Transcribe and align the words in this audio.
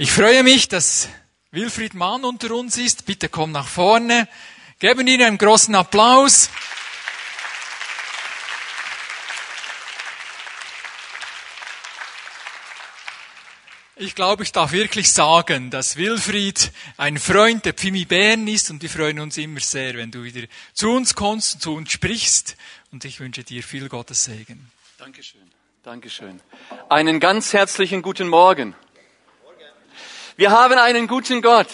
Ich 0.00 0.12
freue 0.12 0.44
mich, 0.44 0.68
dass 0.68 1.08
Wilfried 1.50 1.94
Mann 1.94 2.24
unter 2.24 2.54
uns 2.54 2.78
ist. 2.78 3.04
Bitte 3.04 3.28
komm 3.28 3.50
nach 3.50 3.66
vorne. 3.66 4.28
Geben 4.78 5.08
Ihnen 5.08 5.26
einen 5.26 5.38
großen 5.38 5.74
Applaus. 5.74 6.50
Ich 13.96 14.14
glaube, 14.14 14.44
ich 14.44 14.52
darf 14.52 14.70
wirklich 14.70 15.12
sagen, 15.12 15.72
dass 15.72 15.96
Wilfried 15.96 16.70
ein 16.96 17.18
Freund 17.18 17.64
der 17.64 17.74
Pfimi 17.74 18.04
Bern 18.04 18.46
ist 18.46 18.70
und 18.70 18.80
wir 18.82 18.90
freuen 18.90 19.18
uns 19.18 19.36
immer 19.36 19.58
sehr, 19.58 19.94
wenn 19.94 20.12
du 20.12 20.22
wieder 20.22 20.46
zu 20.74 20.90
uns 20.90 21.16
kommst 21.16 21.54
und 21.56 21.60
zu 21.60 21.74
uns 21.74 21.90
sprichst 21.90 22.56
und 22.92 23.04
ich 23.04 23.18
wünsche 23.18 23.42
dir 23.42 23.64
viel 23.64 23.88
Gottes 23.88 24.26
Segen. 24.26 24.70
Dankeschön. 24.96 25.42
Dankeschön. 25.82 26.40
Einen 26.88 27.18
ganz 27.18 27.52
herzlichen 27.52 28.02
guten 28.02 28.28
Morgen. 28.28 28.76
Wir 30.38 30.52
haben 30.52 30.78
einen 30.78 31.08
guten 31.08 31.42
Gott. 31.42 31.66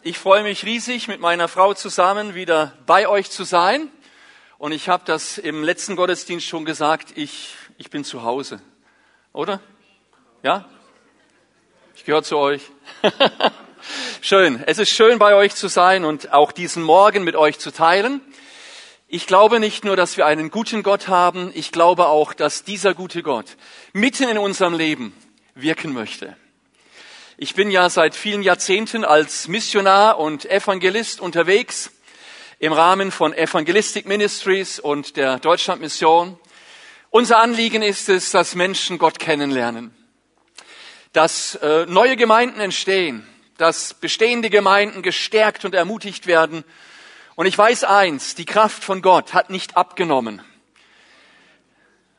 Ich 0.00 0.16
freue 0.16 0.42
mich 0.42 0.64
riesig, 0.64 1.06
mit 1.06 1.20
meiner 1.20 1.48
Frau 1.48 1.74
zusammen 1.74 2.34
wieder 2.34 2.72
bei 2.86 3.06
euch 3.06 3.30
zu 3.30 3.44
sein. 3.44 3.90
Und 4.56 4.72
ich 4.72 4.88
habe 4.88 5.02
das 5.04 5.36
im 5.36 5.62
letzten 5.62 5.96
Gottesdienst 5.96 6.46
schon 6.46 6.64
gesagt, 6.64 7.12
ich, 7.14 7.56
ich 7.76 7.90
bin 7.90 8.04
zu 8.04 8.22
Hause. 8.22 8.62
Oder? 9.34 9.60
Ja? 10.42 10.64
Ich 11.94 12.06
gehöre 12.06 12.22
zu 12.22 12.38
euch. 12.38 12.62
schön. 14.22 14.64
Es 14.64 14.78
ist 14.78 14.88
schön, 14.88 15.18
bei 15.18 15.34
euch 15.34 15.54
zu 15.54 15.68
sein 15.68 16.06
und 16.06 16.32
auch 16.32 16.52
diesen 16.52 16.82
Morgen 16.82 17.22
mit 17.22 17.36
euch 17.36 17.58
zu 17.58 17.70
teilen. 17.70 18.22
Ich 19.08 19.26
glaube 19.26 19.60
nicht 19.60 19.84
nur, 19.84 19.96
dass 19.96 20.16
wir 20.16 20.24
einen 20.24 20.50
guten 20.50 20.82
Gott 20.82 21.08
haben, 21.08 21.52
ich 21.54 21.70
glaube 21.70 22.06
auch, 22.06 22.32
dass 22.32 22.64
dieser 22.64 22.94
gute 22.94 23.22
Gott 23.22 23.58
mitten 23.92 24.26
in 24.26 24.38
unserem 24.38 24.72
Leben 24.72 25.14
wirken 25.54 25.92
möchte. 25.92 26.34
Ich 27.36 27.56
bin 27.56 27.68
ja 27.72 27.90
seit 27.90 28.14
vielen 28.14 28.44
Jahrzehnten 28.44 29.04
als 29.04 29.48
Missionar 29.48 30.20
und 30.20 30.48
Evangelist 30.48 31.20
unterwegs 31.20 31.90
im 32.60 32.72
Rahmen 32.72 33.10
von 33.10 33.34
Evangelistic 33.34 34.06
Ministries 34.06 34.78
und 34.78 35.16
der 35.16 35.40
Deutschlandmission. 35.40 36.38
Unser 37.10 37.40
Anliegen 37.40 37.82
ist 37.82 38.08
es, 38.08 38.30
dass 38.30 38.54
Menschen 38.54 38.98
Gott 38.98 39.18
kennenlernen, 39.18 39.92
dass 41.12 41.56
äh, 41.56 41.86
neue 41.86 42.14
Gemeinden 42.14 42.60
entstehen, 42.60 43.26
dass 43.58 43.94
bestehende 43.94 44.48
Gemeinden 44.48 45.02
gestärkt 45.02 45.64
und 45.64 45.74
ermutigt 45.74 46.28
werden. 46.28 46.62
Und 47.34 47.46
ich 47.46 47.58
weiß 47.58 47.82
eins, 47.82 48.36
die 48.36 48.46
Kraft 48.46 48.84
von 48.84 49.02
Gott 49.02 49.34
hat 49.34 49.50
nicht 49.50 49.76
abgenommen. 49.76 50.40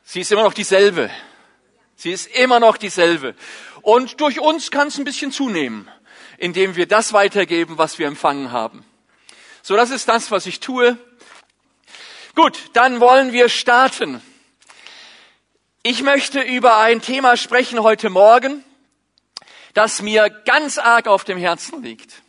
Sie 0.04 0.20
ist 0.20 0.30
immer 0.30 0.42
noch 0.42 0.52
dieselbe. 0.52 1.08
Sie 1.98 2.12
ist 2.12 2.26
immer 2.26 2.60
noch 2.60 2.76
dieselbe. 2.76 3.34
Und 3.86 4.20
durch 4.20 4.40
uns 4.40 4.72
kann 4.72 4.88
es 4.88 4.98
ein 4.98 5.04
bisschen 5.04 5.30
zunehmen, 5.30 5.88
indem 6.38 6.74
wir 6.74 6.86
das 6.88 7.12
weitergeben, 7.12 7.78
was 7.78 8.00
wir 8.00 8.08
empfangen 8.08 8.50
haben. 8.50 8.84
So, 9.62 9.76
das 9.76 9.90
ist 9.90 10.08
das, 10.08 10.32
was 10.32 10.46
ich 10.46 10.58
tue. 10.58 10.98
Gut, 12.34 12.58
dann 12.72 12.98
wollen 12.98 13.30
wir 13.30 13.48
starten. 13.48 14.20
Ich 15.84 16.02
möchte 16.02 16.40
über 16.40 16.78
ein 16.78 17.00
Thema 17.00 17.36
sprechen 17.36 17.80
heute 17.84 18.10
Morgen, 18.10 18.64
das 19.72 20.02
mir 20.02 20.30
ganz 20.30 20.78
arg 20.78 21.06
auf 21.06 21.22
dem 21.22 21.38
Herzen 21.38 21.80
liegt. 21.84 22.22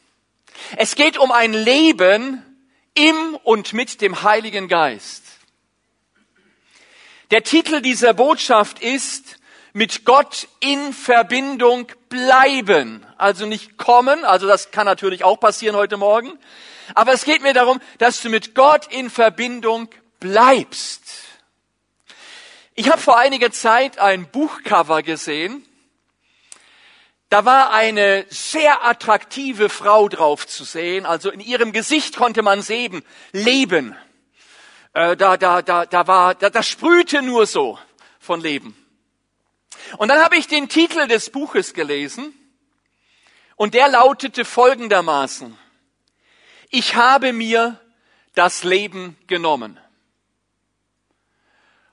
Es 0.76 0.94
geht 0.94 1.18
um 1.18 1.32
ein 1.32 1.54
Leben 1.54 2.44
im 2.94 3.36
und 3.44 3.74
mit 3.74 4.02
dem 4.02 4.22
Heiligen 4.22 4.68
Geist. 4.68 5.24
Der 7.32 7.42
Titel 7.42 7.82
dieser 7.82 8.14
Botschaft 8.14 8.78
ist 8.78 9.37
mit 9.74 10.06
Gott 10.06 10.48
in 10.60 10.94
Verbindung 10.94 11.92
bleiben. 12.10 13.06
Also 13.18 13.46
nicht 13.46 13.78
kommen, 13.78 14.26
also 14.26 14.48
das 14.48 14.72
kann 14.72 14.86
natürlich 14.86 15.24
auch 15.24 15.40
passieren 15.40 15.76
heute 15.76 15.98
Morgen. 15.98 16.38
Aber 16.96 17.14
es 17.14 17.26
geht 17.26 17.42
mir 17.42 17.54
darum, 17.54 17.82
dass 17.98 18.22
du 18.22 18.30
mit 18.30 18.56
Gott 18.56 18.88
in 18.88 19.10
Verbindung 19.10 19.90
bleibst. 20.20 21.04
Ich 22.76 22.90
habe 22.90 23.02
vor 23.02 23.18
einiger 23.18 23.52
Zeit 23.52 23.98
ein 24.00 24.30
Buchcover 24.30 25.02
gesehen. 25.02 25.66
Da 27.30 27.44
war 27.44 27.74
eine 27.74 28.26
sehr 28.30 28.86
attraktive 28.86 29.68
Frau 29.68 30.08
drauf 30.08 30.48
zu 30.48 30.64
sehen. 30.64 31.06
Also 31.06 31.30
in 31.30 31.42
ihrem 31.42 31.74
Gesicht 31.74 32.16
konnte 32.16 32.42
man 32.42 32.62
sehen, 32.62 33.04
Leben. 33.34 33.96
Äh, 34.94 35.18
da, 35.18 35.36
da, 35.36 35.62
da, 35.62 35.86
da 35.86 36.08
war, 36.08 36.36
da, 36.36 36.50
das 36.50 36.68
sprühte 36.68 37.22
nur 37.22 37.46
so 37.46 37.78
von 38.20 38.40
Leben. 38.40 38.78
Und 39.98 40.10
dann 40.10 40.24
habe 40.24 40.38
ich 40.38 40.48
den 40.48 40.70
Titel 40.70 41.08
des 41.08 41.30
Buches 41.30 41.74
gelesen 41.74 42.34
und 43.56 43.74
der 43.74 43.90
lautete 43.90 44.46
folgendermaßen. 44.46 45.58
Ich 46.70 46.96
habe 46.96 47.34
mir 47.34 47.80
das 48.36 48.64
Leben 48.64 49.18
genommen. 49.28 49.80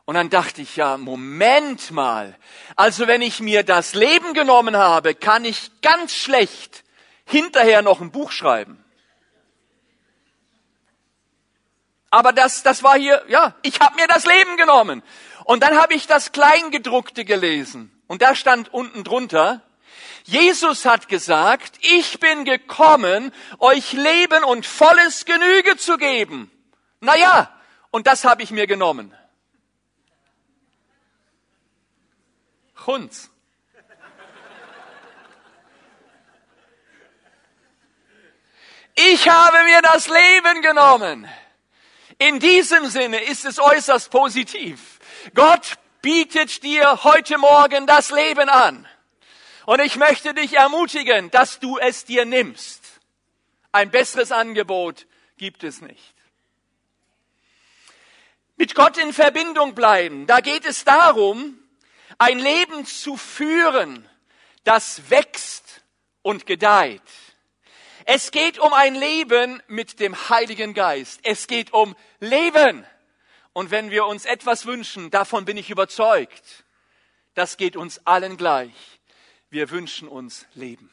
Und 0.04 0.14
dann 0.14 0.28
dachte 0.28 0.60
ich, 0.60 0.76
ja, 0.76 0.98
Moment 0.98 1.90
mal. 1.90 2.36
Also 2.76 3.06
wenn 3.06 3.22
ich 3.22 3.40
mir 3.40 3.62
das 3.62 3.94
Leben 3.94 4.34
genommen 4.34 4.76
habe, 4.76 5.14
kann 5.14 5.44
ich 5.44 5.70
ganz 5.80 6.14
schlecht 6.14 6.84
hinterher 7.24 7.80
noch 7.80 8.00
ein 8.00 8.10
Buch 8.10 8.30
schreiben. 8.30 8.84
Aber 12.10 12.32
das, 12.32 12.62
das 12.62 12.82
war 12.82 12.96
hier, 12.96 13.24
ja, 13.28 13.54
ich 13.62 13.80
habe 13.80 13.96
mir 13.96 14.06
das 14.06 14.26
Leben 14.26 14.56
genommen. 14.56 15.02
Und 15.44 15.62
dann 15.62 15.78
habe 15.78 15.94
ich 15.94 16.06
das 16.06 16.32
Kleingedruckte 16.32 17.24
gelesen. 17.24 17.90
Und 18.06 18.22
da 18.22 18.34
stand 18.34 18.72
unten 18.72 19.04
drunter, 19.04 19.62
Jesus 20.24 20.86
hat 20.86 21.08
gesagt, 21.08 21.78
ich 21.82 22.18
bin 22.18 22.46
gekommen, 22.46 23.30
euch 23.58 23.92
Leben 23.92 24.42
und 24.44 24.64
volles 24.64 25.26
Genüge 25.26 25.76
zu 25.76 25.98
geben. 25.98 26.50
Naja, 27.00 27.54
und 27.90 28.06
das 28.06 28.24
habe 28.24 28.42
ich 28.42 28.50
mir 28.50 28.66
genommen. 28.66 29.14
Hunds. 32.86 33.30
Ich 38.94 39.28
habe 39.28 39.64
mir 39.64 39.82
das 39.82 40.08
Leben 40.08 40.62
genommen. 40.62 41.28
In 42.18 42.38
diesem 42.38 42.86
Sinne 42.86 43.22
ist 43.24 43.44
es 43.44 43.58
äußerst 43.58 44.10
positiv. 44.10 44.93
Gott 45.32 45.78
bietet 46.02 46.62
dir 46.62 47.02
heute 47.04 47.38
Morgen 47.38 47.86
das 47.86 48.10
Leben 48.10 48.48
an. 48.48 48.86
Und 49.64 49.80
ich 49.80 49.96
möchte 49.96 50.34
dich 50.34 50.54
ermutigen, 50.54 51.30
dass 51.30 51.58
du 51.58 51.78
es 51.78 52.04
dir 52.04 52.26
nimmst. 52.26 52.82
Ein 53.72 53.90
besseres 53.90 54.30
Angebot 54.30 55.06
gibt 55.38 55.64
es 55.64 55.80
nicht. 55.80 56.14
Mit 58.56 58.74
Gott 58.74 58.98
in 58.98 59.12
Verbindung 59.12 59.74
bleiben, 59.74 60.26
da 60.26 60.40
geht 60.40 60.64
es 60.64 60.84
darum, 60.84 61.58
ein 62.18 62.38
Leben 62.38 62.86
zu 62.86 63.16
führen, 63.16 64.08
das 64.62 65.10
wächst 65.10 65.82
und 66.22 66.46
gedeiht. 66.46 67.02
Es 68.04 68.30
geht 68.30 68.58
um 68.58 68.72
ein 68.72 68.94
Leben 68.94 69.62
mit 69.66 69.98
dem 69.98 70.28
Heiligen 70.28 70.74
Geist. 70.74 71.20
Es 71.22 71.46
geht 71.46 71.72
um 71.72 71.96
Leben. 72.20 72.86
Und 73.54 73.70
wenn 73.70 73.90
wir 73.90 74.04
uns 74.04 74.26
etwas 74.26 74.66
wünschen, 74.66 75.10
davon 75.10 75.44
bin 75.44 75.56
ich 75.56 75.70
überzeugt, 75.70 76.64
das 77.34 77.56
geht 77.56 77.76
uns 77.76 78.04
allen 78.04 78.36
gleich. 78.36 79.00
Wir 79.48 79.70
wünschen 79.70 80.08
uns 80.08 80.44
Leben. 80.54 80.90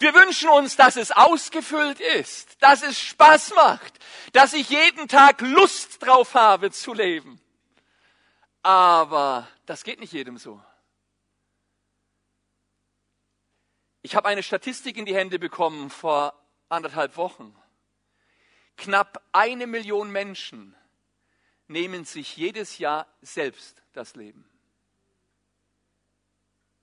Wir 0.00 0.12
wünschen 0.14 0.48
uns, 0.48 0.74
dass 0.74 0.96
es 0.96 1.12
ausgefüllt 1.12 2.00
ist, 2.00 2.60
dass 2.60 2.82
es 2.82 3.00
Spaß 3.00 3.54
macht, 3.54 3.94
dass 4.32 4.52
ich 4.52 4.68
jeden 4.68 5.06
Tag 5.06 5.40
Lust 5.40 6.04
drauf 6.04 6.34
habe 6.34 6.72
zu 6.72 6.92
leben. 6.92 7.40
Aber 8.62 9.48
das 9.66 9.84
geht 9.84 10.00
nicht 10.00 10.12
jedem 10.12 10.38
so. 10.38 10.60
Ich 14.02 14.16
habe 14.16 14.28
eine 14.28 14.42
Statistik 14.42 14.96
in 14.96 15.06
die 15.06 15.14
Hände 15.14 15.38
bekommen 15.38 15.88
vor 15.88 16.34
anderthalb 16.68 17.16
Wochen. 17.16 17.54
Knapp 18.76 19.22
eine 19.32 19.68
Million 19.68 20.10
Menschen 20.10 20.74
nehmen 21.70 22.04
sich 22.04 22.36
jedes 22.36 22.78
Jahr 22.78 23.06
selbst 23.22 23.82
das 23.92 24.16
Leben. 24.16 24.44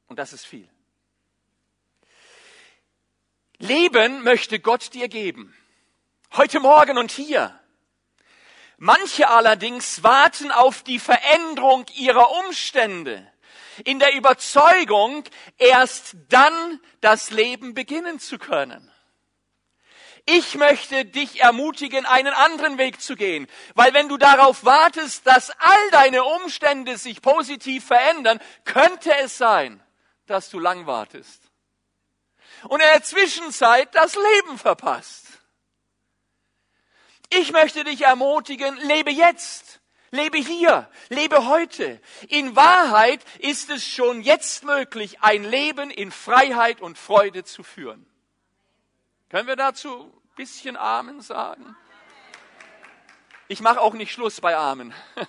Und 0.07 0.17
das 0.17 0.33
ist 0.33 0.45
viel. 0.45 0.69
Leben 3.57 4.23
möchte 4.23 4.59
Gott 4.59 4.93
dir 4.93 5.09
geben. 5.09 5.55
Heute 6.33 6.59
Morgen 6.59 6.97
und 6.97 7.11
hier. 7.11 7.59
Manche 8.77 9.27
allerdings 9.27 10.03
warten 10.03 10.51
auf 10.51 10.83
die 10.83 10.99
Veränderung 10.99 11.85
ihrer 11.95 12.31
Umstände 12.45 13.29
in 13.83 13.99
der 13.99 14.13
Überzeugung, 14.15 15.23
erst 15.57 16.15
dann 16.29 16.79
das 17.01 17.31
Leben 17.31 17.73
beginnen 17.73 18.19
zu 18.19 18.37
können. 18.37 18.91
Ich 20.29 20.55
möchte 20.55 21.05
dich 21.05 21.39
ermutigen, 21.39 22.05
einen 22.05 22.33
anderen 22.33 22.77
Weg 22.77 22.99
zu 22.99 23.15
gehen, 23.15 23.47
weil 23.75 23.93
wenn 23.93 24.09
du 24.09 24.17
darauf 24.17 24.65
wartest, 24.65 25.25
dass 25.25 25.51
all 25.51 25.89
deine 25.91 26.25
Umstände 26.25 26.97
sich 26.97 27.21
positiv 27.21 27.85
verändern, 27.85 28.41
könnte 28.65 29.15
es 29.15 29.37
sein, 29.37 29.81
dass 30.25 30.49
du 30.49 30.59
lang 30.59 30.85
wartest. 30.85 31.43
Und 32.63 32.81
in 32.81 32.87
der 32.91 33.03
Zwischenzeit 33.03 33.95
das 33.95 34.15
Leben 34.15 34.57
verpasst. 34.57 35.27
Ich 37.29 37.53
möchte 37.53 37.85
dich 37.85 38.01
ermutigen, 38.01 38.75
lebe 38.81 39.11
jetzt, 39.11 39.79
lebe 40.11 40.39
hier, 40.39 40.89
lebe 41.07 41.47
heute. 41.47 42.01
In 42.27 42.53
Wahrheit 42.53 43.23
ist 43.39 43.69
es 43.69 43.87
schon 43.87 44.21
jetzt 44.21 44.65
möglich, 44.65 45.21
ein 45.21 45.45
Leben 45.45 45.89
in 45.89 46.11
Freiheit 46.11 46.81
und 46.81 46.97
Freude 46.97 47.45
zu 47.45 47.63
führen. 47.63 48.06
Können 49.29 49.47
wir 49.47 49.57
dazu 49.57 50.05
ein 50.05 50.35
bisschen 50.35 50.77
Amen 50.77 51.19
sagen? 51.21 51.75
Ich 53.49 53.59
mache 53.59 53.81
auch 53.81 53.93
nicht 53.93 54.11
Schluss 54.11 54.41
bei 54.41 54.55
Amen. 54.55 54.93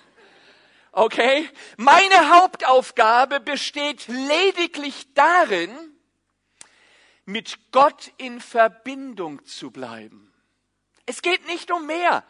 Okay? 0.91 1.47
Meine 1.77 2.29
Hauptaufgabe 2.29 3.39
besteht 3.39 4.07
lediglich 4.07 5.13
darin, 5.13 5.69
mit 7.25 7.71
Gott 7.71 8.11
in 8.17 8.41
Verbindung 8.41 9.45
zu 9.45 9.69
bleiben. 9.69 10.33
Es 11.05 11.21
geht 11.21 11.45
nicht 11.45 11.69
um 11.69 11.85
mehr. 11.85 12.23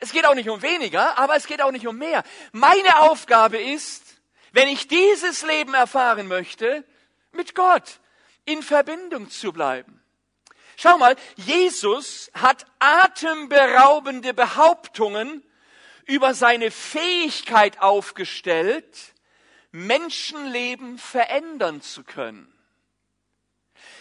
Es 0.00 0.10
geht 0.10 0.26
auch 0.26 0.34
nicht 0.34 0.50
um 0.50 0.60
weniger, 0.60 1.18
aber 1.18 1.36
es 1.36 1.46
geht 1.46 1.62
auch 1.62 1.70
nicht 1.70 1.86
um 1.86 1.98
mehr. 1.98 2.24
Meine 2.50 2.98
Aufgabe 3.02 3.58
ist, 3.58 4.20
wenn 4.50 4.66
ich 4.66 4.88
dieses 4.88 5.42
Leben 5.44 5.74
erfahren 5.74 6.26
möchte, 6.26 6.84
mit 7.30 7.54
Gott 7.54 8.00
in 8.44 8.60
Verbindung 8.64 9.30
zu 9.30 9.52
bleiben. 9.52 9.99
Schau 10.82 10.96
mal, 10.96 11.14
Jesus 11.36 12.30
hat 12.32 12.64
atemberaubende 12.78 14.32
Behauptungen 14.32 15.44
über 16.06 16.32
seine 16.32 16.70
Fähigkeit 16.70 17.82
aufgestellt, 17.82 19.14
Menschenleben 19.72 20.96
verändern 20.96 21.82
zu 21.82 22.02
können. 22.02 22.50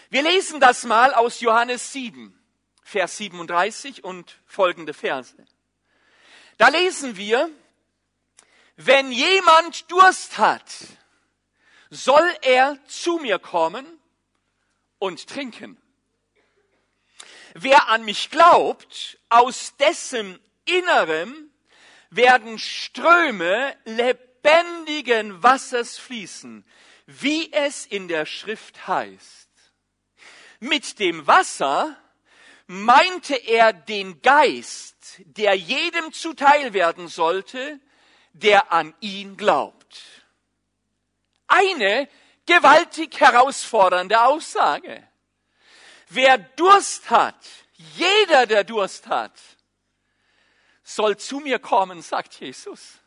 Wir 0.09 0.21
lesen 0.21 0.61
das 0.61 0.85
mal 0.85 1.13
aus 1.13 1.41
Johannes 1.41 1.91
7, 1.91 2.33
Vers 2.81 3.17
37 3.17 4.05
und 4.05 4.39
folgende 4.45 4.93
Verse. 4.93 5.35
Da 6.57 6.69
lesen 6.69 7.17
wir, 7.17 7.49
wenn 8.77 9.11
jemand 9.11 9.91
Durst 9.91 10.37
hat, 10.37 10.63
soll 11.89 12.33
er 12.41 12.79
zu 12.87 13.17
mir 13.17 13.37
kommen 13.37 13.85
und 14.97 15.27
trinken. 15.27 15.77
Wer 17.61 17.89
an 17.89 18.05
mich 18.05 18.29
glaubt, 18.29 19.19
aus 19.27 19.75
dessen 19.75 20.39
Innerem 20.63 21.51
werden 22.09 22.57
Ströme 22.57 23.75
lebendigen 23.83 25.43
Wassers 25.43 25.97
fließen, 25.97 26.65
wie 27.05 27.51
es 27.51 27.85
in 27.85 28.07
der 28.07 28.25
Schrift 28.25 28.87
heißt. 28.87 29.49
Mit 30.61 30.99
dem 30.99 31.27
Wasser 31.27 31.97
meinte 32.67 33.35
er 33.35 33.73
den 33.73 34.21
Geist, 34.21 35.19
der 35.25 35.53
jedem 35.55 36.13
zuteil 36.13 36.71
werden 36.71 37.09
sollte, 37.09 37.77
der 38.31 38.71
an 38.71 38.93
ihn 39.01 39.35
glaubt. 39.35 40.01
Eine 41.47 42.07
gewaltig 42.45 43.19
herausfordernde 43.19 44.23
Aussage. 44.23 45.08
Wer 46.09 46.39
Durst 46.39 47.09
hat, 47.09 47.35
jeder, 47.73 48.47
der 48.47 48.63
Durst 48.63 49.07
hat, 49.07 49.39
soll 50.83 51.17
zu 51.17 51.39
mir 51.39 51.59
kommen, 51.59 52.01
sagt 52.01 52.39
Jesus. 52.39 52.99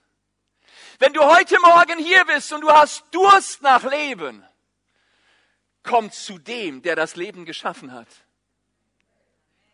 Wenn 1.01 1.13
du 1.13 1.21
heute 1.21 1.59
Morgen 1.61 1.99
hier 1.99 2.25
bist 2.27 2.53
und 2.53 2.61
du 2.61 2.71
hast 2.71 3.05
Durst 3.11 3.61
nach 3.63 3.83
Leben, 3.83 4.45
kommt 5.83 6.15
zu 6.15 6.39
dem, 6.39 6.83
der 6.83 6.95
das 6.95 7.17
Leben 7.17 7.45
geschaffen 7.45 7.93
hat, 7.93 8.09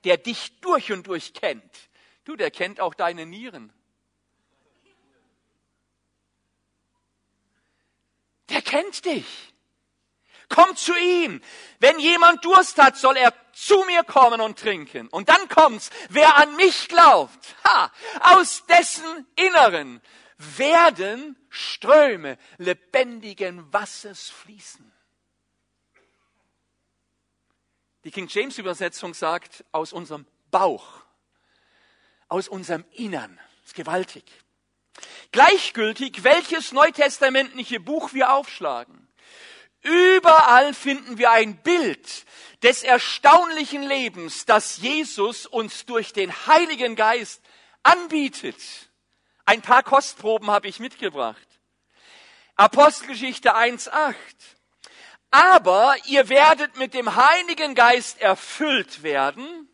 der 0.04 0.16
dich 0.16 0.58
durch 0.60 0.90
und 0.90 1.06
durch 1.06 1.34
kennt. 1.34 1.90
Du, 2.24 2.34
der 2.34 2.50
kennt 2.50 2.80
auch 2.80 2.94
deine 2.94 3.26
Nieren. 3.26 3.72
Der 8.48 8.62
kennt 8.62 9.04
dich. 9.04 9.26
Komm 10.48 10.74
zu 10.76 10.96
ihm. 10.96 11.42
Wenn 11.78 11.98
jemand 11.98 12.44
Durst 12.44 12.78
hat, 12.78 12.96
soll 12.96 13.16
er 13.16 13.34
zu 13.52 13.84
mir 13.84 14.02
kommen 14.04 14.40
und 14.40 14.58
trinken. 14.58 15.08
Und 15.08 15.28
dann 15.28 15.48
kommt's, 15.48 15.90
wer 16.08 16.36
an 16.36 16.56
mich 16.56 16.88
glaubt, 16.88 17.56
ha, 17.64 17.92
aus 18.20 18.64
dessen 18.66 19.26
Inneren 19.36 20.00
werden 20.38 21.36
Ströme 21.50 22.38
lebendigen 22.58 23.72
Wassers 23.72 24.30
fließen. 24.30 24.92
Die 28.04 28.10
King 28.10 28.28
James 28.28 28.56
Übersetzung 28.58 29.12
sagt, 29.12 29.64
aus 29.72 29.92
unserem 29.92 30.24
Bauch, 30.50 31.02
aus 32.28 32.48
unserem 32.48 32.84
Innern. 32.92 33.38
Das 33.60 33.68
ist 33.68 33.74
gewaltig. 33.74 34.24
Gleichgültig, 35.32 36.24
welches 36.24 36.72
neutestamentliche 36.72 37.80
Buch 37.80 38.14
wir 38.14 38.32
aufschlagen. 38.32 39.07
Überall 39.82 40.74
finden 40.74 41.18
wir 41.18 41.30
ein 41.30 41.56
Bild 41.62 42.24
des 42.62 42.82
erstaunlichen 42.82 43.82
Lebens, 43.82 44.44
das 44.44 44.78
Jesus 44.78 45.46
uns 45.46 45.86
durch 45.86 46.12
den 46.12 46.32
Heiligen 46.46 46.96
Geist 46.96 47.40
anbietet. 47.82 48.56
Ein 49.46 49.62
paar 49.62 49.82
Kostproben 49.82 50.50
habe 50.50 50.68
ich 50.68 50.80
mitgebracht. 50.80 51.46
Apostelgeschichte 52.56 53.56
1.8. 53.56 54.14
Aber 55.30 55.94
ihr 56.06 56.28
werdet 56.28 56.76
mit 56.76 56.94
dem 56.94 57.14
Heiligen 57.14 57.74
Geist 57.74 58.20
erfüllt 58.20 59.02
werden 59.02 59.68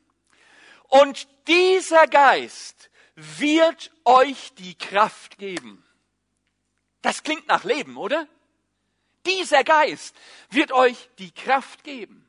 und 0.88 1.26
dieser 1.46 2.06
Geist 2.06 2.90
wird 3.14 3.90
euch 4.04 4.52
die 4.54 4.76
Kraft 4.76 5.38
geben. 5.38 5.84
Das 7.02 7.22
klingt 7.22 7.46
nach 7.46 7.64
Leben, 7.64 7.96
oder? 7.96 8.26
Dieser 9.26 9.64
Geist 9.64 10.14
wird 10.50 10.72
euch 10.72 11.08
die 11.18 11.32
Kraft 11.32 11.84
geben. 11.84 12.28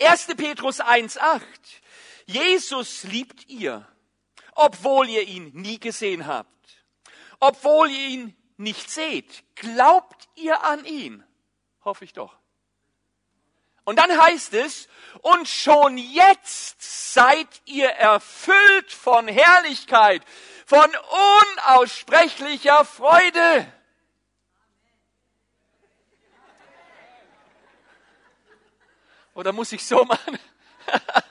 1. 0.00 0.26
Petrus 0.36 0.80
1.8. 0.80 1.40
Jesus 2.26 3.04
liebt 3.04 3.48
ihr, 3.48 3.86
obwohl 4.54 5.08
ihr 5.08 5.22
ihn 5.22 5.50
nie 5.54 5.80
gesehen 5.80 6.26
habt. 6.26 6.48
Obwohl 7.40 7.90
ihr 7.90 8.08
ihn 8.08 8.36
nicht 8.56 8.90
seht, 8.90 9.44
glaubt 9.56 10.28
ihr 10.36 10.62
an 10.62 10.84
ihn 10.84 11.24
Hoffe 11.84 12.04
ich 12.04 12.12
doch. 12.12 12.36
Und 13.84 13.98
dann 13.98 14.20
heißt 14.22 14.54
es, 14.54 14.88
und 15.22 15.48
schon 15.48 15.96
jetzt 15.96 17.12
seid 17.12 17.48
ihr 17.64 17.88
erfüllt 17.88 18.92
von 18.92 19.26
Herrlichkeit, 19.26 20.22
von 20.66 20.88
unaussprechlicher 21.66 22.84
Freude. 22.84 23.72
Oder 29.34 29.52
muss 29.52 29.72
ich 29.72 29.86
so 29.86 30.04
machen? 30.04 30.38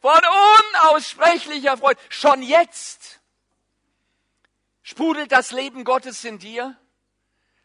von 0.00 0.20
unaussprechlicher 0.82 1.76
Freude. 1.76 2.00
Schon 2.08 2.42
jetzt 2.42 3.20
sprudelt 4.82 5.32
das 5.32 5.50
Leben 5.50 5.82
Gottes 5.82 6.24
in 6.24 6.38
dir. 6.38 6.78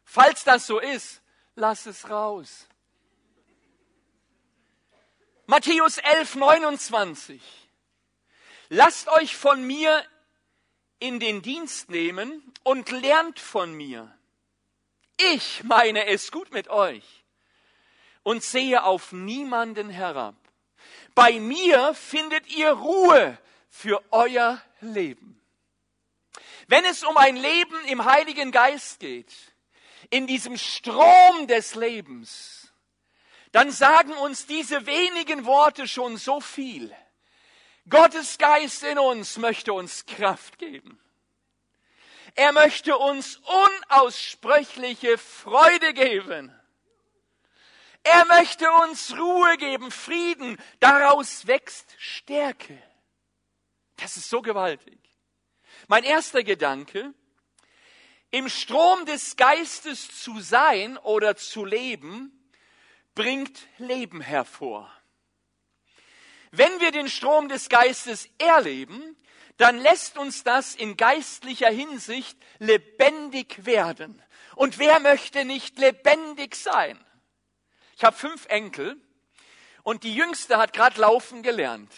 Falls 0.04 0.44
das 0.44 0.66
so 0.66 0.80
ist, 0.80 1.22
lass 1.56 1.86
es 1.86 2.10
raus. 2.10 2.68
Matthäus 5.46 6.00
11, 6.00 6.36
29. 6.36 7.42
Lasst 8.70 9.08
euch 9.10 9.36
von 9.36 9.64
mir 9.64 10.04
in 10.98 11.20
den 11.20 11.42
Dienst 11.44 11.90
nehmen 11.90 12.54
und 12.64 12.90
lernt 12.90 13.40
von 13.40 13.74
mir. 13.74 14.18
Ich 15.36 15.64
meine 15.64 16.08
es 16.08 16.32
gut 16.32 16.52
mit 16.52 16.70
euch 16.70 17.21
und 18.24 18.44
sehe 18.44 18.84
auf 18.84 19.12
niemanden 19.12 19.90
herab. 19.90 20.36
Bei 21.16 21.40
mir 21.40 21.94
findet 21.94 22.48
ihr 22.56 22.72
Ruhe 22.72 23.38
für 23.70 24.02
euer 24.12 24.62
Leben. 24.80 25.42
Wenn 26.68 26.86
es 26.86 27.04
um 27.04 27.18
ein 27.18 27.36
Leben 27.36 27.78
im 27.88 28.06
Heiligen 28.06 28.52
Geist 28.52 29.00
geht, 29.00 29.34
in 30.10 30.28
diesem 30.28 30.58
Strom 30.58 31.48
des 31.48 31.76
Lebens, 31.76 32.72
dann 33.52 33.72
sagen 33.72 34.14
uns 34.14 34.46
diese 34.46 34.86
wenigen 34.86 35.46
Worte 35.46 35.88
schon 35.88 36.18
so 36.18 36.40
viel. 36.40 36.96
Gottes 37.90 38.38
Geist 38.38 38.84
in 38.84 39.00
uns 39.00 39.38
möchte 39.38 39.74
uns 39.74 40.06
Kraft 40.06 40.60
geben. 40.60 41.00
Er 42.36 42.54
möchte 42.54 42.98
uns 42.98 43.42
unaussprechliche 43.90 45.18
Freude 45.18 45.94
geben. 45.94 46.56
Er 48.04 48.26
möchte 48.26 48.70
uns 48.84 49.16
Ruhe 49.18 49.58
geben, 49.58 49.92
Frieden. 49.92 50.58
Daraus 50.80 51.46
wächst 51.48 51.96
Das 53.98 54.18
ist 54.18 54.30
so 54.30 54.42
gewaltig. 54.42 55.00
Mein 55.88 56.04
erster 56.04 56.44
Gedanke, 56.44 57.14
Im 58.34 58.48
Strom 58.48 59.06
des 59.06 59.36
Geistes 59.36 60.22
zu 60.22 60.40
sein 60.40 60.98
oder 60.98 61.36
zu 61.36 61.66
leben, 61.66 62.50
bringt 63.14 63.68
Leben 63.78 64.22
hervor. 64.22 64.90
Wenn 66.52 66.80
wir 66.80 66.92
den 66.92 67.10
Strom 67.10 67.50
des 67.50 67.68
Geistes 67.68 68.30
erleben, 68.38 69.18
dann 69.58 69.78
lässt 69.78 70.18
uns 70.18 70.44
das 70.44 70.76
in 70.76 70.98
geistlicher 70.98 71.70
Hinsicht 71.70 72.38
lebendig 72.60 73.66
werden. 73.66 74.22
Und 74.56 74.80
wer 74.80 75.00
möchte 75.00 75.46
nicht 75.46 75.78
lebendig 75.78 76.56
sein? 76.56 77.00
Ich 78.02 78.06
habe 78.06 78.18
fünf 78.18 78.48
Enkel 78.48 79.00
und 79.84 80.04
die 80.04 80.16
jüngste 80.16 80.58
hat 80.58 80.74
gerade 80.74 81.00
laufen 81.00 81.44
gelernt. 81.44 81.94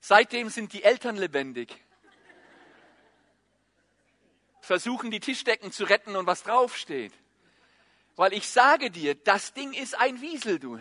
Seitdem 0.00 0.48
sind 0.48 0.72
die 0.72 0.82
Eltern 0.82 1.16
lebendig. 1.16 1.68
Versuchen 4.62 5.10
die 5.10 5.20
Tischdecken 5.20 5.70
zu 5.70 5.84
retten 5.84 6.16
und 6.16 6.26
was 6.26 6.44
draufsteht. 6.44 7.12
Weil 8.16 8.32
ich 8.32 8.48
sage 8.48 8.90
dir, 8.90 9.16
das 9.16 9.52
Ding 9.52 9.74
ist 9.74 9.98
ein 9.98 10.22
Wiesel, 10.22 10.58
du. 10.58 10.80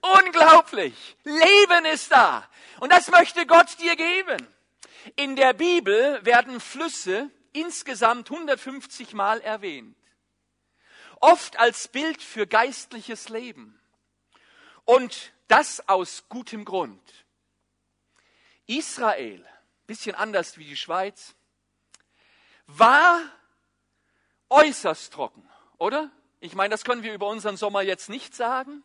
Unglaublich. 0.00 1.16
Leben 1.24 1.86
ist 1.86 2.12
da. 2.12 2.48
Und 2.78 2.92
das 2.92 3.10
möchte 3.10 3.44
Gott 3.44 3.76
dir 3.80 3.96
geben. 3.96 4.46
In 5.16 5.34
der 5.34 5.52
Bibel 5.52 6.24
werden 6.24 6.60
Flüsse 6.60 7.28
insgesamt 7.52 8.30
150 8.30 9.14
Mal 9.14 9.40
erwähnt. 9.40 9.96
Oft 11.24 11.58
als 11.58 11.88
Bild 11.88 12.20
für 12.20 12.46
geistliches 12.46 13.30
Leben. 13.30 13.80
Und 14.84 15.32
das 15.48 15.88
aus 15.88 16.24
gutem 16.28 16.66
Grund. 16.66 17.00
Israel, 18.66 19.42
bisschen 19.86 20.14
anders 20.14 20.58
wie 20.58 20.66
die 20.66 20.76
Schweiz, 20.76 21.34
war 22.66 23.22
äußerst 24.50 25.14
trocken, 25.14 25.48
oder? 25.78 26.10
Ich 26.40 26.54
meine, 26.54 26.72
das 26.72 26.84
können 26.84 27.02
wir 27.02 27.14
über 27.14 27.28
unseren 27.28 27.56
Sommer 27.56 27.80
jetzt 27.80 28.10
nicht 28.10 28.34
sagen. 28.34 28.82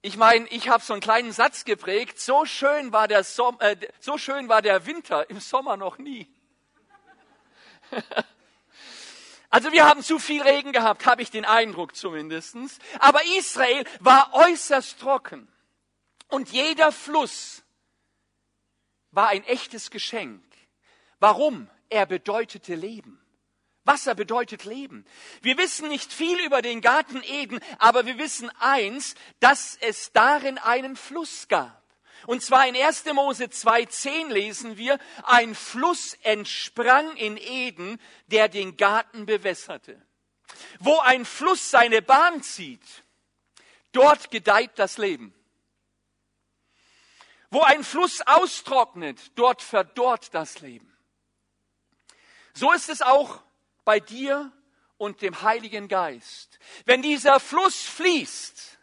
Ich 0.00 0.16
meine, 0.16 0.46
ich 0.50 0.68
habe 0.68 0.84
so 0.84 0.92
einen 0.92 1.02
kleinen 1.02 1.32
Satz 1.32 1.64
geprägt, 1.64 2.20
so 2.20 2.44
schön 2.44 2.92
war 2.92 3.08
der, 3.08 3.24
Som 3.24 3.58
äh, 3.58 3.76
so 3.98 4.16
schön 4.16 4.48
war 4.48 4.62
der 4.62 4.86
Winter 4.86 5.28
im 5.28 5.40
Sommer 5.40 5.76
noch 5.76 5.98
nie. 5.98 6.32
Also 9.50 9.72
wir 9.72 9.86
haben 9.86 10.02
zu 10.02 10.18
viel 10.18 10.42
Regen 10.42 10.72
gehabt, 10.72 11.06
habe 11.06 11.22
ich 11.22 11.30
den 11.30 11.44
Eindruck 11.44 11.94
zumindest. 11.94 12.56
Aber 12.98 13.20
Israel 13.38 13.84
war 14.00 14.34
äußerst 14.34 14.98
trocken. 14.98 15.48
Und 16.28 16.50
jeder 16.50 16.92
Fluss 16.92 17.62
war 19.10 19.28
ein 19.28 19.44
echtes 19.44 19.90
Geschenk. 19.90 20.42
Warum? 21.20 21.68
Er 21.88 22.06
bedeutete 22.06 22.74
Leben. 22.74 23.20
Wasser 23.84 24.16
bedeutet 24.16 24.64
Leben. 24.64 25.04
Wir 25.42 25.56
wissen 25.56 25.88
nicht 25.88 26.12
viel 26.12 26.44
über 26.44 26.60
den 26.60 26.80
Garten 26.80 27.22
Eden, 27.22 27.60
aber 27.78 28.04
wir 28.04 28.18
wissen 28.18 28.50
eins, 28.58 29.14
dass 29.38 29.76
es 29.80 30.12
darin 30.12 30.58
einen 30.58 30.96
Fluss 30.96 31.46
gab. 31.46 31.85
Und 32.26 32.42
zwar 32.42 32.66
in 32.66 32.76
1. 32.76 33.04
Mose 33.12 33.44
2.10 33.44 34.28
lesen 34.28 34.76
wir, 34.76 34.98
ein 35.22 35.54
Fluss 35.54 36.14
entsprang 36.22 37.16
in 37.16 37.36
Eden, 37.36 38.00
der 38.26 38.48
den 38.48 38.76
Garten 38.76 39.26
bewässerte. 39.26 40.00
Wo 40.80 40.98
ein 41.00 41.24
Fluss 41.24 41.70
seine 41.70 42.02
Bahn 42.02 42.42
zieht, 42.42 43.04
dort 43.92 44.30
gedeiht 44.30 44.72
das 44.76 44.98
Leben. 44.98 45.34
Wo 47.50 47.62
ein 47.62 47.84
Fluss 47.84 48.20
austrocknet, 48.22 49.32
dort 49.36 49.62
verdorrt 49.62 50.34
das 50.34 50.60
Leben. 50.60 50.92
So 52.54 52.72
ist 52.72 52.88
es 52.88 53.02
auch 53.02 53.42
bei 53.84 54.00
dir 54.00 54.50
und 54.98 55.22
dem 55.22 55.42
Heiligen 55.42 55.88
Geist. 55.88 56.58
Wenn 56.86 57.02
dieser 57.02 57.38
Fluss 57.38 57.82
fließt, 57.82 58.75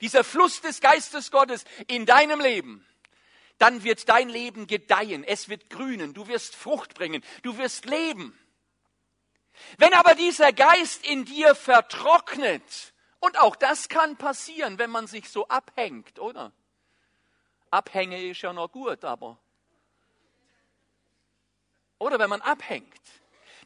dieser 0.00 0.24
Fluss 0.24 0.60
des 0.60 0.80
Geistes 0.80 1.30
Gottes 1.30 1.64
in 1.86 2.06
deinem 2.06 2.40
Leben, 2.40 2.86
dann 3.58 3.84
wird 3.84 4.08
dein 4.08 4.28
Leben 4.28 4.66
gedeihen, 4.66 5.22
es 5.24 5.48
wird 5.48 5.68
grünen, 5.68 6.14
du 6.14 6.28
wirst 6.28 6.56
Frucht 6.56 6.94
bringen, 6.94 7.22
du 7.42 7.58
wirst 7.58 7.84
leben. 7.84 8.36
Wenn 9.76 9.92
aber 9.92 10.14
dieser 10.14 10.52
Geist 10.52 11.06
in 11.06 11.24
dir 11.24 11.54
vertrocknet, 11.54 12.62
und 13.18 13.38
auch 13.38 13.54
das 13.54 13.90
kann 13.90 14.16
passieren, 14.16 14.78
wenn 14.78 14.90
man 14.90 15.06
sich 15.06 15.28
so 15.28 15.46
abhängt, 15.48 16.18
oder? 16.18 16.52
Abhänge 17.70 18.24
ist 18.24 18.40
ja 18.40 18.52
noch 18.52 18.72
gut, 18.72 19.04
aber 19.04 19.38
oder 21.98 22.18
wenn 22.18 22.30
man 22.30 22.40
abhängt, 22.40 23.00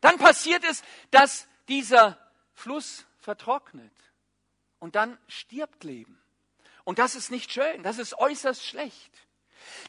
dann 0.01 0.19
passiert 0.19 0.65
es, 0.65 0.83
dass 1.13 1.47
dieser 1.69 2.19
Fluss 2.53 3.07
vertrocknet 3.21 3.93
und 4.81 4.97
dann 4.97 5.17
stirbt 5.29 5.85
Leben. 5.85 6.21
Und 6.85 6.99
das 6.99 7.15
ist 7.15 7.31
nicht 7.31 7.53
schön, 7.53 7.83
das 7.83 7.99
ist 7.99 8.19
äußerst 8.19 8.65
schlecht. 8.65 9.11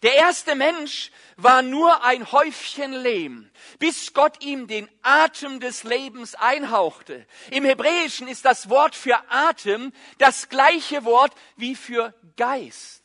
Der 0.01 0.15
erste 0.15 0.55
Mensch 0.55 1.11
war 1.35 1.61
nur 1.61 2.03
ein 2.03 2.31
Häufchen 2.31 2.93
Lehm, 2.93 3.49
bis 3.79 4.13
Gott 4.13 4.43
ihm 4.43 4.67
den 4.67 4.89
Atem 5.01 5.59
des 5.59 5.83
Lebens 5.83 6.35
einhauchte. 6.35 7.25
Im 7.51 7.65
Hebräischen 7.65 8.27
ist 8.27 8.45
das 8.45 8.69
Wort 8.69 8.95
für 8.95 9.19
Atem 9.29 9.91
das 10.17 10.49
gleiche 10.49 11.03
Wort 11.05 11.33
wie 11.55 11.75
für 11.75 12.13
Geist. 12.37 13.03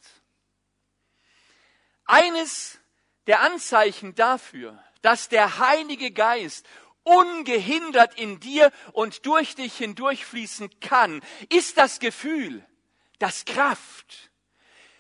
Eines 2.04 2.78
der 3.26 3.40
Anzeichen 3.40 4.14
dafür, 4.14 4.82
dass 5.02 5.28
der 5.28 5.58
Heilige 5.58 6.10
Geist 6.10 6.66
ungehindert 7.02 8.18
in 8.18 8.40
dir 8.40 8.72
und 8.92 9.26
durch 9.26 9.54
dich 9.54 9.76
hindurchfließen 9.76 10.80
kann, 10.80 11.22
ist 11.48 11.78
das 11.78 11.98
Gefühl, 11.98 12.64
dass 13.20 13.44
Kraft, 13.44 14.30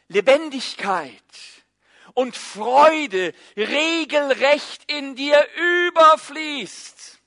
Lebendigkeit 0.06 1.12
und 2.14 2.36
Freude 2.36 3.34
regelrecht 3.56 4.90
in 4.90 5.16
dir 5.16 5.44
überfließt. 5.88 7.18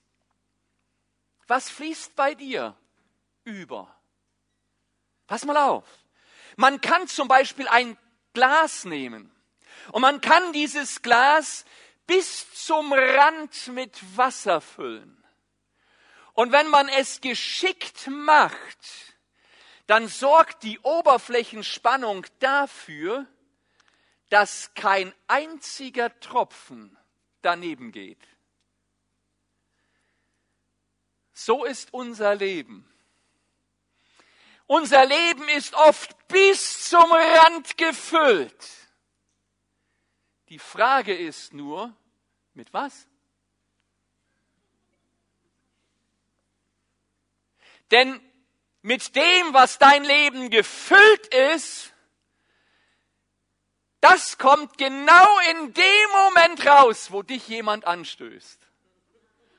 Was 1.48 1.70
fließt 1.70 2.16
bei 2.16 2.36
dir 2.36 2.78
über? 3.44 3.94
Pass 5.28 5.46
mal 5.46 5.58
auf. 5.58 5.86
Man 6.56 6.80
kann 6.80 7.08
zum 7.08 7.28
Beispiel 7.28 7.68
ein 7.68 7.98
Glas 8.34 8.86
nehmen 8.86 9.32
und 9.92 10.02
man 10.02 10.22
kann 10.22 10.54
dieses 10.54 11.02
Glas 11.02 11.66
bis 12.06 12.54
zum 12.54 12.94
Rand 12.94 13.68
mit 13.68 14.00
Wasser 14.16 14.62
füllen. 14.62 15.24
Und 16.34 16.52
wenn 16.52 16.68
man 16.68 16.88
es 16.88 17.22
geschickt 17.22 18.08
macht, 18.08 19.13
dann 19.88 20.08
sorgt 20.08 20.64
die 20.64 20.80
Oberflächenspannung 20.80 22.26
dafür, 22.40 23.28
dass 24.30 24.74
kein 24.74 25.14
einziger 25.28 26.18
Tropfen 26.20 26.98
daneben 27.42 27.92
geht. 27.92 28.22
So 31.34 31.66
ist 31.66 31.94
unser 31.94 32.36
Leben. 32.36 32.90
Unser 34.66 35.06
Leben 35.06 35.48
ist 35.50 35.74
oft 35.74 36.28
bis 36.28 36.90
zum 36.90 37.12
Rand 37.12 37.78
gefüllt. 37.78 38.70
Die 40.50 40.60
Frage 40.60 41.16
ist 41.16 41.54
nur, 41.54 41.96
mit 42.54 42.74
was? 42.74 43.08
Denn 47.92 48.22
mit 48.84 49.16
dem, 49.16 49.54
was 49.54 49.80
dein 49.80 50.04
Leben 50.04 50.50
gefüllt 50.50 51.28
ist, 51.54 51.94
das 54.02 54.38
kommt 54.38 54.78
genau 54.78 55.40
in 55.52 55.74
dem 55.74 56.12
Moment 56.12 56.68
raus, 56.68 57.10
wo 57.10 57.24
dich 57.24 57.48
jemand 57.48 57.86
anstößt. 57.86 58.60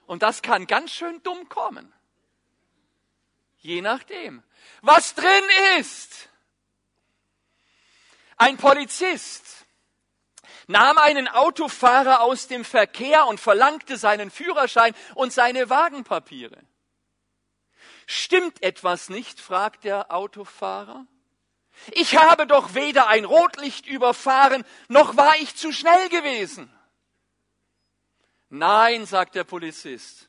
Und 0.06 0.22
das 0.22 0.42
kann 0.42 0.66
ganz 0.66 0.92
schön 0.92 1.22
dumm 1.22 1.48
kommen. 1.48 1.90
Je 3.56 3.80
nachdem. 3.80 4.42
Was 4.82 5.14
drin 5.14 5.44
ist. 5.78 6.28
Ein 8.36 8.58
Polizist 8.58 9.64
nahm 10.66 10.98
einen 10.98 11.28
Autofahrer 11.28 12.20
aus 12.20 12.46
dem 12.46 12.66
Verkehr 12.66 13.26
und 13.26 13.40
verlangte 13.40 13.96
seinen 13.96 14.30
Führerschein 14.30 14.94
und 15.14 15.32
seine 15.32 15.70
Wagenpapiere. 15.70 16.58
Stimmt 18.06 18.62
etwas 18.62 19.08
nicht? 19.08 19.40
fragt 19.40 19.84
der 19.84 20.12
Autofahrer. 20.12 21.06
Ich 21.92 22.16
habe 22.16 22.46
doch 22.46 22.74
weder 22.74 23.08
ein 23.08 23.24
Rotlicht 23.24 23.86
überfahren, 23.86 24.64
noch 24.88 25.16
war 25.16 25.34
ich 25.36 25.56
zu 25.56 25.72
schnell 25.72 26.08
gewesen. 26.08 26.70
Nein, 28.48 29.06
sagt 29.06 29.34
der 29.34 29.44
Polizist, 29.44 30.28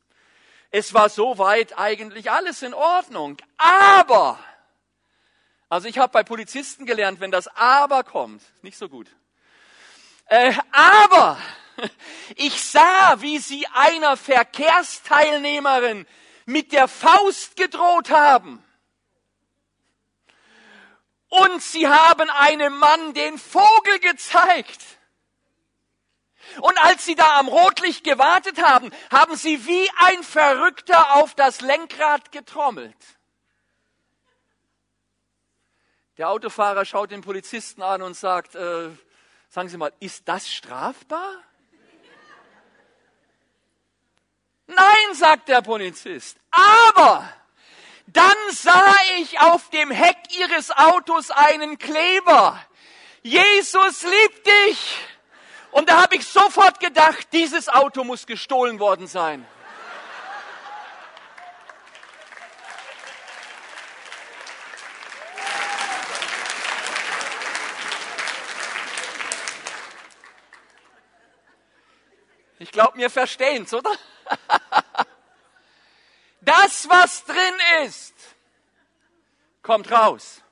es 0.71 0.93
war 0.93 1.09
soweit 1.09 1.77
eigentlich 1.77 2.31
alles 2.31 2.63
in 2.63 2.73
Ordnung. 2.73 3.37
Aber, 3.57 4.39
also 5.69 5.87
ich 5.87 5.99
habe 5.99 6.11
bei 6.11 6.23
Polizisten 6.23 6.85
gelernt, 6.85 7.19
wenn 7.19 7.31
das 7.31 7.47
Aber 7.55 8.03
kommt, 8.03 8.41
nicht 8.63 8.77
so 8.77 8.89
gut. 8.89 9.07
Äh, 10.25 10.53
aber 10.71 11.37
Ich 12.35 12.61
sah, 12.61 13.15
wie 13.19 13.39
sie 13.39 13.65
einer 13.73 14.17
Verkehrsteilnehmerin 14.17 16.05
mit 16.45 16.71
der 16.71 16.87
Faust 16.87 17.55
gedroht 17.55 18.09
haben. 18.09 18.63
Und 21.29 21.61
sie 21.61 21.87
haben 21.87 22.29
einem 22.29 22.77
Mann 22.77 23.13
den 23.13 23.37
Vogel 23.37 23.99
gezeigt. 23.99 24.81
Und 26.61 26.77
als 26.83 27.03
sie 27.05 27.15
da 27.15 27.39
am 27.39 27.47
Rotlicht 27.47 28.03
gewartet 28.03 28.63
haben, 28.63 28.91
haben 29.11 29.35
sie 29.35 29.65
wie 29.65 29.89
ein 29.97 30.23
Verrückter 30.23 31.15
auf 31.15 31.33
das 31.33 31.61
Lenkrad 31.61 32.31
getrommelt. 32.31 32.95
Der 36.17 36.29
Autofahrer 36.29 36.85
schaut 36.85 37.11
den 37.11 37.21
Polizisten 37.21 37.81
an 37.81 38.01
und 38.01 38.15
sagt, 38.15 38.55
äh, 38.55 38.89
sagen 39.49 39.67
Sie 39.67 39.77
mal, 39.77 39.91
ist 39.99 40.27
das 40.29 40.49
strafbar? 40.49 41.43
Nein, 44.67 45.13
sagt 45.13 45.49
der 45.49 45.61
Polizist, 45.61 46.37
aber 46.51 47.29
dann 48.07 48.35
sah 48.51 48.95
ich 49.17 49.39
auf 49.39 49.69
dem 49.69 49.91
Heck 49.91 50.17
ihres 50.37 50.71
Autos 50.71 51.31
einen 51.31 51.77
Kleber. 51.77 52.59
Jesus 53.21 54.03
liebt 54.03 54.47
dich. 54.47 54.97
Und 55.71 55.89
da 55.89 56.01
habe 56.01 56.15
ich 56.15 56.25
sofort 56.25 56.79
gedacht, 56.79 57.27
dieses 57.33 57.67
Auto 57.67 58.03
muss 58.03 58.25
gestohlen 58.25 58.79
worden 58.79 59.07
sein. 59.07 59.45
Glaube, 72.75 72.97
mir 72.97 73.09
verstehen's, 73.09 73.73
oder? 73.73 73.91
Das, 76.41 76.87
was 76.89 77.25
drin 77.25 77.85
ist, 77.85 78.13
kommt 79.63 79.89
raus. 79.89 80.43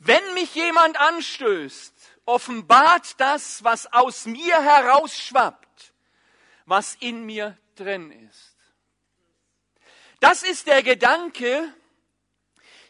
Wenn 0.00 0.34
mich 0.34 0.52
jemand 0.56 0.98
anstößt, 0.98 1.94
offenbart 2.24 3.20
das, 3.20 3.62
was 3.62 3.92
aus 3.92 4.26
mir 4.26 4.60
herausschwappt, 4.60 5.92
was 6.64 6.96
in 6.96 7.24
mir 7.24 7.56
drin 7.76 8.10
ist. 8.28 8.56
Das 10.18 10.42
ist 10.42 10.66
der 10.66 10.82
Gedanke 10.82 11.72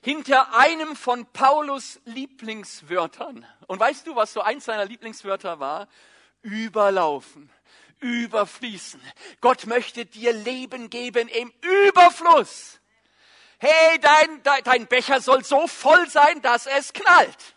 hinter 0.07 0.57
einem 0.57 0.95
von 0.95 1.27
Paulus 1.33 2.01
Lieblingswörtern. 2.05 3.45
Und 3.67 3.81
weißt 3.81 4.07
du, 4.07 4.15
was 4.15 4.33
so 4.33 4.41
eins 4.41 4.65
seiner 4.65 4.85
Lieblingswörter 4.85 5.59
war? 5.59 5.89
Überlaufen 6.43 7.51
überfließen. 7.99 9.01
Gott 9.41 9.67
möchte 9.67 10.07
dir 10.07 10.33
Leben 10.33 10.91
geben 10.91 11.27
im 11.27 11.53
Überfluss. 11.89 12.79
Hey, 13.59 13.99
dein, 13.99 14.43
dein, 14.63 14.87
Becher 14.87 15.21
soll 15.21 15.43
so 15.43 15.67
voll 15.67 16.09
sein, 16.09 16.41
dass 16.41 16.67
es 16.67 16.93
knallt. 16.93 17.57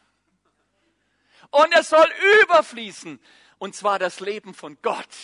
Und 1.51 1.72
es 1.74 1.89
soll 1.89 2.10
überfließen. 2.41 3.20
Und 3.60 3.75
zwar 3.75 4.00
das 4.00 4.22
Leben 4.22 4.56
von 4.56 4.75
Gott. 4.82 5.15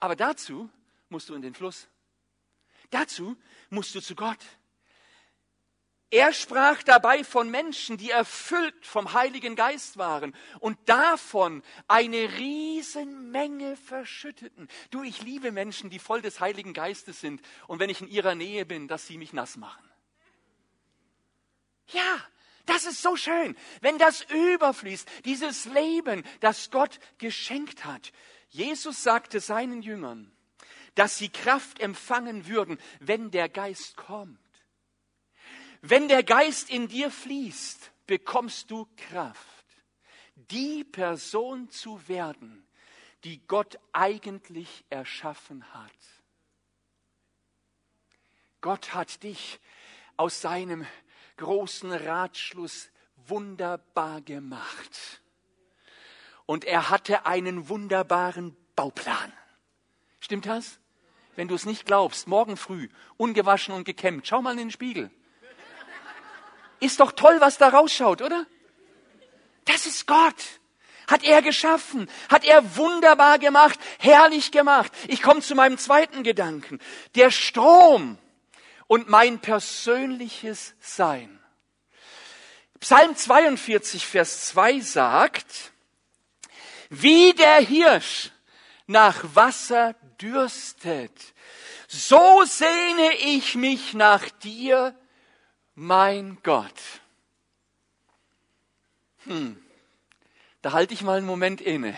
Aber 0.00 0.16
dazu 0.16 0.68
musst 1.08 1.30
du 1.30 1.34
in 1.34 1.40
den 1.40 1.54
Fluss. 1.54 1.88
Dazu 2.90 3.38
musst 3.70 3.94
du 3.94 4.02
zu 4.02 4.14
Gott. 4.14 4.40
Er 6.12 6.32
sprach 6.32 6.82
dabei 6.82 7.22
von 7.22 7.48
Menschen, 7.52 7.96
die 7.96 8.10
erfüllt 8.10 8.84
vom 8.84 9.12
Heiligen 9.12 9.54
Geist 9.54 9.96
waren 9.96 10.34
und 10.58 10.76
davon 10.88 11.62
eine 11.86 12.36
Riesenmenge 12.36 13.76
verschütteten. 13.76 14.66
Du, 14.90 15.04
ich 15.04 15.22
liebe 15.22 15.52
Menschen, 15.52 15.88
die 15.88 16.00
voll 16.00 16.20
des 16.20 16.40
Heiligen 16.40 16.72
Geistes 16.72 17.20
sind 17.20 17.40
und 17.68 17.78
wenn 17.78 17.90
ich 17.90 18.00
in 18.00 18.08
ihrer 18.08 18.34
Nähe 18.34 18.66
bin, 18.66 18.88
dass 18.88 19.06
sie 19.06 19.18
mich 19.18 19.32
nass 19.32 19.56
machen. 19.56 19.88
Ja, 21.92 22.20
das 22.66 22.86
ist 22.86 23.02
so 23.02 23.14
schön, 23.14 23.56
wenn 23.80 23.96
das 23.98 24.22
überfließt, 24.22 25.08
dieses 25.24 25.64
Leben, 25.66 26.24
das 26.40 26.72
Gott 26.72 26.98
geschenkt 27.18 27.84
hat. 27.84 28.12
Jesus 28.48 29.04
sagte 29.04 29.38
seinen 29.38 29.80
Jüngern, 29.80 30.32
dass 30.96 31.18
sie 31.18 31.28
Kraft 31.28 31.78
empfangen 31.78 32.48
würden, 32.48 32.80
wenn 32.98 33.30
der 33.30 33.48
Geist 33.48 33.96
kommt. 33.96 34.39
Wenn 35.82 36.08
der 36.08 36.22
Geist 36.22 36.70
in 36.70 36.88
dir 36.88 37.10
fließt, 37.10 37.90
bekommst 38.06 38.70
du 38.70 38.86
Kraft, 38.96 39.66
die 40.34 40.84
Person 40.84 41.70
zu 41.70 42.06
werden, 42.08 42.66
die 43.24 43.46
Gott 43.46 43.78
eigentlich 43.92 44.84
erschaffen 44.90 45.64
hat. 45.72 45.90
Gott 48.60 48.92
hat 48.92 49.22
dich 49.22 49.58
aus 50.16 50.42
seinem 50.42 50.86
großen 51.38 51.92
Ratschluss 51.92 52.90
wunderbar 53.16 54.20
gemacht. 54.20 55.22
Und 56.44 56.64
er 56.64 56.90
hatte 56.90 57.24
einen 57.24 57.68
wunderbaren 57.68 58.56
Bauplan. 58.76 59.32
Stimmt 60.18 60.46
das? 60.46 60.78
Wenn 61.36 61.48
du 61.48 61.54
es 61.54 61.64
nicht 61.64 61.86
glaubst, 61.86 62.26
morgen 62.26 62.56
früh, 62.56 62.88
ungewaschen 63.16 63.74
und 63.74 63.84
gekämmt, 63.84 64.26
schau 64.26 64.42
mal 64.42 64.52
in 64.52 64.58
den 64.58 64.70
Spiegel. 64.70 65.10
Ist 66.80 67.00
doch 67.00 67.12
toll, 67.12 67.36
was 67.40 67.58
da 67.58 67.68
rausschaut, 67.68 68.22
oder? 68.22 68.46
Das 69.66 69.86
ist 69.86 70.06
Gott. 70.06 70.34
Hat 71.06 71.24
er 71.24 71.42
geschaffen, 71.42 72.08
hat 72.28 72.44
er 72.44 72.76
wunderbar 72.76 73.38
gemacht, 73.38 73.78
herrlich 73.98 74.52
gemacht. 74.52 74.92
Ich 75.08 75.22
komme 75.22 75.40
zu 75.40 75.54
meinem 75.56 75.76
zweiten 75.76 76.22
Gedanken. 76.22 76.78
Der 77.16 77.30
Strom 77.32 78.16
und 78.86 79.08
mein 79.08 79.40
persönliches 79.40 80.74
Sein. 80.80 81.40
Psalm 82.78 83.14
42, 83.14 84.06
Vers 84.06 84.46
2 84.48 84.80
sagt, 84.80 85.72
wie 86.88 87.34
der 87.34 87.56
Hirsch 87.56 88.30
nach 88.86 89.22
Wasser 89.34 89.94
dürstet, 90.20 91.12
so 91.88 92.42
sehne 92.44 93.14
ich 93.16 93.54
mich 93.54 93.94
nach 93.94 94.28
dir, 94.30 94.94
mein 95.80 96.36
Gott. 96.42 96.78
Hm, 99.24 99.58
da 100.60 100.72
halte 100.72 100.92
ich 100.92 101.00
mal 101.00 101.16
einen 101.16 101.26
Moment 101.26 101.62
inne. 101.62 101.96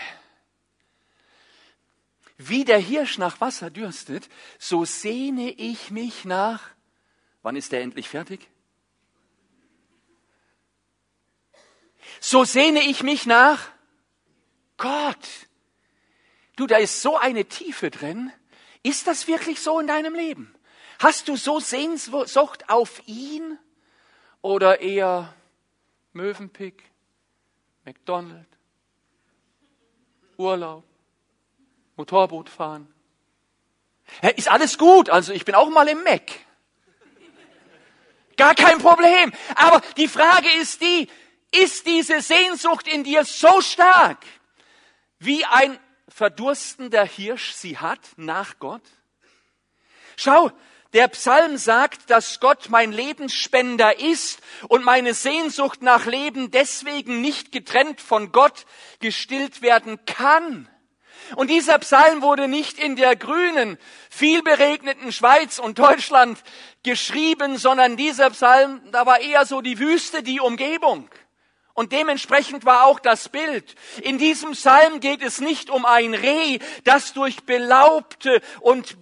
Wie 2.39 2.65
der 2.65 2.79
Hirsch 2.79 3.19
nach 3.19 3.41
Wasser 3.41 3.71
dürstet, 3.71 4.29
so 4.61 4.85
sehne 4.85 5.51
ich 5.51 5.91
mich 5.91 6.25
nach. 6.25 6.63
Wann 7.43 7.57
ist 7.57 7.73
er 7.73 7.81
endlich 7.81 8.09
fertig? 8.09 8.47
So 12.21 12.45
sehne 12.45 12.85
ich 12.85 13.03
mich 13.03 13.27
nach 13.27 13.69
Gott. 14.77 15.29
Du, 16.55 16.69
da 16.69 16.77
ist 16.77 17.03
so 17.03 17.17
eine 17.17 17.47
Tiefe 17.47 17.91
drin. 17.91 18.33
Ist 18.85 19.09
das 19.09 19.27
wirklich 19.27 19.61
so 19.61 19.81
in 19.81 19.89
deinem 19.89 20.15
Leben? 20.15 20.55
Hast 21.01 21.27
du 21.27 21.35
so 21.35 21.59
Sehnsucht 21.59 22.69
auf 22.69 23.03
ihn? 23.07 23.59
Oder 24.43 24.81
eher 24.81 25.33
Mövenpick, 26.13 26.83
McDonald, 27.85 28.47
Urlaub, 30.37 30.85
Motorboot 31.97 32.49
fahren. 32.49 32.93
Ja, 34.21 34.31
ist 34.31 34.49
alles 34.49 34.77
gut, 34.77 35.09
also 35.09 35.33
ich 35.33 35.45
bin 35.45 35.55
auch 35.55 35.71
mal 35.71 35.89
im 35.89 36.03
Mac. 36.03 36.31
Gar 38.37 38.55
kein 38.55 38.79
Problem. 38.79 39.33
Aber 39.55 39.81
die 39.97 40.09
Frage 40.09 40.49
ist 40.61 40.81
die, 40.81 41.09
ist 41.53 41.87
diese 41.87 42.21
Sehnsucht 42.21 42.89
in 42.89 43.05
dir 43.05 43.25
so 43.25 43.61
stark, 43.61 44.25
wie 45.19 45.45
ein 45.45 45.79
verdurstender 46.09 47.05
Hirsch 47.05 47.53
sie 47.53 47.79
hat 47.79 48.01
nach 48.17 48.59
Gott? 48.59 48.83
Schau, 50.17 50.51
der 50.93 51.09
Psalm 51.09 51.57
sagt, 51.57 52.11
dass 52.11 52.41
Gott 52.41 52.69
mein 52.69 52.93
Lebensspender 52.93 53.99
ist 53.99 54.41
und 54.69 54.85
meine 54.85 55.15
Sehnsucht 55.15 55.83
nach 55.83 56.07
Leben 56.07 56.51
deswegen 56.51 57.21
nicht 57.21 57.53
getrennt 57.53 58.01
von 58.01 58.33
Gott 58.33 58.67
gestillt 59.01 59.63
werden 59.63 60.05
kann. 60.05 60.69
Und 61.37 61.49
dieser 61.49 61.79
Psalm 61.79 62.21
wurde 62.21 62.47
nicht 62.47 62.79
in 62.79 62.97
der 62.97 63.17
grünen, 63.17 63.79
vielberegneten 64.11 65.13
Schweiz 65.13 65.59
und 65.59 65.79
Deutschland 65.79 66.39
geschrieben, 66.83 67.57
sondern 67.57 67.97
dieser 67.97 68.31
Psalm, 68.31 68.83
da 68.91 69.07
war 69.07 69.21
eher 69.21 69.47
so 69.47 69.63
die 69.63 69.79
Wüste, 69.79 70.23
die 70.23 70.41
Umgebung. 70.41 71.09
Und 71.75 71.93
dementsprechend 71.93 72.67
war 72.67 72.85
auch 72.85 73.01
das 73.01 73.31
Bild. 73.31 73.77
In 74.03 74.19
diesem 74.19 74.53
Psalm 74.53 75.01
geht 75.01 75.23
es 75.23 75.41
nicht 75.41 75.71
um 75.71 75.87
ein 75.87 76.13
Reh, 76.13 76.59
das 76.85 77.15
durch 77.15 77.45
belaubte 77.45 78.43
und 78.61 78.97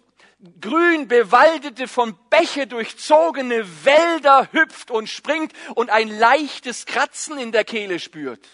grün 0.60 1.08
bewaldete, 1.08 1.88
von 1.88 2.18
Bäche 2.30 2.66
durchzogene 2.66 3.84
Wälder 3.84 4.48
hüpft 4.52 4.90
und 4.90 5.08
springt 5.08 5.52
und 5.74 5.90
ein 5.90 6.08
leichtes 6.08 6.86
Kratzen 6.86 7.38
in 7.38 7.52
der 7.52 7.64
Kehle 7.64 7.98
spürt. 7.98 8.46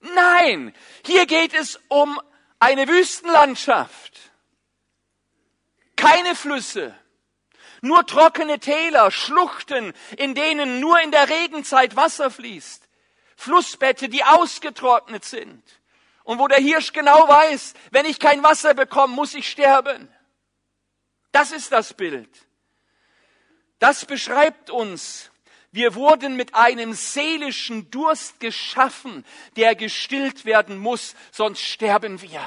Nein, 0.00 0.74
hier 1.06 1.26
geht 1.26 1.54
es 1.54 1.80
um 1.88 2.20
eine 2.58 2.88
Wüstenlandschaft. 2.88 4.18
Keine 5.96 6.34
Flüsse, 6.34 6.94
nur 7.80 8.06
trockene 8.06 8.58
Täler, 8.58 9.10
Schluchten, 9.10 9.92
in 10.16 10.34
denen 10.34 10.80
nur 10.80 11.00
in 11.00 11.12
der 11.12 11.28
Regenzeit 11.28 11.96
Wasser 11.96 12.30
fließt. 12.30 12.88
Flussbette, 13.36 14.08
die 14.08 14.24
ausgetrocknet 14.24 15.24
sind. 15.24 15.62
Und 16.24 16.38
wo 16.38 16.46
der 16.48 16.58
Hirsch 16.58 16.92
genau 16.92 17.28
weiß, 17.28 17.74
wenn 17.90 18.06
ich 18.06 18.18
kein 18.18 18.42
Wasser 18.42 18.74
bekomme, 18.74 19.14
muss 19.14 19.34
ich 19.34 19.50
sterben. 19.50 20.08
Das 21.32 21.50
ist 21.50 21.72
das 21.72 21.94
Bild. 21.94 22.28
Das 23.78 24.04
beschreibt 24.04 24.70
uns, 24.70 25.30
wir 25.72 25.94
wurden 25.94 26.36
mit 26.36 26.54
einem 26.54 26.92
seelischen 26.92 27.90
Durst 27.90 28.38
geschaffen, 28.38 29.24
der 29.56 29.74
gestillt 29.74 30.44
werden 30.44 30.78
muss, 30.78 31.14
sonst 31.32 31.62
sterben 31.62 32.20
wir. 32.20 32.42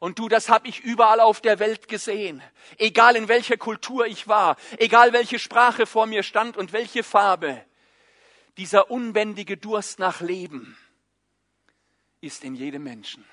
Und 0.00 0.18
du, 0.18 0.28
das 0.28 0.48
habe 0.48 0.66
ich 0.66 0.80
überall 0.80 1.20
auf 1.20 1.40
der 1.40 1.58
Welt 1.58 1.88
gesehen. 1.88 2.42
Egal 2.78 3.16
in 3.16 3.28
welcher 3.28 3.56
Kultur 3.56 4.06
ich 4.06 4.26
war, 4.26 4.56
egal 4.78 5.12
welche 5.12 5.38
Sprache 5.38 5.86
vor 5.86 6.06
mir 6.06 6.22
stand 6.22 6.56
und 6.56 6.72
welche 6.72 7.04
Farbe. 7.04 7.64
Dieser 8.56 8.90
unbändige 8.90 9.56
Durst 9.56 9.98
nach 9.98 10.20
Leben 10.20 10.76
ist 12.24 12.44
in 12.44 12.54
jedem 12.54 12.82
Menschen. 12.82 13.24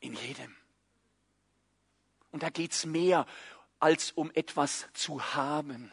In 0.00 0.14
jedem. 0.14 0.56
Und 2.30 2.42
da 2.42 2.50
geht's 2.50 2.86
mehr 2.86 3.26
als 3.80 4.12
um 4.12 4.30
etwas 4.34 4.88
zu 4.94 5.34
haben. 5.34 5.92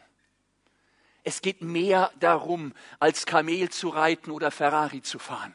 Es 1.24 1.42
geht 1.42 1.60
mehr 1.60 2.12
darum, 2.20 2.72
als 3.00 3.26
Kamel 3.26 3.70
zu 3.70 3.88
reiten 3.88 4.30
oder 4.30 4.50
Ferrari 4.50 5.02
zu 5.02 5.18
fahren. 5.18 5.54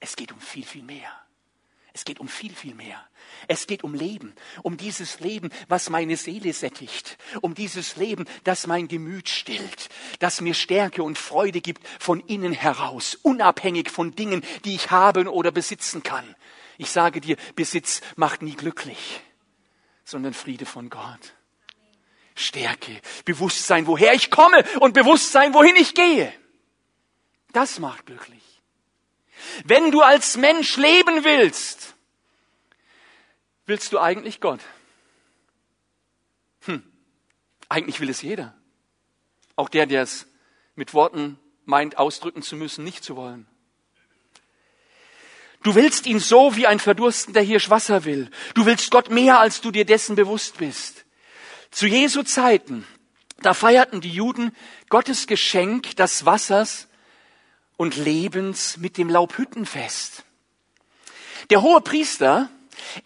Es 0.00 0.16
geht 0.16 0.32
um 0.32 0.40
viel, 0.40 0.64
viel 0.64 0.82
mehr. 0.82 1.10
Es 1.92 2.04
geht 2.04 2.20
um 2.20 2.28
viel, 2.28 2.54
viel 2.54 2.74
mehr. 2.74 3.04
Es 3.48 3.66
geht 3.66 3.84
um 3.84 3.94
Leben, 3.94 4.34
um 4.62 4.76
dieses 4.76 5.20
Leben, 5.20 5.50
was 5.68 5.90
meine 5.90 6.16
Seele 6.16 6.52
sättigt, 6.52 7.16
um 7.40 7.54
dieses 7.54 7.96
Leben, 7.96 8.26
das 8.44 8.66
mein 8.66 8.88
Gemüt 8.88 9.28
stillt, 9.28 9.88
das 10.18 10.40
mir 10.40 10.54
Stärke 10.54 11.02
und 11.02 11.18
Freude 11.18 11.60
gibt 11.60 11.86
von 11.98 12.20
innen 12.20 12.52
heraus, 12.52 13.16
unabhängig 13.22 13.90
von 13.90 14.14
Dingen, 14.14 14.44
die 14.64 14.74
ich 14.74 14.90
haben 14.90 15.26
oder 15.26 15.50
besitzen 15.50 16.02
kann. 16.02 16.36
Ich 16.78 16.90
sage 16.90 17.20
dir, 17.20 17.36
Besitz 17.56 18.00
macht 18.16 18.42
nie 18.42 18.54
glücklich, 18.54 19.20
sondern 20.04 20.34
Friede 20.34 20.66
von 20.66 20.90
Gott. 20.90 21.34
Stärke, 22.34 23.00
Bewusstsein, 23.24 23.86
woher 23.86 24.14
ich 24.14 24.30
komme 24.30 24.64
und 24.80 24.94
Bewusstsein, 24.94 25.52
wohin 25.54 25.76
ich 25.76 25.94
gehe. 25.94 26.32
Das 27.52 27.78
macht 27.78 28.06
glücklich. 28.06 28.49
Wenn 29.64 29.90
du 29.90 30.02
als 30.02 30.36
Mensch 30.36 30.76
leben 30.76 31.24
willst, 31.24 31.94
willst 33.66 33.92
du 33.92 33.98
eigentlich 33.98 34.40
Gott? 34.40 34.60
Hm, 36.62 36.82
eigentlich 37.68 38.00
will 38.00 38.10
es 38.10 38.22
jeder. 38.22 38.54
Auch 39.56 39.68
der, 39.68 39.86
der 39.86 40.02
es 40.02 40.26
mit 40.74 40.94
Worten 40.94 41.38
meint, 41.64 41.98
ausdrücken 41.98 42.42
zu 42.42 42.56
müssen, 42.56 42.84
nicht 42.84 43.04
zu 43.04 43.16
wollen. 43.16 43.46
Du 45.62 45.74
willst 45.74 46.06
ihn 46.06 46.20
so, 46.20 46.56
wie 46.56 46.66
ein 46.66 46.78
verdurstender 46.78 47.42
Hirsch 47.42 47.68
Wasser 47.68 48.04
will. 48.04 48.30
Du 48.54 48.64
willst 48.64 48.90
Gott 48.90 49.10
mehr, 49.10 49.40
als 49.40 49.60
du 49.60 49.70
dir 49.70 49.84
dessen 49.84 50.16
bewusst 50.16 50.56
bist. 50.56 51.04
Zu 51.70 51.86
Jesu 51.86 52.22
Zeiten, 52.22 52.86
da 53.42 53.54
feierten 53.54 54.00
die 54.00 54.10
Juden 54.10 54.56
Gottes 54.88 55.26
Geschenk 55.26 55.96
des 55.96 56.24
Wassers 56.24 56.88
und 57.80 57.96
Lebens 57.96 58.76
mit 58.76 58.98
dem 58.98 59.08
Laubhüttenfest. 59.08 60.24
Der 61.48 61.62
hohe 61.62 61.80
Priester, 61.80 62.50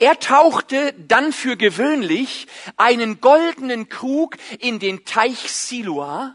er 0.00 0.18
tauchte 0.18 0.92
dann 0.94 1.32
für 1.32 1.56
gewöhnlich 1.56 2.48
einen 2.76 3.20
goldenen 3.20 3.88
Krug 3.88 4.36
in 4.58 4.80
den 4.80 5.04
Teich 5.04 5.48
Siloa 5.48 6.34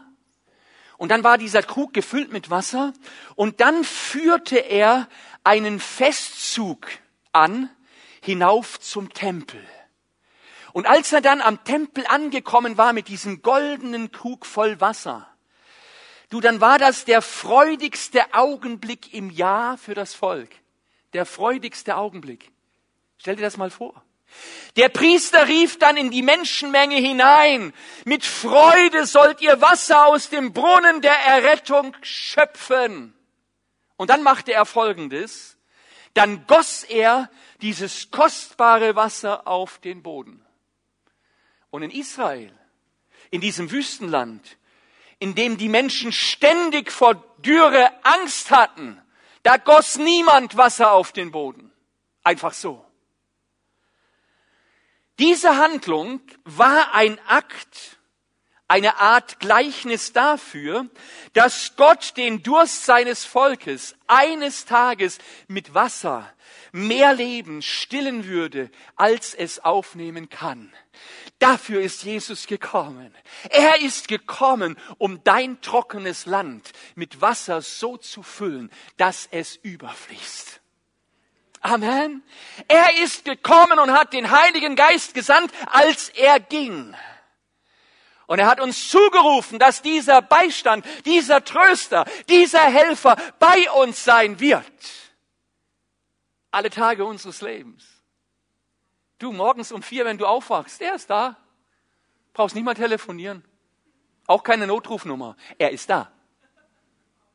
und 0.96 1.10
dann 1.10 1.22
war 1.22 1.36
dieser 1.36 1.62
Krug 1.62 1.92
gefüllt 1.92 2.32
mit 2.32 2.48
Wasser 2.48 2.94
und 3.34 3.60
dann 3.60 3.84
führte 3.84 4.56
er 4.56 5.06
einen 5.44 5.78
Festzug 5.78 6.86
an 7.32 7.68
hinauf 8.22 8.80
zum 8.80 9.12
Tempel. 9.12 9.62
Und 10.72 10.86
als 10.86 11.12
er 11.12 11.20
dann 11.20 11.42
am 11.42 11.62
Tempel 11.64 12.06
angekommen 12.06 12.78
war 12.78 12.94
mit 12.94 13.08
diesem 13.08 13.42
goldenen 13.42 14.12
Krug 14.12 14.46
voll 14.46 14.80
Wasser, 14.80 15.29
du, 16.30 16.40
dann 16.40 16.60
war 16.60 16.78
das 16.78 17.04
der 17.04 17.22
freudigste 17.22 18.32
Augenblick 18.32 19.12
im 19.12 19.30
Jahr 19.30 19.76
für 19.76 19.94
das 19.94 20.14
Volk. 20.14 20.50
Der 21.12 21.26
freudigste 21.26 21.96
Augenblick. 21.96 22.50
Stell 23.18 23.36
dir 23.36 23.42
das 23.42 23.56
mal 23.56 23.70
vor. 23.70 24.02
Der 24.76 24.88
Priester 24.88 25.48
rief 25.48 25.78
dann 25.78 25.96
in 25.96 26.10
die 26.10 26.22
Menschenmenge 26.22 26.96
hinein, 26.96 27.74
mit 28.04 28.24
Freude 28.24 29.04
sollt 29.04 29.40
ihr 29.40 29.60
Wasser 29.60 30.06
aus 30.06 30.30
dem 30.30 30.52
Brunnen 30.52 31.02
der 31.02 31.18
Errettung 31.26 31.96
schöpfen. 32.02 33.14
Und 33.96 34.10
dann 34.10 34.22
machte 34.22 34.52
er 34.52 34.64
Folgendes, 34.64 35.58
dann 36.14 36.46
goss 36.46 36.84
er 36.84 37.28
dieses 37.60 38.10
kostbare 38.10 38.96
Wasser 38.96 39.46
auf 39.46 39.78
den 39.78 40.02
Boden. 40.02 40.44
Und 41.70 41.82
in 41.82 41.90
Israel, 41.90 42.52
in 43.30 43.40
diesem 43.40 43.70
Wüstenland, 43.70 44.56
in 45.20 45.36
dem 45.36 45.56
die 45.56 45.68
Menschen 45.68 46.12
ständig 46.12 46.90
vor 46.90 47.14
Dürre 47.38 47.90
Angst 48.02 48.50
hatten, 48.50 49.00
da 49.44 49.56
goss 49.56 49.96
niemand 49.96 50.56
Wasser 50.56 50.92
auf 50.92 51.12
den 51.12 51.30
Boden. 51.30 51.70
Einfach 52.24 52.52
so. 52.52 52.84
Diese 55.18 55.56
Handlung 55.56 56.20
war 56.44 56.94
ein 56.94 57.18
Akt, 57.26 57.98
eine 58.68 58.98
Art 58.98 59.38
Gleichnis 59.40 60.12
dafür, 60.12 60.86
dass 61.34 61.76
Gott 61.76 62.16
den 62.16 62.42
Durst 62.42 62.86
seines 62.86 63.24
Volkes 63.24 63.96
eines 64.06 64.64
Tages 64.64 65.18
mit 65.48 65.74
Wasser 65.74 66.32
mehr 66.72 67.12
Leben 67.14 67.62
stillen 67.62 68.24
würde, 68.24 68.70
als 68.96 69.34
es 69.34 69.58
aufnehmen 69.58 70.30
kann. 70.30 70.72
Dafür 71.40 71.80
ist 71.80 72.04
Jesus 72.04 72.46
gekommen. 72.46 73.12
Er 73.48 73.80
ist 73.80 74.06
gekommen, 74.06 74.76
um 74.98 75.24
dein 75.24 75.60
trockenes 75.60 76.26
Land 76.26 76.70
mit 76.94 77.20
Wasser 77.20 77.62
so 77.62 77.96
zu 77.96 78.22
füllen, 78.22 78.70
dass 78.96 79.26
es 79.32 79.56
überfließt. 79.56 80.60
Amen. 81.62 82.22
Er 82.68 83.02
ist 83.02 83.24
gekommen 83.24 83.80
und 83.80 83.90
hat 83.90 84.12
den 84.12 84.30
Heiligen 84.30 84.76
Geist 84.76 85.12
gesandt, 85.14 85.52
als 85.66 86.10
er 86.10 86.38
ging. 86.38 86.94
Und 88.26 88.38
er 88.38 88.46
hat 88.46 88.60
uns 88.60 88.88
zugerufen, 88.88 89.58
dass 89.58 89.82
dieser 89.82 90.22
Beistand, 90.22 90.86
dieser 91.04 91.44
Tröster, 91.44 92.04
dieser 92.28 92.62
Helfer 92.62 93.16
bei 93.40 93.68
uns 93.72 94.04
sein 94.04 94.38
wird 94.38 94.64
alle 96.50 96.70
Tage 96.70 97.04
unseres 97.04 97.40
Lebens. 97.40 97.84
Du 99.20 99.32
morgens 99.32 99.70
um 99.70 99.82
vier, 99.82 100.06
wenn 100.06 100.18
du 100.18 100.26
aufwachst, 100.26 100.80
er 100.80 100.94
ist 100.94 101.08
da. 101.10 101.36
Brauchst 102.32 102.54
nicht 102.54 102.64
mal 102.64 102.74
telefonieren. 102.74 103.44
Auch 104.26 104.42
keine 104.42 104.66
Notrufnummer. 104.66 105.36
Er 105.58 105.70
ist 105.70 105.90
da. 105.90 106.10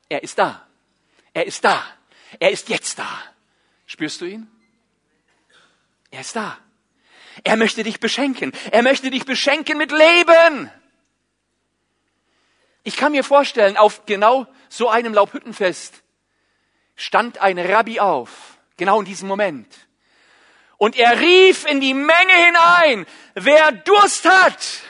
Er 0.10 0.24
ist 0.24 0.38
da. 0.38 0.68
Er 1.34 1.46
ist 1.46 1.64
da. 1.64 1.84
Er 2.40 2.50
ist 2.50 2.70
jetzt 2.70 2.98
da. 2.98 3.08
Spürst 3.86 4.20
du 4.20 4.26
ihn? 4.26 4.50
Er 6.10 6.22
ist 6.22 6.36
da. 6.36 6.58
Er 7.44 7.56
möchte 7.56 7.84
dich 7.84 8.00
beschenken. 8.00 8.52
Er 8.72 8.82
möchte 8.82 9.12
dich 9.12 9.26
beschenken 9.26 9.78
mit 9.78 9.92
Leben. 9.92 10.72
Ich 12.84 12.98
kann 12.98 13.12
mir 13.12 13.24
vorstellen, 13.24 13.78
auf 13.78 14.06
genau 14.08 14.48
so 14.70 14.90
einem 14.90 15.14
Laubhüttenfest 15.14 16.02
stand 16.96 17.38
ein 17.38 17.60
Rabbi 17.60 18.00
auf 18.00 18.56
Genau 18.78 19.00
in 19.00 19.06
diesem 19.06 19.28
Moment. 19.28 19.85
Und 20.78 20.98
er 20.98 21.20
rief 21.20 21.66
in 21.66 21.80
die 21.80 21.94
Menge 21.94 22.34
hinein, 22.34 23.06
wer 23.34 23.72
Durst 23.72 24.26
hat, 24.26 24.82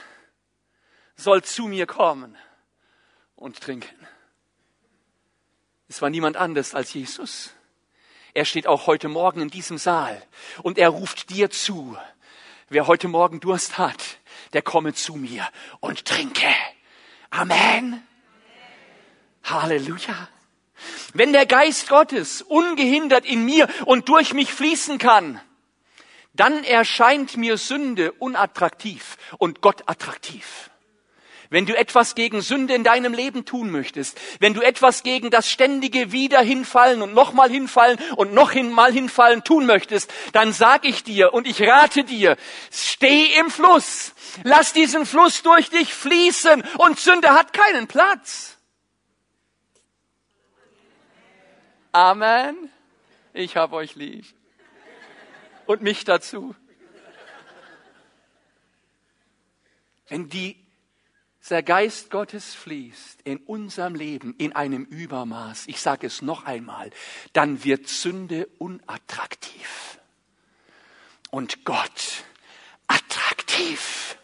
soll 1.15 1.43
zu 1.43 1.67
mir 1.67 1.86
kommen 1.86 2.36
und 3.36 3.62
trinken. 3.62 4.08
Es 5.88 6.02
war 6.02 6.10
niemand 6.10 6.38
anders 6.38 6.74
als 6.74 6.93
Jesus. 6.93 7.52
Er 8.34 8.45
steht 8.45 8.67
auch 8.67 8.88
heute 8.88 9.08
Morgen 9.08 9.41
in 9.41 9.50
diesem 9.50 9.78
Saal 9.78 10.21
und 10.63 10.78
er 10.78 10.89
ruft 10.89 11.30
dir 11.30 11.50
zu. 11.50 11.95
Wer 12.67 12.88
heute 12.88 13.08
Morgen 13.08 13.39
Durst 13.39 13.78
hat, 13.78 14.17
der 14.54 14.62
komme 14.62 14.93
zu 14.93 15.15
mir 15.15 15.48
und 15.80 16.06
trinke. 16.06 16.54
Amen. 17.30 18.06
Halleluja. 19.43 20.28
Wenn 21.13 21.32
der 21.32 21.45
Geist 21.45 21.88
Gottes 21.88 22.41
ungehindert 22.41 23.26
in 23.26 23.45
mir 23.45 23.69
und 23.86 24.10
durch 24.10 24.34
mich 24.34 24.52
fließen 24.52 24.98
kann, 24.98 25.39
dann 26.36 26.63
erscheint 26.63 27.38
mir 27.38 27.58
Sünde 27.58 28.12
unattraktiv 28.13 29.17
und 29.38 29.62
Gott 29.62 29.84
attraktiv. 29.88 30.69
Wenn 31.50 31.65
du 31.65 31.78
etwas 31.78 32.15
gegen 32.15 32.41
Sünde 32.41 32.74
in 32.74 32.84
deinem 32.84 33.13
Leben 33.13 33.45
tun 33.45 33.71
möchtest, 33.71 34.19
wenn 34.39 34.54
du 34.54 34.62
etwas 34.62 35.04
gegen 35.04 35.30
das 35.30 35.50
ständige 35.50 36.12
wieder 36.12 36.41
hinfallen 36.41 37.02
und 37.02 37.13
nochmal 37.13 37.50
hinfallen 37.50 38.00
und 38.15 38.34
noch 38.34 38.54
mal 38.56 38.91
hinfallen 38.91 39.43
tun 39.43 39.65
möchtest, 39.65 40.12
dann 40.34 40.54
sag 40.54 40.86
ich 40.86 41.04
dir 41.04 41.34
und 41.34 41.48
ich 41.48 41.62
rate 41.62 42.04
dir, 42.04 42.36
steh 42.71 43.26
im 43.39 43.50
Fluss. 43.50 44.13
Lass 44.43 44.74
diesen 44.74 45.06
Fluss 45.06 45.43
durch 45.43 45.69
dich 45.69 45.93
fließen 45.93 46.63
und 46.78 47.00
Sünde 47.00 47.30
hat 47.30 47.54
keinen 47.54 47.88
Platz. 47.88 48.58
Amen. 51.91 52.69
Ich 53.34 53.56
hab 53.56 53.71
euch 53.71 53.95
lieb. 53.95 54.26
Und 55.65 55.82
mich 55.82 56.04
dazu. 56.04 56.56
Wenn 60.08 60.30
die 60.30 60.65
der 61.49 61.62
Geist 61.62 62.10
Gottes 62.10 62.56
fließt 62.56 63.21
in 63.23 63.38
unserem 63.38 63.93
Leben 63.93 64.34
in 64.38 64.56
einem 64.56 64.84
Übermaß, 64.84 65.67
ich 65.67 65.80
sage 65.80 66.08
es 66.08 66.21
noch 66.21 66.45
einmal, 66.45 66.89
dann 67.34 67.63
wird 67.63 67.88
Sünde 67.88 68.47
unattraktiv 68.58 69.99
und 71.30 71.63
Gott 71.65 72.23
attraktiv. 72.88 74.17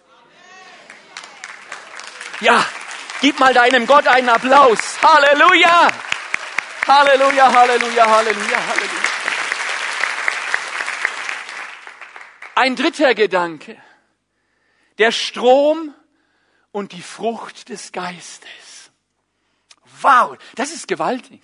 Ja, 2.40 2.66
gib 3.22 3.40
mal 3.40 3.54
deinem 3.54 3.86
Gott 3.86 4.08
einen 4.08 4.30
Applaus. 4.30 4.80
Halleluja! 5.04 5.90
Halleluja, 6.88 7.54
Halleluja, 7.54 8.10
Halleluja, 8.10 8.68
Halleluja. 8.68 9.21
Ein 12.62 12.76
dritter 12.76 13.16
Gedanke. 13.16 13.76
Der 15.00 15.12
Strom 15.12 15.96
und 16.72 16.92
die 16.92 17.02
Frucht 17.02 17.70
des 17.70 17.92
Geistes. 17.92 18.92
Wow, 20.02 20.38
das 20.54 20.72
ist 20.72 20.88
gewaltig. 20.88 21.42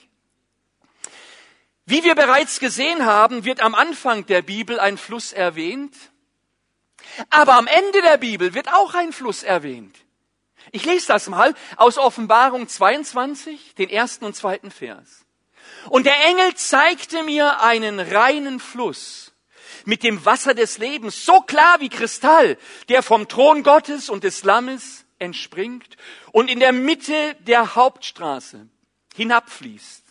Wie 1.87 2.03
wir 2.03 2.13
bereits 2.13 2.59
gesehen 2.59 3.03
haben, 3.03 3.45
wird 3.45 3.61
am 3.61 3.73
Anfang 3.73 4.27
der 4.27 4.43
Bibel 4.43 4.79
ein 4.79 4.99
Fluss 4.99 5.33
erwähnt, 5.33 5.95
aber 7.31 7.55
am 7.55 7.65
Ende 7.65 8.03
der 8.03 8.17
Bibel 8.17 8.53
wird 8.53 8.71
auch 8.71 8.93
ein 8.93 9.11
Fluss 9.11 9.41
erwähnt. 9.41 9.97
Ich 10.71 10.85
lese 10.85 11.07
das 11.07 11.29
mal 11.29 11.55
aus 11.77 11.97
Offenbarung 11.97 12.67
22, 12.67 13.73
den 13.73 13.89
ersten 13.89 14.23
und 14.23 14.35
zweiten 14.35 14.69
Vers. 14.69 15.25
Und 15.89 16.05
der 16.05 16.27
Engel 16.27 16.53
zeigte 16.53 17.23
mir 17.23 17.63
einen 17.63 17.99
reinen 17.99 18.59
Fluss 18.59 19.26
mit 19.87 20.03
dem 20.03 20.25
Wasser 20.25 20.53
des 20.53 20.79
Lebens, 20.79 21.25
so 21.25 21.39
klar 21.39 21.79
wie 21.79 21.87
Kristall, 21.87 22.57
der 22.89 23.01
vom 23.01 23.29
Thron 23.29 23.63
Gottes 23.63 24.09
und 24.09 24.25
des 24.25 24.43
Lammes 24.43 25.05
entspringt 25.17 25.95
und 26.33 26.49
in 26.49 26.59
der 26.59 26.73
Mitte 26.73 27.35
der 27.39 27.73
Hauptstraße 27.75 28.67
hinabfließt. 29.15 30.03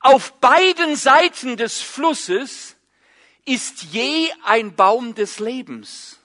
Auf 0.00 0.32
beiden 0.40 0.96
Seiten 0.96 1.58
des 1.58 1.82
Flusses 1.82 2.76
ist 3.44 3.82
je 3.82 4.30
ein 4.44 4.74
Baum 4.74 5.14
des 5.14 5.40
Lebens, 5.40 6.18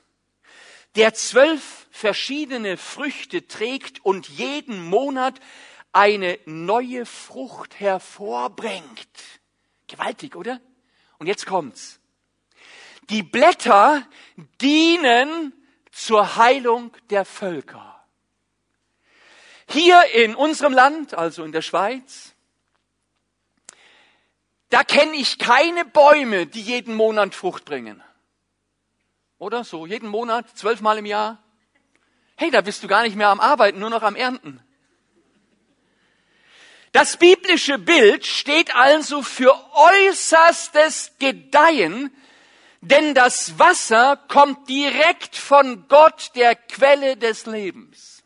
der 0.95 1.13
zwölf 1.13 1.87
verschiedene 1.91 2.77
Früchte 2.77 3.49
trägt 3.49 4.05
und 4.05 4.29
jeden 4.29 4.81
Monat 4.81 5.41
eine 5.91 6.39
neue 6.45 7.05
Frucht 7.05 7.81
hervorbringt. 7.81 9.41
Gewaltig, 9.87 10.37
oder? 10.37 10.61
Und 11.19 11.27
jetzt 11.27 11.45
kommt's. 11.45 11.99
Die 13.09 13.23
Blätter 13.23 14.07
dienen 14.61 15.53
zur 15.91 16.35
Heilung 16.35 16.91
der 17.09 17.25
Völker. 17.25 18.05
Hier 19.67 20.03
in 20.13 20.35
unserem 20.35 20.73
Land, 20.73 21.13
also 21.13 21.43
in 21.43 21.51
der 21.51 21.61
Schweiz, 21.61 22.33
da 24.69 24.83
kenne 24.83 25.15
ich 25.15 25.37
keine 25.39 25.85
Bäume, 25.85 26.47
die 26.47 26.61
jeden 26.61 26.95
Monat 26.95 27.33
Frucht 27.33 27.65
bringen. 27.65 28.03
Oder 29.37 29.63
so, 29.63 29.85
jeden 29.85 30.09
Monat, 30.09 30.57
zwölfmal 30.57 30.97
im 30.97 31.05
Jahr. 31.05 31.41
Hey, 32.35 32.51
da 32.51 32.61
bist 32.61 32.83
du 32.83 32.87
gar 32.87 33.03
nicht 33.03 33.15
mehr 33.15 33.29
am 33.29 33.39
Arbeiten, 33.39 33.79
nur 33.79 33.89
noch 33.89 34.03
am 34.03 34.15
Ernten. 34.15 34.61
Das 36.91 37.17
biblische 37.17 37.77
Bild 37.77 38.25
steht 38.25 38.75
also 38.75 39.21
für 39.21 39.53
äußerstes 39.73 41.13
Gedeihen 41.19 42.15
denn 42.85 43.15
das 43.15 43.57
Wasser 43.57 44.17
kommt 44.27 44.69
direkt 44.69 45.35
von 45.35 45.87
Gott, 45.87 46.31
der 46.35 46.55
Quelle 46.55 47.17
des 47.17 47.47
Lebens. 47.47 48.23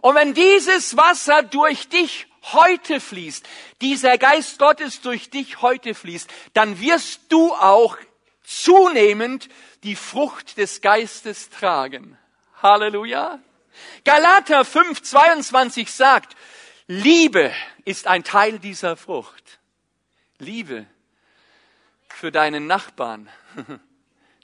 Und 0.00 0.14
wenn 0.14 0.32
dieses 0.32 0.96
Wasser 0.96 1.42
durch 1.42 1.88
dich 1.88 2.26
heute 2.52 3.00
fließt, 3.00 3.46
dieser 3.82 4.16
Geist 4.16 4.58
Gottes 4.58 5.02
durch 5.02 5.28
dich 5.28 5.60
heute 5.60 5.94
fließt, 5.94 6.28
dann 6.54 6.80
wirst 6.80 7.20
du 7.28 7.52
auch 7.52 7.98
zunehmend 8.42 9.48
die 9.82 9.94
Frucht 9.94 10.56
des 10.56 10.80
Geistes 10.80 11.50
tragen. 11.50 12.16
Halleluja. 12.62 13.40
Galater 14.04 14.64
5, 14.64 15.02
22 15.02 15.92
sagt, 15.92 16.34
Liebe 16.86 17.52
ist 17.84 18.06
ein 18.06 18.24
Teil 18.24 18.58
dieser 18.58 18.96
Frucht. 18.96 19.58
Liebe 20.38 20.86
für 22.12 22.30
deinen 22.30 22.66
Nachbarn, 22.66 23.28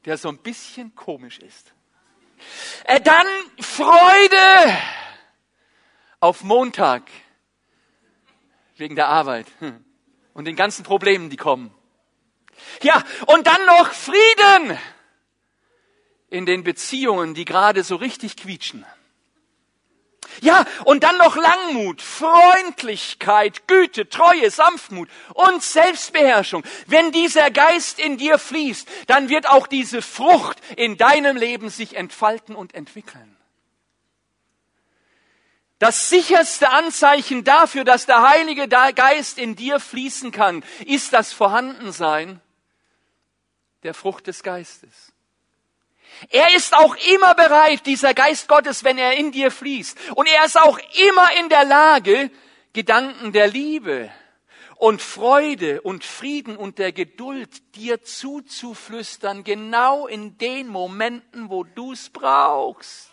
der 0.04 0.18
so 0.18 0.28
ein 0.28 0.38
bisschen 0.38 0.94
komisch 0.94 1.38
ist. 1.38 1.72
Äh, 2.84 3.00
dann 3.00 3.26
Freude 3.60 4.76
auf 6.20 6.42
Montag 6.42 7.02
wegen 8.76 8.96
der 8.96 9.08
Arbeit 9.08 9.46
und 10.34 10.44
den 10.44 10.56
ganzen 10.56 10.84
Problemen, 10.84 11.30
die 11.30 11.36
kommen. 11.36 11.74
Ja, 12.82 13.04
und 13.26 13.46
dann 13.46 13.64
noch 13.66 13.92
Frieden 13.92 14.78
in 16.30 16.46
den 16.46 16.64
Beziehungen, 16.64 17.34
die 17.34 17.44
gerade 17.44 17.84
so 17.84 17.96
richtig 17.96 18.36
quietschen. 18.36 18.84
Ja, 20.40 20.64
und 20.84 21.02
dann 21.02 21.18
noch 21.18 21.36
Langmut, 21.36 22.02
Freundlichkeit, 22.02 23.66
Güte, 23.66 24.08
Treue, 24.08 24.50
Sanftmut 24.50 25.08
und 25.34 25.62
Selbstbeherrschung. 25.62 26.64
Wenn 26.86 27.12
dieser 27.12 27.50
Geist 27.50 27.98
in 27.98 28.18
dir 28.18 28.38
fließt, 28.38 28.88
dann 29.06 29.28
wird 29.28 29.48
auch 29.48 29.66
diese 29.66 30.02
Frucht 30.02 30.58
in 30.76 30.96
deinem 30.96 31.36
Leben 31.36 31.70
sich 31.70 31.96
entfalten 31.96 32.54
und 32.54 32.74
entwickeln. 32.74 33.36
Das 35.78 36.08
sicherste 36.08 36.70
Anzeichen 36.70 37.44
dafür, 37.44 37.84
dass 37.84 38.06
der 38.06 38.28
Heilige 38.28 38.66
Geist 38.68 39.38
in 39.38 39.54
dir 39.54 39.78
fließen 39.78 40.32
kann, 40.32 40.64
ist 40.86 41.12
das 41.12 41.32
Vorhandensein 41.32 42.40
der 43.84 43.94
Frucht 43.94 44.26
des 44.26 44.42
Geistes. 44.42 45.07
Er 46.30 46.54
ist 46.54 46.74
auch 46.74 46.96
immer 47.14 47.34
bereit, 47.34 47.86
dieser 47.86 48.14
Geist 48.14 48.48
Gottes, 48.48 48.84
wenn 48.84 48.98
er 48.98 49.16
in 49.16 49.32
dir 49.32 49.50
fließt. 49.50 49.96
Und 50.14 50.26
er 50.26 50.44
ist 50.44 50.58
auch 50.58 50.78
immer 51.08 51.28
in 51.38 51.48
der 51.48 51.64
Lage, 51.64 52.30
Gedanken 52.72 53.32
der 53.32 53.48
Liebe 53.48 54.10
und 54.76 55.02
Freude 55.02 55.80
und 55.82 56.04
Frieden 56.04 56.56
und 56.56 56.78
der 56.78 56.92
Geduld 56.92 57.74
dir 57.74 58.02
zuzuflüstern, 58.02 59.42
genau 59.42 60.06
in 60.06 60.38
den 60.38 60.68
Momenten, 60.68 61.50
wo 61.50 61.64
du 61.64 61.92
es 61.92 62.10
brauchst. 62.10 63.10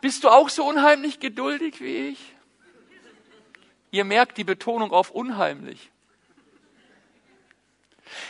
Bist 0.00 0.24
du 0.24 0.28
auch 0.28 0.48
so 0.48 0.64
unheimlich 0.64 1.20
geduldig 1.20 1.80
wie 1.80 2.08
ich? 2.08 2.34
Ihr 3.90 4.04
merkt 4.04 4.36
die 4.38 4.44
Betonung 4.44 4.92
auf 4.92 5.10
unheimlich. 5.10 5.90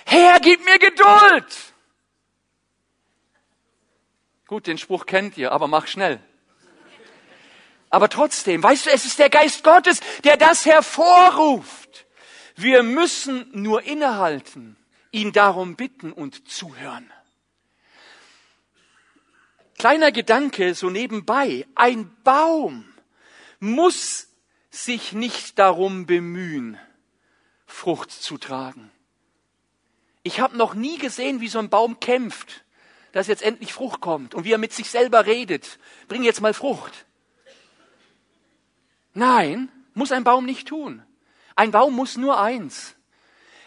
Herr, 0.04 0.40
gib 0.40 0.64
mir 0.64 0.78
Geduld! 0.78 1.74
Gut, 4.48 4.66
den 4.66 4.78
Spruch 4.78 5.04
kennt 5.04 5.36
ihr, 5.36 5.52
aber 5.52 5.68
mach 5.68 5.86
schnell. 5.86 6.20
Aber 7.90 8.08
trotzdem, 8.08 8.62
weißt 8.62 8.86
du, 8.86 8.90
es 8.90 9.04
ist 9.04 9.18
der 9.18 9.28
Geist 9.28 9.62
Gottes, 9.62 10.00
der 10.24 10.38
das 10.38 10.64
hervorruft. 10.64 12.06
Wir 12.56 12.82
müssen 12.82 13.46
nur 13.52 13.82
innehalten, 13.82 14.76
ihn 15.10 15.32
darum 15.32 15.76
bitten 15.76 16.12
und 16.12 16.48
zuhören. 16.48 17.12
Kleiner 19.78 20.12
Gedanke 20.12 20.74
so 20.74 20.88
nebenbei. 20.88 21.66
Ein 21.74 22.10
Baum 22.24 22.86
muss 23.60 24.28
sich 24.70 25.12
nicht 25.12 25.58
darum 25.58 26.06
bemühen, 26.06 26.78
Frucht 27.66 28.10
zu 28.10 28.38
tragen. 28.38 28.90
Ich 30.22 30.40
habe 30.40 30.56
noch 30.56 30.72
nie 30.72 30.96
gesehen, 30.96 31.42
wie 31.42 31.48
so 31.48 31.58
ein 31.58 31.68
Baum 31.68 32.00
kämpft 32.00 32.64
dass 33.12 33.26
jetzt 33.26 33.42
endlich 33.42 33.72
Frucht 33.72 34.00
kommt 34.00 34.34
und 34.34 34.44
wie 34.44 34.52
er 34.52 34.58
mit 34.58 34.72
sich 34.72 34.90
selber 34.90 35.26
redet. 35.26 35.78
Bring 36.08 36.22
jetzt 36.22 36.40
mal 36.40 36.54
Frucht. 36.54 37.06
Nein, 39.14 39.70
muss 39.94 40.12
ein 40.12 40.24
Baum 40.24 40.44
nicht 40.44 40.68
tun. 40.68 41.02
Ein 41.56 41.70
Baum 41.70 41.94
muss 41.94 42.16
nur 42.16 42.40
eins. 42.40 42.94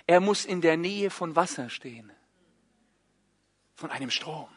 Er 0.08 0.19
muss 0.19 0.45
in 0.45 0.62
der 0.62 0.77
Nähe 0.77 1.10
von 1.10 1.36
Wasser 1.36 1.69
stehen. 1.69 2.12
Von 3.75 3.91
einem 3.91 4.12
Strom. 4.12 4.47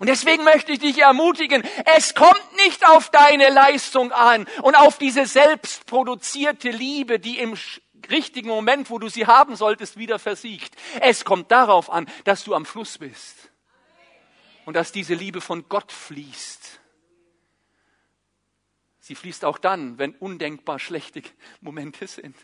Und 0.00 0.08
deswegen 0.08 0.44
möchte 0.44 0.72
ich 0.72 0.80
dich 0.80 0.98
ermutigen, 0.98 1.62
es 1.96 2.14
kommt 2.14 2.56
nicht 2.64 2.86
auf 2.86 3.10
deine 3.10 3.48
Leistung 3.50 4.12
an 4.12 4.46
und 4.62 4.74
auf 4.74 4.98
diese 4.98 5.24
selbstproduzierte 5.24 6.70
Liebe, 6.70 7.18
die 7.18 7.38
im 7.38 7.56
richtigen 8.10 8.48
Moment, 8.48 8.90
wo 8.90 8.98
du 8.98 9.08
sie 9.08 9.26
haben 9.26 9.56
solltest, 9.56 9.96
wieder 9.96 10.18
versiegt. 10.18 10.74
Es 11.00 11.24
kommt 11.24 11.50
darauf 11.50 11.90
an, 11.90 12.06
dass 12.24 12.44
du 12.44 12.54
am 12.54 12.66
Fluss 12.66 12.98
bist 12.98 13.41
und 14.64 14.74
dass 14.74 14.92
diese 14.92 15.14
Liebe 15.14 15.40
von 15.40 15.68
Gott 15.68 15.92
fließt. 15.92 16.80
Sie 19.00 19.14
fließt 19.14 19.44
auch 19.44 19.58
dann, 19.58 19.98
wenn 19.98 20.14
undenkbar 20.14 20.78
schlechte 20.78 21.22
Momente 21.60 22.06
sind. 22.06 22.36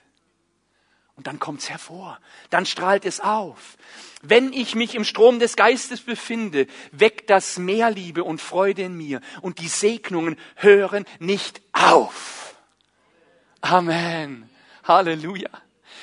Und 1.14 1.26
dann 1.26 1.40
kommt's 1.40 1.68
hervor, 1.68 2.20
dann 2.50 2.64
strahlt 2.64 3.04
es 3.04 3.20
auf. 3.20 3.76
Wenn 4.22 4.52
ich 4.52 4.76
mich 4.76 4.94
im 4.94 5.04
Strom 5.04 5.40
des 5.40 5.56
Geistes 5.56 6.00
befinde, 6.00 6.68
weckt 6.92 7.28
das 7.30 7.58
mehr 7.58 7.90
Liebe 7.90 8.22
und 8.22 8.40
Freude 8.40 8.82
in 8.82 8.96
mir 8.96 9.20
und 9.42 9.58
die 9.58 9.68
Segnungen 9.68 10.36
hören 10.56 11.04
nicht 11.18 11.60
auf. 11.72 12.56
Amen. 13.60 14.48
Halleluja. 14.84 15.50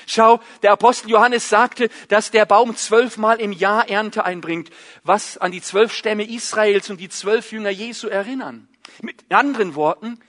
Schau, 0.05 0.39
der 0.61 0.71
Apostel 0.71 1.09
Johannes 1.09 1.49
sagte, 1.49 1.89
dass 2.09 2.31
der 2.31 2.45
Baum 2.45 2.75
zwölfmal 2.75 3.39
im 3.39 3.51
Jahr 3.51 3.89
Ernte 3.89 4.23
einbringt, 4.25 4.69
was 5.03 5.37
an 5.37 5.51
die 5.51 5.61
zwölf 5.61 5.93
Stämme 5.93 6.29
Israels 6.29 6.89
und 6.89 6.99
die 6.99 7.09
zwölf 7.09 7.51
Jünger 7.51 7.69
Jesu 7.69 8.07
erinnern. 8.07 8.67
Mit 9.01 9.25
anderen 9.31 9.75
Worten, 9.75 10.19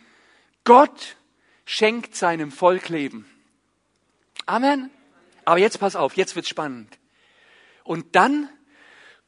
Gott 0.65 1.17
schenkt 1.65 2.17
seinem 2.17 2.51
Volk 2.51 2.89
Leben. 2.89 3.31
Amen. 4.47 4.91
Aber 5.45 5.59
jetzt 5.59 5.79
pass 5.79 5.97
auf, 5.97 6.17
jetzt 6.17 6.35
wird's 6.37 6.49
spannend. 6.49 6.99
Und 7.85 8.17
dann 8.17 8.49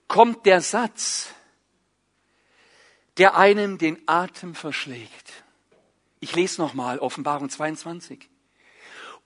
kommt 0.08 0.46
der 0.46 0.61
Satz, 0.61 1.32
der 3.18 3.37
einem 3.37 3.78
den 3.78 3.98
Atem 4.06 4.54
verschlägt. 4.54 5.44
Ich 6.20 6.34
lese 6.34 6.61
nochmal 6.61 6.98
Offenbarung 6.98 7.48
22. 7.48 8.28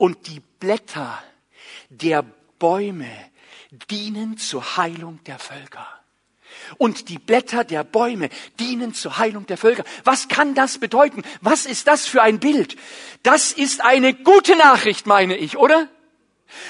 Und 0.02 0.26
die 0.26 0.40
Blätter 0.40 1.22
der 1.88 2.24
Bäume 2.58 3.08
dienen 3.88 4.36
zur 4.36 4.76
Heilung 4.76 5.22
der 5.26 5.38
Völker. 5.38 5.86
Und 6.76 7.08
die 7.08 7.20
Blätter 7.20 7.62
der 7.62 7.84
Bäume 7.84 8.28
dienen 8.58 8.94
zur 8.94 9.18
Heilung 9.18 9.46
der 9.46 9.56
Völker. 9.56 9.84
Was 10.02 10.26
kann 10.26 10.56
das 10.56 10.78
bedeuten? 10.78 11.22
Was 11.40 11.66
ist 11.66 11.86
das 11.86 12.08
für 12.08 12.20
ein 12.20 12.40
Bild? 12.40 12.74
Das 13.22 13.52
ist 13.52 13.80
eine 13.80 14.12
gute 14.12 14.56
Nachricht, 14.56 15.06
meine 15.06 15.36
ich, 15.36 15.56
oder? 15.56 15.86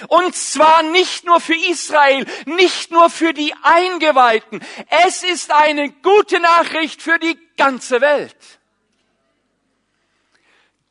Und 0.09 0.37
zwar 0.37 0.83
nicht 0.83 1.25
nur 1.25 1.40
für 1.40 1.57
Israel, 1.57 2.27
nicht 2.45 2.90
nur 2.90 3.09
für 3.09 3.33
die 3.33 3.55
Eingeweihten. 3.62 4.62
Es 5.07 5.23
ist 5.23 5.51
eine 5.51 5.88
gute 5.88 6.38
Nachricht 6.38 7.01
für 7.01 7.18
die 7.18 7.38
ganze 7.57 8.03
Welt. 8.03 8.37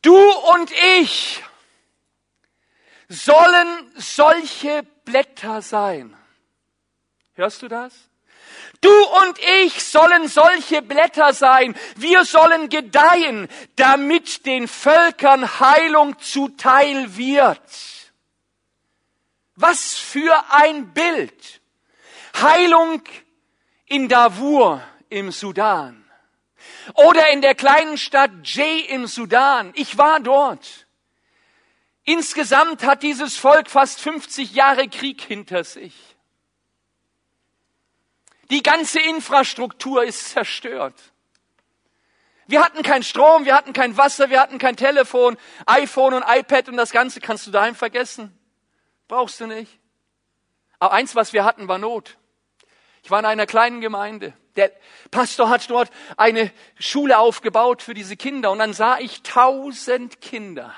Du 0.02 0.18
und 0.18 0.72
ich 1.04 1.44
sollen 3.12 3.92
solche 3.98 4.84
Blätter 5.04 5.62
sein. 5.62 6.16
Hörst 7.34 7.62
du 7.62 7.68
das? 7.68 7.94
Du 8.80 8.90
und 8.90 9.38
ich 9.64 9.84
sollen 9.84 10.28
solche 10.28 10.82
Blätter 10.82 11.34
sein. 11.34 11.76
Wir 11.98 12.26
sollen 12.26 12.70
gedeihen, 12.70 13.48
damit 13.76 14.46
den 14.46 14.68
Völkern 14.68 15.60
Heilung 15.60 16.18
zuteil 16.20 17.16
wird. 17.18 17.62
Was 19.56 19.96
für 19.96 20.34
ein 20.50 20.94
Bild. 20.94 21.62
Heilung 22.42 23.04
in 23.86 24.08
Darfur 24.08 24.82
im 25.10 25.32
Sudan. 25.32 26.04
Oder 26.94 27.30
in 27.32 27.42
der 27.42 27.56
kleinen 27.56 27.98
Stadt 27.98 28.32
Jay 28.44 28.80
im 28.80 29.06
Sudan. 29.06 29.72
Ich 29.76 29.98
war 29.98 30.20
dort. 30.22 30.81
Insgesamt 32.04 32.84
hat 32.84 33.04
dieses 33.04 33.38
Volk 33.38 33.70
fast 33.70 34.02
50 34.02 34.54
Jahre 34.54 34.88
Krieg 34.88 35.22
hinter 35.22 35.64
sich. 35.64 35.94
Die 38.50 38.64
ganze 38.64 39.00
Infrastruktur 39.00 40.04
ist 40.04 40.30
zerstört. 40.30 41.00
Wir 42.48 42.62
hatten 42.64 42.84
keinen 42.84 43.04
Strom, 43.04 43.46
wir 43.46 43.56
hatten 43.56 43.72
kein 43.72 43.96
Wasser, 43.96 44.30
wir 44.30 44.42
hatten 44.42 44.58
kein 44.58 44.76
Telefon, 44.76 45.38
iPhone 45.68 46.16
und 46.16 46.26
iPad 46.28 46.68
und 46.68 46.76
das 46.76 46.92
Ganze 46.92 47.22
kannst 47.22 47.48
du 47.48 47.52
daheim 47.52 47.76
vergessen. 47.76 48.38
Brauchst 49.08 49.40
du 49.40 49.48
nicht. 49.48 49.80
Aber 50.80 50.94
eins, 50.94 51.16
was 51.16 51.32
wir 51.32 51.46
hatten, 51.46 51.68
war 51.68 51.78
Not. 51.78 52.18
Ich 53.04 53.12
war 53.12 53.20
in 53.20 53.26
einer 53.26 53.46
kleinen 53.46 53.80
Gemeinde. 53.80 54.34
Der 54.58 54.72
Pastor 55.12 55.50
hat 55.50 55.70
dort 55.70 55.90
eine 56.18 56.52
Schule 56.78 57.20
aufgebaut 57.20 57.82
für 57.82 57.94
diese 57.94 58.18
Kinder 58.18 58.52
und 58.52 58.60
dann 58.60 58.74
sah 58.74 59.00
ich 59.00 59.22
tausend 59.22 60.20
Kinder. 60.20 60.76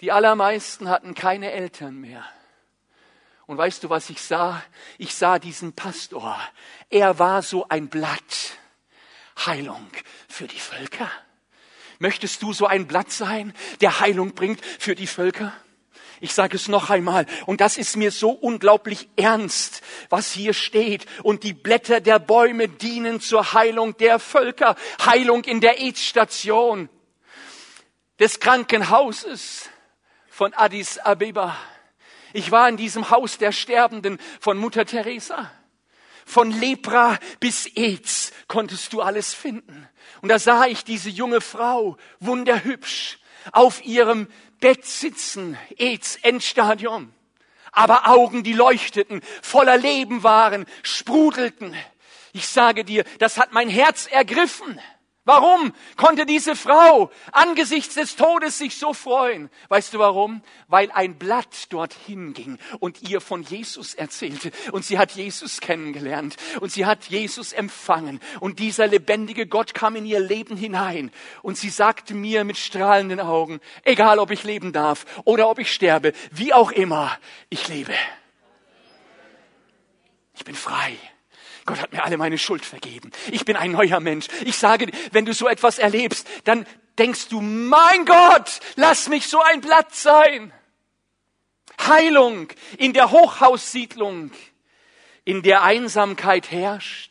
Die 0.00 0.12
allermeisten 0.12 0.88
hatten 0.88 1.14
keine 1.14 1.52
Eltern 1.52 1.96
mehr. 1.96 2.24
Und 3.46 3.58
weißt 3.58 3.84
du, 3.84 3.90
was 3.90 4.08
ich 4.10 4.22
sah? 4.22 4.62
Ich 4.96 5.14
sah 5.14 5.38
diesen 5.38 5.72
Pastor. 5.72 6.40
Er 6.88 7.18
war 7.18 7.42
so 7.42 7.68
ein 7.68 7.88
Blatt. 7.88 8.58
Heilung 9.44 9.88
für 10.28 10.46
die 10.46 10.58
Völker. 10.58 11.10
Möchtest 11.98 12.42
du 12.42 12.52
so 12.52 12.66
ein 12.66 12.86
Blatt 12.86 13.10
sein, 13.10 13.52
der 13.80 14.00
Heilung 14.00 14.34
bringt 14.34 14.64
für 14.64 14.94
die 14.94 15.06
Völker? 15.06 15.52
Ich 16.22 16.34
sage 16.34 16.56
es 16.56 16.68
noch 16.68 16.90
einmal, 16.90 17.26
und 17.46 17.62
das 17.62 17.78
ist 17.78 17.96
mir 17.96 18.10
so 18.10 18.30
unglaublich 18.30 19.08
ernst, 19.16 19.82
was 20.10 20.32
hier 20.32 20.52
steht. 20.52 21.06
Und 21.22 21.44
die 21.44 21.54
Blätter 21.54 22.00
der 22.00 22.18
Bäume 22.18 22.68
dienen 22.68 23.20
zur 23.20 23.54
Heilung 23.54 23.96
der 23.96 24.18
Völker, 24.18 24.76
Heilung 25.04 25.44
in 25.44 25.60
der 25.60 25.78
Aids-Station, 25.78 26.90
des 28.18 28.38
Krankenhauses 28.38 29.70
von 30.40 30.54
Addis 30.54 30.96
Abeba. 30.96 31.54
Ich 32.32 32.50
war 32.50 32.66
in 32.66 32.78
diesem 32.78 33.10
Haus 33.10 33.36
der 33.36 33.52
Sterbenden 33.52 34.18
von 34.40 34.56
Mutter 34.56 34.86
Teresa. 34.86 35.50
Von 36.24 36.50
Lepra 36.50 37.18
bis 37.40 37.66
AIDS 37.76 38.32
konntest 38.48 38.94
du 38.94 39.02
alles 39.02 39.34
finden. 39.34 39.86
Und 40.22 40.30
da 40.30 40.38
sah 40.38 40.64
ich 40.64 40.82
diese 40.82 41.10
junge 41.10 41.42
Frau, 41.42 41.98
wunderhübsch, 42.20 43.18
auf 43.52 43.84
ihrem 43.84 44.28
Bett 44.60 44.86
sitzen, 44.86 45.58
AIDS 45.76 46.16
Endstadium. 46.22 47.12
Aber 47.70 48.08
Augen, 48.08 48.42
die 48.42 48.54
leuchteten, 48.54 49.20
voller 49.42 49.76
Leben 49.76 50.22
waren, 50.22 50.64
sprudelten. 50.82 51.76
Ich 52.32 52.48
sage 52.48 52.86
dir, 52.86 53.04
das 53.18 53.36
hat 53.36 53.52
mein 53.52 53.68
Herz 53.68 54.06
ergriffen. 54.06 54.80
Warum 55.24 55.74
konnte 55.96 56.24
diese 56.24 56.56
Frau 56.56 57.10
angesichts 57.32 57.94
des 57.94 58.16
Todes 58.16 58.56
sich 58.56 58.78
so 58.78 58.94
freuen? 58.94 59.50
Weißt 59.68 59.92
du 59.92 59.98
warum? 59.98 60.42
Weil 60.66 60.90
ein 60.92 61.18
Blatt 61.18 61.70
dorthin 61.70 62.32
ging 62.32 62.58
und 62.78 63.02
ihr 63.02 63.20
von 63.20 63.42
Jesus 63.42 63.92
erzählte. 63.92 64.50
Und 64.72 64.86
sie 64.86 64.98
hat 64.98 65.12
Jesus 65.12 65.60
kennengelernt 65.60 66.36
und 66.60 66.72
sie 66.72 66.86
hat 66.86 67.04
Jesus 67.04 67.52
empfangen. 67.52 68.18
Und 68.40 68.60
dieser 68.60 68.86
lebendige 68.86 69.46
Gott 69.46 69.74
kam 69.74 69.94
in 69.94 70.06
ihr 70.06 70.20
Leben 70.20 70.56
hinein. 70.56 71.12
Und 71.42 71.58
sie 71.58 71.70
sagte 71.70 72.14
mir 72.14 72.44
mit 72.44 72.56
strahlenden 72.56 73.20
Augen, 73.20 73.60
egal 73.84 74.18
ob 74.18 74.30
ich 74.30 74.42
leben 74.44 74.72
darf 74.72 75.04
oder 75.24 75.50
ob 75.50 75.58
ich 75.58 75.70
sterbe, 75.70 76.14
wie 76.30 76.54
auch 76.54 76.72
immer, 76.72 77.14
ich 77.50 77.68
lebe. 77.68 77.94
Ich 80.34 80.44
bin 80.44 80.54
frei. 80.54 80.96
Gott 81.66 81.80
hat 81.80 81.92
mir 81.92 82.04
alle 82.04 82.16
meine 82.16 82.38
Schuld 82.38 82.64
vergeben. 82.64 83.10
Ich 83.30 83.44
bin 83.44 83.56
ein 83.56 83.72
neuer 83.72 84.00
Mensch. 84.00 84.28
Ich 84.44 84.56
sage, 84.56 84.90
wenn 85.12 85.24
du 85.24 85.34
so 85.34 85.48
etwas 85.48 85.78
erlebst, 85.78 86.26
dann 86.44 86.66
denkst 86.98 87.28
du, 87.28 87.40
mein 87.40 88.04
Gott, 88.04 88.60
lass 88.76 89.08
mich 89.08 89.28
so 89.28 89.40
ein 89.40 89.60
Blatt 89.60 89.94
sein. 89.94 90.52
Heilung 91.86 92.48
in 92.76 92.92
der 92.92 93.10
Hochhaussiedlung, 93.10 94.30
in 95.24 95.42
der 95.42 95.62
Einsamkeit 95.62 96.50
herrscht. 96.50 97.10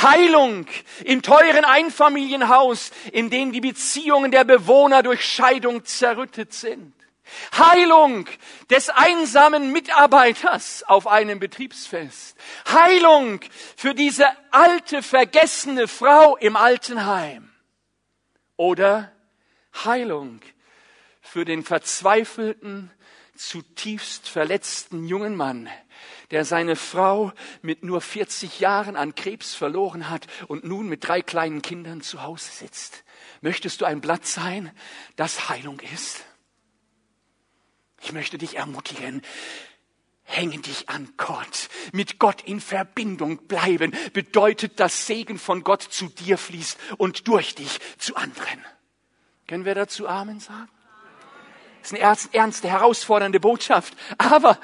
Heilung 0.00 0.66
im 1.04 1.22
teuren 1.22 1.64
Einfamilienhaus, 1.64 2.90
in 3.12 3.30
dem 3.30 3.52
die 3.52 3.60
Beziehungen 3.60 4.30
der 4.30 4.44
Bewohner 4.44 5.02
durch 5.02 5.24
Scheidung 5.24 5.84
zerrüttet 5.84 6.52
sind. 6.52 6.94
Heilung 7.56 8.26
des 8.70 8.90
einsamen 8.90 9.72
Mitarbeiters 9.72 10.82
auf 10.84 11.06
einem 11.06 11.38
Betriebsfest. 11.38 12.36
Heilung 12.70 13.40
für 13.76 13.94
diese 13.94 14.26
alte, 14.50 15.02
vergessene 15.02 15.88
Frau 15.88 16.36
im 16.36 16.56
Altenheim. 16.56 17.50
Oder 18.56 19.12
Heilung 19.84 20.40
für 21.20 21.44
den 21.44 21.62
verzweifelten, 21.62 22.90
zutiefst 23.38 24.28
verletzten 24.28 25.06
jungen 25.06 25.36
Mann, 25.36 25.68
der 26.30 26.44
seine 26.44 26.76
Frau 26.76 27.32
mit 27.62 27.84
nur 27.84 28.00
40 28.00 28.60
Jahren 28.60 28.96
an 28.96 29.14
Krebs 29.14 29.54
verloren 29.54 30.10
hat 30.10 30.26
und 30.48 30.64
nun 30.64 30.88
mit 30.88 31.06
drei 31.06 31.22
kleinen 31.22 31.62
Kindern 31.62 32.00
zu 32.00 32.22
Hause 32.22 32.50
sitzt. 32.50 33.04
Möchtest 33.40 33.80
du 33.80 33.84
ein 33.84 34.00
Blatt 34.00 34.26
sein, 34.26 34.72
das 35.16 35.48
Heilung 35.48 35.80
ist? 35.80 36.24
Ich 38.00 38.12
möchte 38.12 38.38
dich 38.38 38.56
ermutigen. 38.56 39.22
hängen 40.24 40.60
dich 40.60 40.88
an 40.88 41.12
Gott. 41.16 41.68
Mit 41.92 42.18
Gott 42.18 42.42
in 42.42 42.60
Verbindung 42.60 43.46
bleiben 43.46 43.96
bedeutet, 44.12 44.78
dass 44.78 45.06
Segen 45.06 45.38
von 45.38 45.64
Gott 45.64 45.82
zu 45.82 46.08
dir 46.08 46.36
fließt 46.36 46.78
und 46.98 47.28
durch 47.28 47.54
dich 47.54 47.80
zu 47.96 48.14
anderen. 48.14 48.64
Können 49.46 49.64
wir 49.64 49.74
dazu 49.74 50.06
Amen 50.06 50.38
sagen? 50.40 50.68
Das 51.80 51.92
ist 51.92 52.02
eine 52.02 52.34
ernste, 52.34 52.68
herausfordernde 52.68 53.40
Botschaft. 53.40 53.96
Aber 54.18 54.58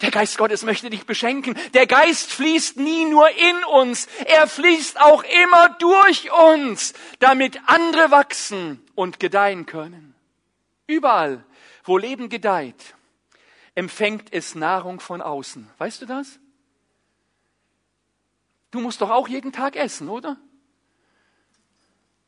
der 0.00 0.12
Geist 0.12 0.38
Gottes 0.38 0.62
möchte 0.62 0.90
dich 0.90 1.04
beschenken. 1.04 1.58
Der 1.74 1.86
Geist 1.86 2.30
fließt 2.32 2.76
nie 2.76 3.06
nur 3.06 3.28
in 3.30 3.64
uns, 3.64 4.06
er 4.26 4.46
fließt 4.46 5.00
auch 5.00 5.24
immer 5.44 5.70
durch 5.80 6.30
uns, 6.52 6.94
damit 7.18 7.58
andere 7.66 8.12
wachsen 8.12 8.80
und 8.94 9.18
gedeihen 9.18 9.66
können. 9.66 10.14
Überall, 10.86 11.44
wo 11.88 11.98
Leben 11.98 12.28
gedeiht, 12.28 12.94
empfängt 13.74 14.32
es 14.32 14.54
Nahrung 14.54 15.00
von 15.00 15.22
außen. 15.22 15.68
Weißt 15.78 16.02
du 16.02 16.06
das? 16.06 16.38
Du 18.70 18.80
musst 18.80 19.00
doch 19.00 19.10
auch 19.10 19.28
jeden 19.28 19.52
Tag 19.52 19.76
essen, 19.76 20.08
oder? 20.08 20.36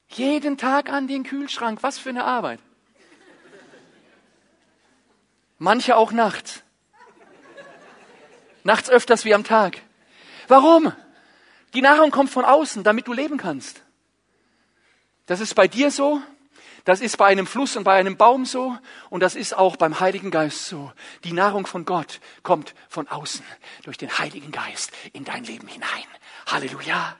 Jeden 0.08 0.56
Tag 0.56 0.88
an 0.90 1.06
den 1.06 1.22
Kühlschrank. 1.22 1.82
Was 1.82 1.98
für 1.98 2.08
eine 2.08 2.24
Arbeit. 2.24 2.60
Manche 5.58 5.96
auch 5.96 6.10
nachts. 6.10 6.62
Nachts 8.64 8.88
öfters 8.88 9.24
wie 9.24 9.34
am 9.34 9.44
Tag. 9.44 9.82
Warum? 10.48 10.92
Die 11.74 11.82
Nahrung 11.82 12.10
kommt 12.10 12.30
von 12.30 12.44
außen, 12.44 12.82
damit 12.82 13.06
du 13.06 13.12
leben 13.12 13.36
kannst. 13.36 13.82
Das 15.26 15.40
ist 15.40 15.54
bei 15.54 15.68
dir 15.68 15.90
so, 15.90 16.20
das 16.90 17.00
ist 17.00 17.18
bei 17.18 17.26
einem 17.26 17.46
Fluss 17.46 17.76
und 17.76 17.84
bei 17.84 17.94
einem 17.94 18.16
Baum 18.16 18.44
so 18.44 18.76
und 19.10 19.20
das 19.20 19.36
ist 19.36 19.56
auch 19.56 19.76
beim 19.76 20.00
Heiligen 20.00 20.32
Geist 20.32 20.66
so. 20.66 20.92
Die 21.22 21.32
Nahrung 21.32 21.64
von 21.64 21.84
Gott 21.84 22.20
kommt 22.42 22.74
von 22.88 23.06
außen 23.06 23.44
durch 23.84 23.96
den 23.96 24.18
Heiligen 24.18 24.50
Geist 24.50 24.90
in 25.12 25.24
dein 25.24 25.44
Leben 25.44 25.68
hinein. 25.68 25.88
Halleluja. 26.46 27.16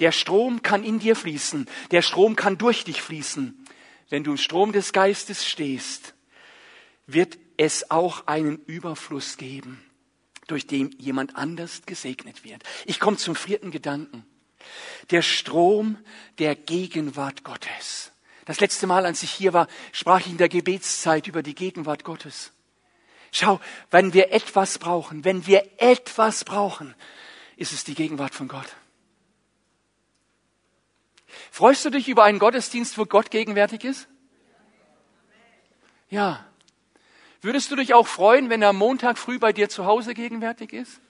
Der 0.00 0.12
Strom 0.12 0.60
kann 0.62 0.84
in 0.84 0.98
dir 0.98 1.16
fließen, 1.16 1.66
der 1.92 2.02
Strom 2.02 2.36
kann 2.36 2.58
durch 2.58 2.84
dich 2.84 3.00
fließen. 3.00 3.66
Wenn 4.10 4.22
du 4.22 4.32
im 4.32 4.36
Strom 4.36 4.72
des 4.72 4.92
Geistes 4.92 5.46
stehst, 5.46 6.12
wird 7.06 7.38
es 7.56 7.90
auch 7.90 8.26
einen 8.26 8.58
Überfluss 8.66 9.38
geben, 9.38 9.82
durch 10.46 10.66
den 10.66 10.90
jemand 10.98 11.36
anders 11.36 11.86
gesegnet 11.86 12.44
wird. 12.44 12.62
Ich 12.84 13.00
komme 13.00 13.16
zum 13.16 13.34
vierten 13.34 13.70
Gedanken. 13.70 14.26
Der 15.10 15.22
Strom 15.22 15.96
der 16.38 16.54
Gegenwart 16.54 17.44
Gottes. 17.44 18.12
Das 18.46 18.60
letzte 18.60 18.86
Mal, 18.86 19.04
als 19.04 19.22
ich 19.24 19.30
hier 19.32 19.52
war, 19.52 19.66
sprach 19.92 20.20
ich 20.20 20.28
in 20.28 20.38
der 20.38 20.48
Gebetszeit 20.48 21.26
über 21.26 21.42
die 21.42 21.54
Gegenwart 21.54 22.04
Gottes. 22.04 22.52
Schau, 23.32 23.60
wenn 23.90 24.14
wir 24.14 24.32
etwas 24.32 24.78
brauchen, 24.78 25.24
wenn 25.24 25.46
wir 25.46 25.68
etwas 25.78 26.44
brauchen, 26.44 26.94
ist 27.56 27.72
es 27.72 27.82
die 27.82 27.96
Gegenwart 27.96 28.34
von 28.34 28.46
Gott. 28.46 28.76
Freust 31.50 31.84
du 31.84 31.90
dich 31.90 32.08
über 32.08 32.22
einen 32.22 32.38
Gottesdienst, 32.38 32.96
wo 32.98 33.04
Gott 33.04 33.32
gegenwärtig 33.32 33.82
ist? 33.82 34.08
Ja. 36.08 36.46
Würdest 37.40 37.70
du 37.72 37.76
dich 37.76 37.94
auch 37.94 38.06
freuen, 38.06 38.48
wenn 38.48 38.62
er 38.62 38.68
am 38.68 38.76
Montag 38.76 39.18
früh 39.18 39.40
bei 39.40 39.52
dir 39.52 39.68
zu 39.68 39.86
Hause 39.86 40.14
gegenwärtig 40.14 40.72
ist? 40.72 41.00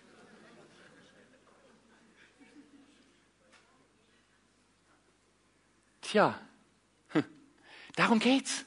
Tja, 6.01 6.41
Darum 7.97 8.21
geht's. 8.21 8.65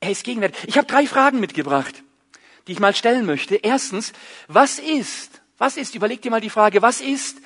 Er 0.00 0.10
ist 0.10 0.24
gegenwärtig. 0.24 0.68
Ich 0.68 0.76
habe 0.76 0.86
drei 0.86 1.06
Fragen 1.06 1.40
mitgebracht, 1.40 2.02
die 2.66 2.72
ich 2.72 2.80
mal 2.80 2.94
stellen 2.94 3.24
möchte. 3.24 3.54
Erstens, 3.54 4.12
was 4.48 4.78
ist, 4.78 5.40
was 5.56 5.78
ist, 5.78 5.94
überleg 5.94 6.20
dir 6.20 6.30
mal 6.30 6.42
die 6.42 6.50
Frage, 6.50 6.82
was 6.82 7.00
ist, 7.00 7.38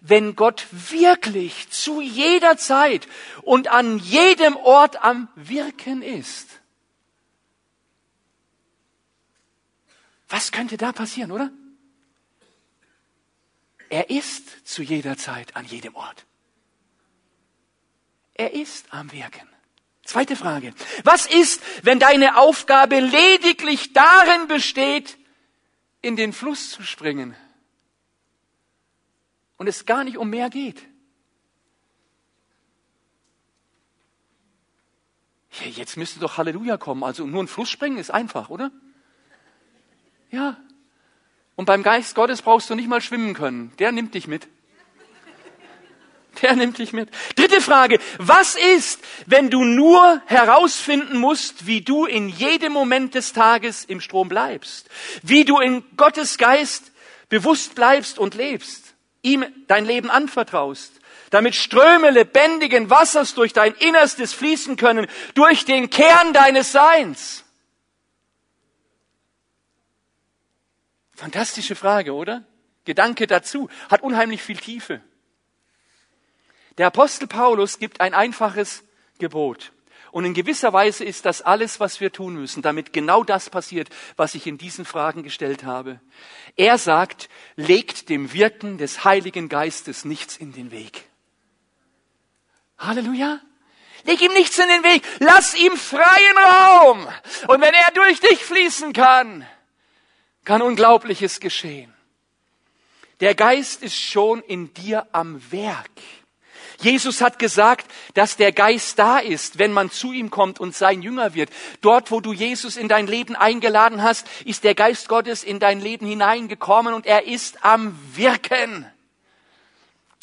wenn 0.00 0.34
Gott 0.34 0.66
wirklich 0.72 1.68
zu 1.70 2.00
jeder 2.00 2.56
Zeit 2.56 3.06
und 3.42 3.68
an 3.68 3.98
jedem 3.98 4.56
Ort 4.56 5.04
am 5.04 5.28
Wirken 5.36 6.02
ist? 6.02 6.48
Was 10.28 10.52
könnte 10.52 10.76
da 10.76 10.92
passieren, 10.92 11.32
oder? 11.32 11.50
Er 13.90 14.08
ist 14.08 14.66
zu 14.66 14.82
jeder 14.82 15.16
Zeit 15.18 15.54
an 15.56 15.66
jedem 15.66 15.94
Ort. 15.96 16.24
Er 18.34 18.54
ist 18.54 18.86
am 18.92 19.12
Wirken. 19.12 19.48
Zweite 20.10 20.34
Frage. 20.34 20.74
Was 21.04 21.26
ist, 21.26 21.62
wenn 21.84 22.00
deine 22.00 22.36
Aufgabe 22.36 22.98
lediglich 22.98 23.92
darin 23.92 24.48
besteht, 24.48 25.16
in 26.02 26.16
den 26.16 26.32
Fluss 26.32 26.70
zu 26.70 26.82
springen 26.82 27.36
und 29.56 29.68
es 29.68 29.86
gar 29.86 30.02
nicht 30.02 30.18
um 30.18 30.28
mehr 30.28 30.50
geht? 30.50 30.84
Jetzt 35.76 35.96
müsste 35.96 36.18
doch 36.18 36.38
Halleluja 36.38 36.76
kommen. 36.76 37.04
Also 37.04 37.24
nur 37.24 37.44
ein 37.44 37.46
Fluss 37.46 37.70
springen 37.70 37.98
ist 37.98 38.10
einfach, 38.10 38.50
oder? 38.50 38.72
Ja. 40.32 40.56
Und 41.54 41.66
beim 41.66 41.84
Geist 41.84 42.16
Gottes 42.16 42.42
brauchst 42.42 42.68
du 42.68 42.74
nicht 42.74 42.88
mal 42.88 43.00
schwimmen 43.00 43.32
können. 43.32 43.70
Der 43.78 43.92
nimmt 43.92 44.14
dich 44.14 44.26
mit. 44.26 44.48
Der 46.42 46.56
nimmt 46.56 46.78
dich 46.78 46.92
mit. 46.92 47.10
Dritte 47.36 47.60
Frage. 47.60 47.98
Was 48.18 48.54
ist, 48.54 49.00
wenn 49.26 49.50
du 49.50 49.64
nur 49.64 50.22
herausfinden 50.26 51.18
musst, 51.18 51.66
wie 51.66 51.82
du 51.82 52.06
in 52.06 52.28
jedem 52.28 52.72
Moment 52.72 53.14
des 53.14 53.32
Tages 53.32 53.84
im 53.84 54.00
Strom 54.00 54.28
bleibst? 54.28 54.88
Wie 55.22 55.44
du 55.44 55.58
in 55.58 55.84
Gottes 55.96 56.38
Geist 56.38 56.92
bewusst 57.28 57.74
bleibst 57.74 58.18
und 58.18 58.34
lebst? 58.34 58.94
Ihm 59.22 59.44
dein 59.66 59.84
Leben 59.84 60.10
anvertraust? 60.10 60.92
Damit 61.30 61.54
Ströme 61.54 62.10
lebendigen 62.10 62.90
Wassers 62.90 63.34
durch 63.34 63.52
dein 63.52 63.74
Innerstes 63.74 64.32
fließen 64.32 64.76
können, 64.76 65.06
durch 65.34 65.64
den 65.64 65.90
Kern 65.90 66.32
deines 66.32 66.72
Seins. 66.72 67.44
Fantastische 71.14 71.76
Frage, 71.76 72.14
oder? 72.14 72.44
Gedanke 72.84 73.26
dazu. 73.26 73.68
Hat 73.90 74.02
unheimlich 74.02 74.42
viel 74.42 74.56
Tiefe. 74.56 75.02
Der 76.80 76.86
Apostel 76.86 77.26
Paulus 77.26 77.78
gibt 77.78 78.00
ein 78.00 78.14
einfaches 78.14 78.84
Gebot. 79.18 79.72
Und 80.12 80.24
in 80.24 80.32
gewisser 80.32 80.72
Weise 80.72 81.04
ist 81.04 81.26
das 81.26 81.42
alles, 81.42 81.78
was 81.78 82.00
wir 82.00 82.10
tun 82.10 82.36
müssen, 82.36 82.62
damit 82.62 82.94
genau 82.94 83.22
das 83.22 83.50
passiert, 83.50 83.90
was 84.16 84.34
ich 84.34 84.46
in 84.46 84.56
diesen 84.56 84.86
Fragen 84.86 85.22
gestellt 85.22 85.64
habe. 85.64 86.00
Er 86.56 86.78
sagt, 86.78 87.28
legt 87.54 88.08
dem 88.08 88.32
Wirken 88.32 88.78
des 88.78 89.04
Heiligen 89.04 89.50
Geistes 89.50 90.06
nichts 90.06 90.38
in 90.38 90.54
den 90.54 90.70
Weg. 90.70 91.04
Halleluja. 92.78 93.40
Leg 94.04 94.22
ihm 94.22 94.32
nichts 94.32 94.58
in 94.58 94.68
den 94.68 94.82
Weg. 94.82 95.02
Lass 95.18 95.54
ihm 95.54 95.76
freien 95.76 96.38
Raum. 96.38 97.06
Und 97.48 97.60
wenn 97.60 97.74
er 97.74 97.92
durch 97.92 98.20
dich 98.20 98.42
fließen 98.42 98.94
kann, 98.94 99.46
kann 100.46 100.62
Unglaubliches 100.62 101.40
geschehen. 101.40 101.92
Der 103.20 103.34
Geist 103.34 103.82
ist 103.82 104.00
schon 104.00 104.40
in 104.40 104.72
dir 104.72 105.06
am 105.12 105.42
Werk. 105.52 105.90
Jesus 106.80 107.20
hat 107.20 107.38
gesagt, 107.38 107.90
dass 108.14 108.36
der 108.36 108.52
Geist 108.52 108.98
da 108.98 109.18
ist, 109.18 109.58
wenn 109.58 109.72
man 109.72 109.90
zu 109.90 110.12
ihm 110.12 110.30
kommt 110.30 110.60
und 110.60 110.74
sein 110.74 111.02
Jünger 111.02 111.34
wird. 111.34 111.50
Dort, 111.80 112.10
wo 112.10 112.20
du 112.20 112.32
Jesus 112.32 112.76
in 112.76 112.88
dein 112.88 113.06
Leben 113.06 113.36
eingeladen 113.36 114.02
hast, 114.02 114.26
ist 114.44 114.64
der 114.64 114.74
Geist 114.74 115.08
Gottes 115.08 115.44
in 115.44 115.60
dein 115.60 115.80
Leben 115.80 116.06
hineingekommen 116.06 116.94
und 116.94 117.06
er 117.06 117.26
ist 117.26 117.64
am 117.64 117.98
Wirken. 118.14 118.86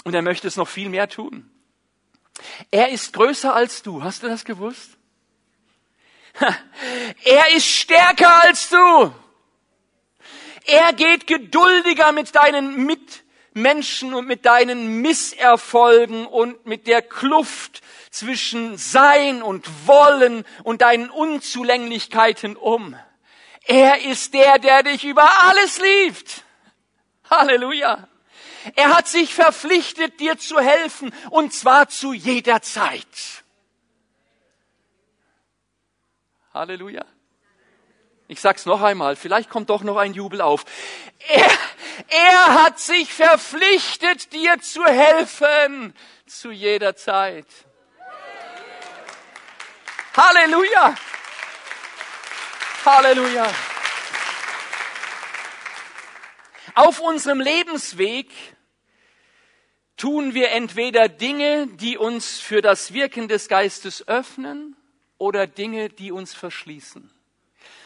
Und 0.03 0.13
er 0.13 0.21
möchte 0.21 0.47
es 0.47 0.55
noch 0.55 0.67
viel 0.67 0.89
mehr 0.89 1.09
tun. 1.09 1.49
Er 2.71 2.89
ist 2.89 3.13
größer 3.13 3.53
als 3.53 3.83
du. 3.83 4.03
Hast 4.03 4.23
du 4.23 4.27
das 4.27 4.45
gewusst? 4.45 4.91
Er 7.23 7.55
ist 7.55 7.65
stärker 7.65 8.43
als 8.43 8.69
du. 8.69 9.13
Er 10.65 10.93
geht 10.93 11.25
geduldiger 11.25 12.11
mit 12.11 12.35
deinen 12.35 12.85
Mit 12.85 13.23
Menschen 13.57 14.13
und 14.13 14.27
mit 14.27 14.45
deinen 14.45 15.01
Misserfolgen 15.01 16.25
und 16.25 16.65
mit 16.65 16.87
der 16.87 17.01
Kluft 17.01 17.81
zwischen 18.11 18.77
Sein 18.77 19.41
und 19.41 19.87
Wollen 19.87 20.45
und 20.63 20.81
deinen 20.81 21.09
Unzulänglichkeiten 21.09 22.55
um. 22.55 22.95
Er 23.65 24.05
ist 24.05 24.33
der, 24.33 24.59
der 24.59 24.83
dich 24.83 25.03
über 25.03 25.27
alles 25.43 25.79
liebt. 25.79 26.43
Halleluja. 27.29 28.07
Er 28.75 28.95
hat 28.95 29.07
sich 29.07 29.33
verpflichtet, 29.33 30.19
dir 30.19 30.37
zu 30.37 30.59
helfen, 30.59 31.13
und 31.29 31.53
zwar 31.53 31.89
zu 31.89 32.13
jeder 32.13 32.61
Zeit. 32.61 33.43
Halleluja. 36.53 37.05
Ich 38.29 38.41
sag's 38.41 38.65
noch 38.65 38.81
einmal, 38.81 39.15
vielleicht 39.15 39.49
kommt 39.49 39.69
doch 39.69 39.83
noch 39.83 39.95
ein 39.95 40.13
Jubel 40.13 40.41
auf. 40.41 40.65
Er, 41.29 41.49
er 42.09 42.63
hat 42.65 42.77
sich 42.77 43.13
verpflichtet, 43.13 44.33
dir 44.33 44.59
zu 44.59 44.83
helfen 44.83 45.95
zu 46.25 46.51
jeder 46.51 46.95
Zeit. 46.95 47.47
Halleluja. 50.15 50.95
Halleluja. 52.85 53.47
Auf 56.75 56.99
unserem 56.99 57.39
Lebensweg 57.39 58.29
tun 59.95 60.33
wir 60.33 60.51
entweder 60.51 61.07
Dinge, 61.07 61.67
die 61.67 61.97
uns 61.97 62.39
für 62.39 62.61
das 62.61 62.93
Wirken 62.93 63.27
des 63.27 63.47
Geistes 63.47 64.07
öffnen 64.07 64.75
oder 65.17 65.47
Dinge, 65.47 65.89
die 65.89 66.11
uns 66.11 66.33
verschließen. 66.33 67.16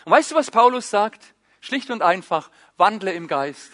Und 0.05 0.11
weißt 0.11 0.31
du, 0.31 0.35
was 0.35 0.51
Paulus 0.51 0.89
sagt? 0.89 1.33
Schlicht 1.59 1.89
und 1.89 2.01
einfach, 2.01 2.49
wandle 2.77 3.13
im 3.13 3.27
Geist. 3.27 3.71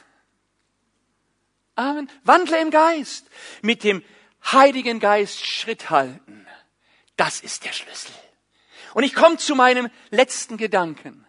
Amen. 1.76 2.10
Wandle 2.24 2.60
im 2.60 2.72
Geist. 2.72 3.30
Mit 3.62 3.84
dem 3.84 4.04
Heiligen 4.52 5.00
Geist 5.00 5.46
Schritt 5.46 5.90
halten. 5.90 6.48
Das 7.16 7.42
ist 7.42 7.66
der 7.66 7.72
Schlüssel. 7.72 8.14
Und 8.94 9.04
ich 9.04 9.14
komme 9.14 9.38
zu 9.38 9.56
meinem 9.56 9.90
letzten 10.10 10.58
Gedanken. 10.58 11.26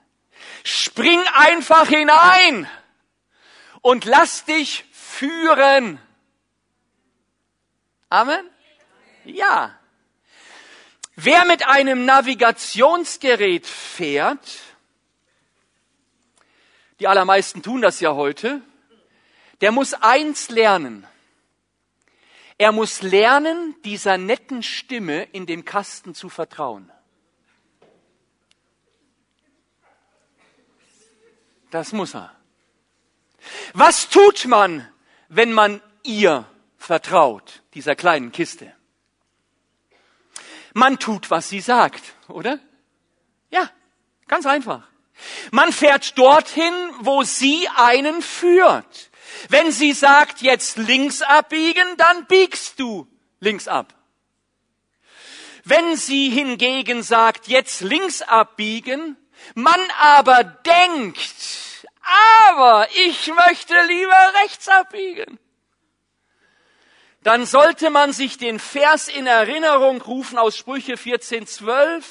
Spring 0.64 1.22
einfach 1.34 1.88
hinein 1.88 2.68
und 3.82 4.04
lass 4.04 4.44
dich 4.44 4.84
führen. 4.92 6.00
Amen? 8.08 8.48
Ja. 9.24 9.78
Wer 11.16 11.44
mit 11.44 11.66
einem 11.66 12.04
Navigationsgerät 12.04 13.66
fährt, 13.66 14.60
die 17.00 17.08
allermeisten 17.08 17.62
tun 17.62 17.80
das 17.80 18.00
ja 18.00 18.14
heute, 18.14 18.62
der 19.60 19.72
muss 19.72 19.94
eins 19.94 20.50
lernen. 20.50 21.06
Er 22.58 22.72
muss 22.72 23.02
lernen, 23.02 23.76
dieser 23.84 24.18
netten 24.18 24.62
Stimme 24.62 25.22
in 25.24 25.46
dem 25.46 25.64
Kasten 25.64 26.14
zu 26.14 26.28
vertrauen. 26.28 26.90
Das 31.70 31.92
muss 31.92 32.14
er. 32.14 32.34
Was 33.74 34.08
tut 34.08 34.46
man, 34.46 34.88
wenn 35.28 35.52
man 35.52 35.80
ihr 36.02 36.46
vertraut, 36.78 37.62
dieser 37.74 37.94
kleinen 37.94 38.32
Kiste? 38.32 38.74
Man 40.74 40.98
tut, 40.98 41.30
was 41.30 41.48
sie 41.48 41.60
sagt, 41.60 42.14
oder? 42.28 42.58
Ja, 43.50 43.70
ganz 44.26 44.46
einfach. 44.46 44.87
Man 45.50 45.72
fährt 45.72 46.18
dorthin, 46.18 46.74
wo 47.00 47.22
sie 47.22 47.68
einen 47.76 48.22
führt. 48.22 49.10
Wenn 49.48 49.72
sie 49.72 49.92
sagt, 49.92 50.40
jetzt 50.42 50.76
links 50.76 51.22
abbiegen, 51.22 51.86
dann 51.96 52.26
biegst 52.26 52.78
du 52.80 53.06
links 53.40 53.68
ab. 53.68 53.94
Wenn 55.64 55.96
sie 55.96 56.30
hingegen 56.30 57.02
sagt, 57.02 57.46
jetzt 57.46 57.82
links 57.82 58.22
abbiegen, 58.22 59.16
man 59.54 59.80
aber 60.00 60.44
denkt, 60.44 61.86
aber 62.48 62.88
ich 63.06 63.28
möchte 63.28 63.74
lieber 63.86 64.32
rechts 64.42 64.68
abbiegen, 64.68 65.38
dann 67.28 67.44
sollte 67.44 67.90
man 67.90 68.14
sich 68.14 68.38
den 68.38 68.58
Vers 68.58 69.08
in 69.08 69.26
Erinnerung 69.26 70.00
rufen 70.00 70.38
aus 70.38 70.56
Sprüche 70.56 70.94
14.12. 70.94 72.02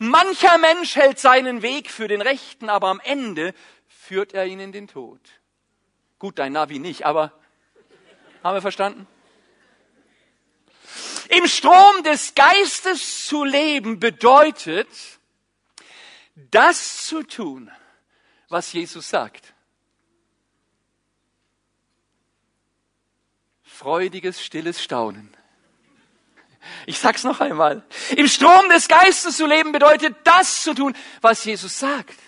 Mancher 0.00 0.58
Mensch 0.58 0.96
hält 0.96 1.18
seinen 1.18 1.62
Weg 1.62 1.90
für 1.90 2.08
den 2.08 2.20
Rechten, 2.20 2.68
aber 2.68 2.88
am 2.88 3.00
Ende 3.00 3.54
führt 3.88 4.34
er 4.34 4.44
ihn 4.44 4.60
in 4.60 4.72
den 4.72 4.86
Tod. 4.86 5.18
Gut, 6.18 6.38
dein 6.38 6.52
Navi 6.52 6.78
nicht, 6.78 7.06
aber 7.06 7.32
haben 8.44 8.54
wir 8.54 8.60
verstanden? 8.60 9.06
Im 11.30 11.46
Strom 11.46 12.02
des 12.04 12.34
Geistes 12.34 13.24
zu 13.24 13.44
leben 13.44 13.98
bedeutet, 13.98 14.88
das 16.34 17.06
zu 17.06 17.22
tun, 17.22 17.70
was 18.50 18.74
Jesus 18.74 19.08
sagt. 19.08 19.54
Freudiges, 23.76 24.42
stilles 24.42 24.82
Staunen. 24.82 25.36
Ich 26.86 26.98
sag's 26.98 27.24
noch 27.24 27.40
einmal. 27.40 27.82
Im 28.16 28.26
Strom 28.26 28.70
des 28.70 28.88
Geistes 28.88 29.36
zu 29.36 29.44
leben 29.44 29.70
bedeutet 29.70 30.16
das 30.24 30.62
zu 30.62 30.72
tun, 30.72 30.96
was 31.20 31.44
Jesus 31.44 31.78
sagt. 31.78 32.18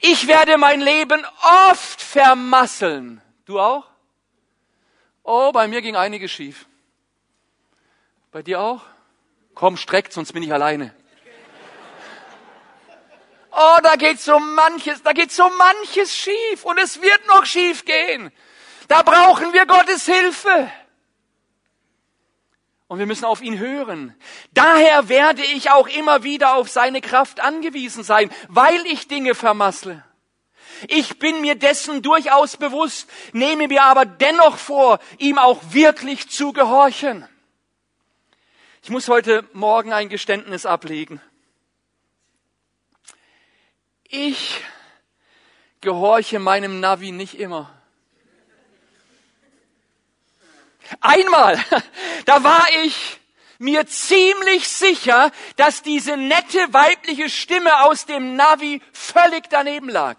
Ich 0.00 0.28
werde 0.28 0.56
mein 0.56 0.80
Leben 0.80 1.26
oft 1.68 2.00
vermasseln. 2.00 3.22
Du 3.44 3.58
auch? 3.58 3.90
Oh, 5.24 5.50
bei 5.50 5.66
mir 5.66 5.82
ging 5.82 5.96
einiges 5.96 6.30
schief. 6.30 6.66
Bei 8.30 8.42
dir 8.42 8.60
auch? 8.60 8.82
Komm, 9.56 9.76
streckt, 9.76 10.12
sonst 10.12 10.32
bin 10.32 10.44
ich 10.44 10.52
alleine. 10.52 10.94
Oh, 13.50 13.78
da 13.82 13.96
geht 13.96 14.20
so 14.20 14.38
manches, 14.38 15.02
da 15.02 15.12
geht 15.12 15.32
so 15.32 15.50
manches 15.50 16.16
schief 16.16 16.64
und 16.64 16.78
es 16.78 17.02
wird 17.02 17.26
noch 17.26 17.44
schief 17.46 17.84
gehen. 17.84 18.32
Da 18.88 19.02
brauchen 19.02 19.52
wir 19.52 19.66
Gottes 19.66 20.06
Hilfe. 20.06 20.70
Und 22.86 22.98
wir 22.98 23.06
müssen 23.06 23.24
auf 23.24 23.40
ihn 23.40 23.58
hören. 23.58 24.14
Daher 24.52 25.08
werde 25.08 25.42
ich 25.42 25.70
auch 25.70 25.88
immer 25.88 26.22
wieder 26.22 26.54
auf 26.54 26.68
seine 26.68 27.00
Kraft 27.00 27.40
angewiesen 27.40 28.04
sein, 28.04 28.30
weil 28.48 28.84
ich 28.86 29.08
Dinge 29.08 29.34
vermassle. 29.34 30.04
Ich 30.88 31.18
bin 31.18 31.40
mir 31.40 31.54
dessen 31.54 32.02
durchaus 32.02 32.56
bewusst, 32.56 33.08
nehme 33.32 33.68
mir 33.68 33.84
aber 33.84 34.04
dennoch 34.04 34.58
vor, 34.58 34.98
ihm 35.18 35.38
auch 35.38 35.60
wirklich 35.70 36.28
zu 36.28 36.52
gehorchen. 36.52 37.26
Ich 38.82 38.90
muss 38.90 39.08
heute 39.08 39.48
Morgen 39.54 39.92
ein 39.92 40.10
Geständnis 40.10 40.66
ablegen. 40.66 41.20
Ich 44.04 44.60
gehorche 45.80 46.38
meinem 46.38 46.80
Navi 46.80 47.10
nicht 47.10 47.40
immer. 47.40 47.73
Einmal, 51.00 51.62
da 52.24 52.42
war 52.42 52.66
ich 52.84 53.20
mir 53.58 53.86
ziemlich 53.86 54.68
sicher, 54.68 55.30
dass 55.56 55.82
diese 55.82 56.16
nette 56.16 56.72
weibliche 56.72 57.30
Stimme 57.30 57.82
aus 57.84 58.06
dem 58.06 58.36
Navi 58.36 58.82
völlig 58.92 59.48
daneben 59.50 59.88
lag. 59.88 60.16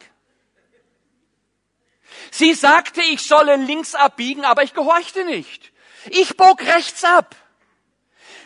Sie 2.32 2.54
sagte, 2.54 3.02
ich 3.02 3.22
solle 3.22 3.56
links 3.56 3.96
abbiegen, 3.96 4.46
aber 4.46 4.64
ich 4.64 4.74
gehorchte 4.74 5.26
nicht. 5.26 5.72
Ich 6.10 6.38
bog 6.38 6.62
rechts 6.62 7.04
ab, 7.04 7.36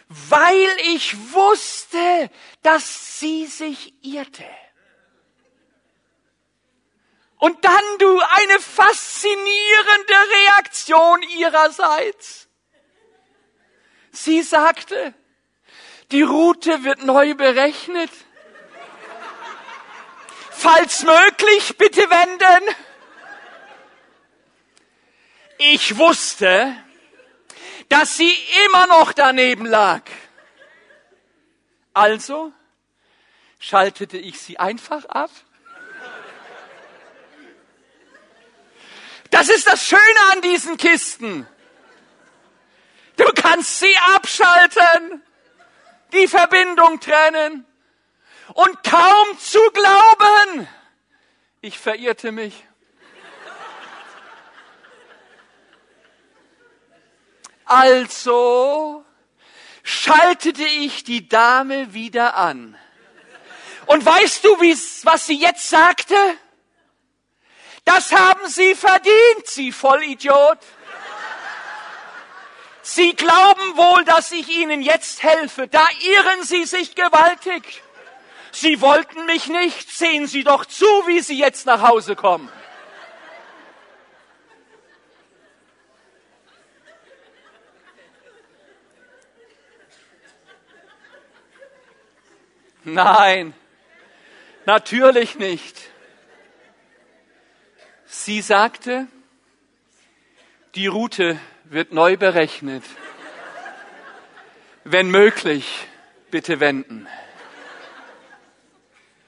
weil 0.07 0.69
ich 0.93 1.15
wusste, 1.33 2.29
dass 2.61 3.19
sie 3.19 3.45
sich 3.47 3.93
irrte. 4.03 4.45
Und 7.39 7.63
dann 7.63 7.97
du 7.99 8.19
eine 8.19 8.59
faszinierende 8.59 10.13
Reaktion 10.35 11.21
ihrerseits. 11.37 12.49
Sie 14.11 14.41
sagte, 14.41 15.13
die 16.11 16.21
Route 16.21 16.83
wird 16.83 17.03
neu 17.05 17.35
berechnet. 17.35 18.11
Falls 20.51 21.03
möglich, 21.03 21.77
bitte 21.77 22.01
wenden. 22.01 22.75
Ich 25.59 25.97
wusste, 25.97 26.75
dass 27.87 28.17
sie 28.17 28.35
immer 28.65 28.85
noch 28.87 29.13
daneben 29.13 29.65
lag. 29.65 30.01
Also 31.93 32.51
schaltete 33.59 34.17
ich 34.17 34.41
sie 34.41 34.59
einfach 34.59 35.05
ab 35.05 35.31
Das 39.31 39.49
ist 39.49 39.67
das 39.67 39.85
Schöne 39.85 40.01
an 40.31 40.41
diesen 40.41 40.77
Kisten. 40.77 41.47
Du 43.15 43.25
kannst 43.35 43.79
sie 43.79 43.95
abschalten, 44.15 45.21
die 46.13 46.27
Verbindung 46.27 46.99
trennen 46.99 47.65
und 48.53 48.83
kaum 48.83 49.39
zu 49.39 49.59
glauben. 49.71 50.67
Ich 51.61 51.77
verirrte 51.77 52.31
mich. 52.31 52.65
Also 57.65 59.05
schaltete 59.83 60.63
ich 60.63 61.03
die 61.03 61.29
Dame 61.29 61.93
wieder 61.93 62.35
an. 62.35 62.75
Und 63.85 64.05
weißt 64.05 64.43
du, 64.43 64.49
was 65.03 65.27
sie 65.27 65.39
jetzt 65.39 65.69
sagte? 65.69 66.15
Das 67.89 68.11
haben 68.11 68.47
Sie 68.47 68.75
verdient, 68.75 69.47
Sie 69.47 69.71
Vollidiot. 69.71 70.59
Sie 72.83 73.15
glauben 73.15 73.77
wohl, 73.77 74.05
dass 74.05 74.31
ich 74.31 74.47
Ihnen 74.47 74.83
jetzt 74.83 75.23
helfe. 75.23 75.67
Da 75.67 75.87
irren 75.99 76.43
Sie 76.43 76.65
sich 76.65 76.93
gewaltig. 76.93 77.81
Sie 78.51 78.79
wollten 78.81 79.25
mich 79.25 79.47
nicht. 79.47 79.89
Sehen 79.89 80.27
Sie 80.27 80.43
doch 80.43 80.65
zu, 80.65 80.85
wie 81.07 81.21
Sie 81.21 81.39
jetzt 81.39 81.65
nach 81.65 81.81
Hause 81.81 82.15
kommen. 82.15 82.47
Nein, 92.83 93.55
natürlich 94.67 95.39
nicht. 95.39 95.89
Sie 98.11 98.41
sagte, 98.41 99.07
die 100.73 100.87
Route 100.87 101.39
wird 101.65 101.93
neu 101.93 102.17
berechnet. 102.17 102.83
Wenn 104.83 105.11
möglich, 105.11 105.85
bitte 106.31 106.59
wenden. 106.59 107.07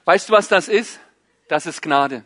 Weißt 0.04 0.28
du, 0.28 0.32
was 0.32 0.48
das 0.48 0.66
ist? 0.66 0.98
Das 1.46 1.66
ist 1.66 1.80
Gnade. 1.80 2.24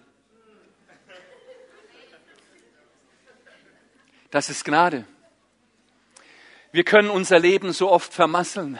Das 4.30 4.48
ist 4.48 4.64
Gnade. 4.64 5.04
Wir 6.72 6.84
können 6.84 7.10
unser 7.10 7.38
Leben 7.38 7.74
so 7.74 7.92
oft 7.92 8.14
vermasseln, 8.14 8.78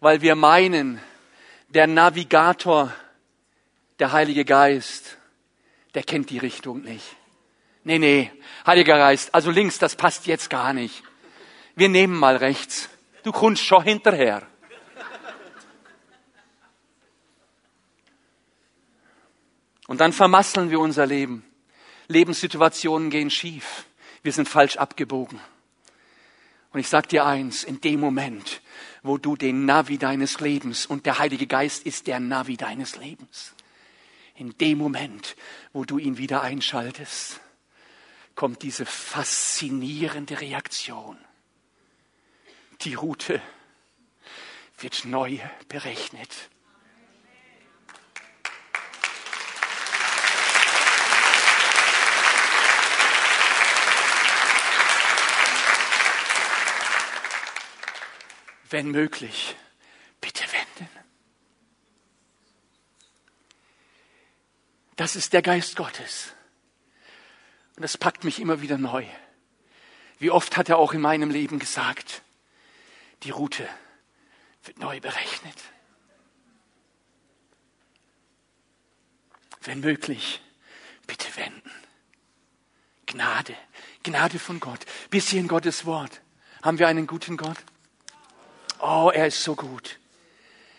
weil 0.00 0.20
wir 0.20 0.34
meinen, 0.34 1.00
der 1.68 1.86
Navigator, 1.86 2.92
der 3.98 4.12
Heilige 4.12 4.44
Geist, 4.44 5.16
der 5.96 6.02
kennt 6.02 6.28
die 6.28 6.36
Richtung 6.36 6.82
nicht. 6.82 7.16
Nee, 7.82 7.98
nee, 7.98 8.30
Heiliger 8.66 8.98
Geist, 8.98 9.34
also 9.34 9.50
links, 9.50 9.78
das 9.78 9.96
passt 9.96 10.26
jetzt 10.26 10.50
gar 10.50 10.74
nicht. 10.74 11.02
Wir 11.74 11.88
nehmen 11.88 12.14
mal 12.14 12.36
rechts. 12.36 12.90
Du 13.22 13.32
kommst 13.32 13.64
schon 13.64 13.82
hinterher. 13.82 14.46
Und 19.86 20.02
dann 20.02 20.12
vermasseln 20.12 20.68
wir 20.70 20.80
unser 20.80 21.06
Leben. 21.06 21.44
Lebenssituationen 22.08 23.08
gehen 23.08 23.30
schief. 23.30 23.86
Wir 24.22 24.32
sind 24.32 24.50
falsch 24.50 24.76
abgebogen. 24.76 25.40
Und 26.72 26.80
ich 26.80 26.88
sag 26.88 27.08
dir 27.08 27.24
eins, 27.24 27.64
in 27.64 27.80
dem 27.80 28.00
Moment, 28.00 28.60
wo 29.02 29.16
du 29.16 29.34
den 29.34 29.64
Navi 29.64 29.96
deines 29.96 30.40
Lebens, 30.40 30.84
und 30.84 31.06
der 31.06 31.18
Heilige 31.18 31.46
Geist 31.46 31.86
ist 31.86 32.06
der 32.06 32.20
Navi 32.20 32.58
deines 32.58 32.96
Lebens, 32.96 33.54
in 34.36 34.56
dem 34.58 34.78
Moment, 34.78 35.36
wo 35.72 35.84
du 35.84 35.98
ihn 35.98 36.18
wieder 36.18 36.42
einschaltest, 36.42 37.40
kommt 38.34 38.62
diese 38.62 38.84
faszinierende 38.84 40.40
Reaktion. 40.40 41.18
Die 42.82 42.94
Route 42.94 43.40
wird 44.78 45.06
neu 45.06 45.38
berechnet. 45.68 46.50
Wenn 58.68 58.90
möglich, 58.90 59.56
bitte 60.20 60.44
wenden. 60.52 60.90
Das 64.96 65.14
ist 65.14 65.32
der 65.32 65.42
Geist 65.42 65.76
Gottes. 65.76 66.32
Und 67.76 67.82
das 67.82 67.98
packt 67.98 68.24
mich 68.24 68.40
immer 68.40 68.62
wieder 68.62 68.78
neu. 68.78 69.04
Wie 70.18 70.30
oft 70.30 70.56
hat 70.56 70.70
er 70.70 70.78
auch 70.78 70.94
in 70.94 71.02
meinem 71.02 71.30
Leben 71.30 71.58
gesagt, 71.58 72.22
die 73.22 73.30
Route 73.30 73.68
wird 74.64 74.78
neu 74.78 75.00
berechnet. 75.00 75.56
Wenn 79.60 79.80
möglich, 79.80 80.40
bitte 81.06 81.34
wenden. 81.36 81.70
Gnade, 83.04 83.54
Gnade 84.02 84.38
von 84.38 84.60
Gott. 84.60 84.86
Bis 85.10 85.28
hier 85.28 85.40
in 85.40 85.48
Gottes 85.48 85.84
Wort. 85.84 86.22
Haben 86.62 86.78
wir 86.78 86.88
einen 86.88 87.06
guten 87.06 87.36
Gott? 87.36 87.58
Oh, 88.78 89.10
er 89.12 89.26
ist 89.26 89.42
so 89.42 89.54
gut. 89.54 89.98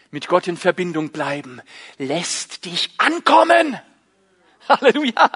Mit 0.10 0.28
Gott 0.28 0.48
in 0.48 0.58
Verbindung 0.58 1.10
bleiben 1.10 1.62
lässt 1.98 2.66
dich 2.66 2.92
ankommen. 2.98 3.80
Halleluja. 4.70 5.32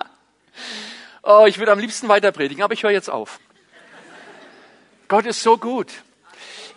Oh, 1.23 1.45
ich 1.47 1.57
würde 1.57 1.71
am 1.71 1.79
liebsten 1.79 2.07
weiter 2.07 2.32
predigen, 2.32 2.63
aber 2.63 2.73
ich 2.73 2.84
höre 2.84 2.91
jetzt 2.91 3.09
auf. 3.09 3.39
Gott 5.07 5.25
ist 5.25 5.41
so 5.41 5.57
gut. 5.57 5.91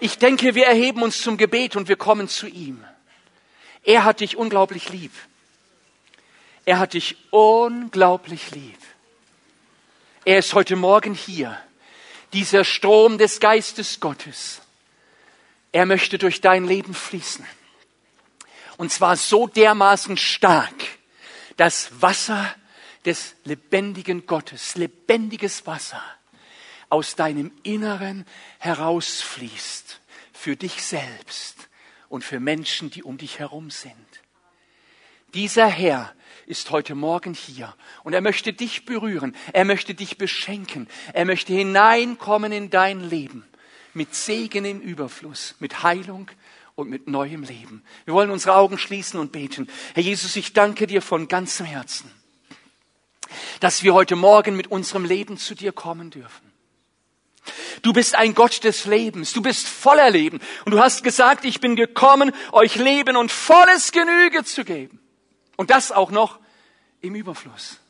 Ich 0.01 0.19
denke, 0.19 0.55
wir 0.55 0.67
erheben 0.67 1.03
uns 1.03 1.23
zum 1.23 1.37
Gebet 1.37 1.77
und 1.77 1.89
wir 1.89 1.97
kommen 1.97 2.29
zu 2.29 2.47
ihm. 2.47 2.85
Er 3.85 4.05
hat 4.05 4.21
dich 4.21 4.37
unglaublich 4.37 4.91
lieb. 4.91 5.13
Er 6.65 6.79
hat 6.79 6.95
dich 6.95 7.17
unglaublich 7.31 8.51
lieb. 8.51 8.79
Er 10.25 10.39
ist 10.39 10.55
heute 10.55 10.77
Morgen 10.77 11.15
hier. 11.15 11.59
Dieser 12.33 12.65
Strom 12.65 13.19
des 13.19 13.41
Geistes 13.41 14.01
Gottes. 14.01 14.63
Er 15.73 15.87
möchte 15.87 16.19
durch 16.19 16.41
dein 16.41 16.67
Leben 16.67 16.95
fließen. 16.95 17.47
Und 18.77 18.91
zwar 18.91 19.17
so 19.17 19.47
dermaßen 19.47 20.17
stark, 20.17 20.75
dass 21.57 21.91
Wasser 22.01 22.55
des 23.05 23.37
lebendigen 23.45 24.27
Gottes, 24.27 24.77
lebendiges 24.77 25.67
Wasser 25.67 26.03
aus 26.89 27.17
deinem 27.17 27.53
Inneren 27.63 28.25
herausfließt, 28.59 30.01
für 30.33 30.57
dich 30.57 30.83
selbst 30.83 31.69
und 32.09 32.25
für 32.25 32.41
Menschen, 32.41 32.91
die 32.91 33.03
um 33.03 33.19
dich 33.19 33.39
herum 33.39 33.71
sind. 33.71 33.95
Dieser 35.35 35.67
Herr 35.67 36.15
ist 36.47 36.71
heute 36.71 36.95
Morgen 36.95 37.35
hier 37.35 37.75
und 38.05 38.13
er 38.13 38.21
möchte 38.21 38.53
dich 38.53 38.85
berühren, 38.85 39.35
er 39.53 39.65
möchte 39.65 39.95
dich 39.95 40.19
beschenken, 40.19 40.89
er 41.13 41.25
möchte 41.25 41.53
hineinkommen 41.53 42.53
in 42.53 42.71
dein 42.71 43.01
Leben 43.01 43.45
mit 43.95 44.15
Segen 44.15 44.65
im 44.65 44.81
Überfluss, 44.81 45.55
mit 45.61 45.83
Heilung 45.83 46.31
und 46.75 46.91
mit 46.91 47.09
neuem 47.09 47.43
Leben. 47.43 47.85
Wir 48.05 48.15
wollen 48.15 48.31
unsere 48.31 48.57
Augen 48.57 48.79
schließen 48.79 49.21
und 49.21 49.33
beten. 49.33 49.69
Herr 49.95 50.03
Jesus, 50.03 50.37
ich 50.37 50.53
danke 50.53 50.87
dir 50.87 51.03
von 51.03 51.29
ganzem 51.29 51.67
Herzen 51.67 52.11
dass 53.61 53.83
wir 53.83 53.95
heute 53.95 54.17
Morgen 54.17 54.57
mit 54.57 54.71
unserem 54.71 55.05
Leben 55.05 55.39
zu 55.39 55.55
dir 55.55 55.73
kommen 55.73 56.11
dürfen. 56.11 56.53
Du 57.83 57.93
bist 57.93 58.15
ein 58.15 58.35
Gott 58.35 58.65
des 58.65 58.87
Lebens, 58.87 59.33
du 59.33 59.43
bist 59.43 59.69
voller 59.69 60.11
Leben 60.11 60.41
und 60.65 60.73
du 60.73 60.81
hast 60.81 61.05
gesagt, 61.05 61.45
ich 61.45 61.61
bin 61.61 61.77
gekommen, 61.77 62.33
euch 62.53 62.77
Leben 62.77 63.17
und 63.17 63.31
volles 63.31 63.93
Genüge 63.93 64.45
zu 64.45 64.65
geben. 64.65 65.01
Und 65.57 65.71
das 65.71 65.93
auch 65.93 66.11
noch 66.11 66.39
im 67.01 67.15
Überfluss. 67.15 67.81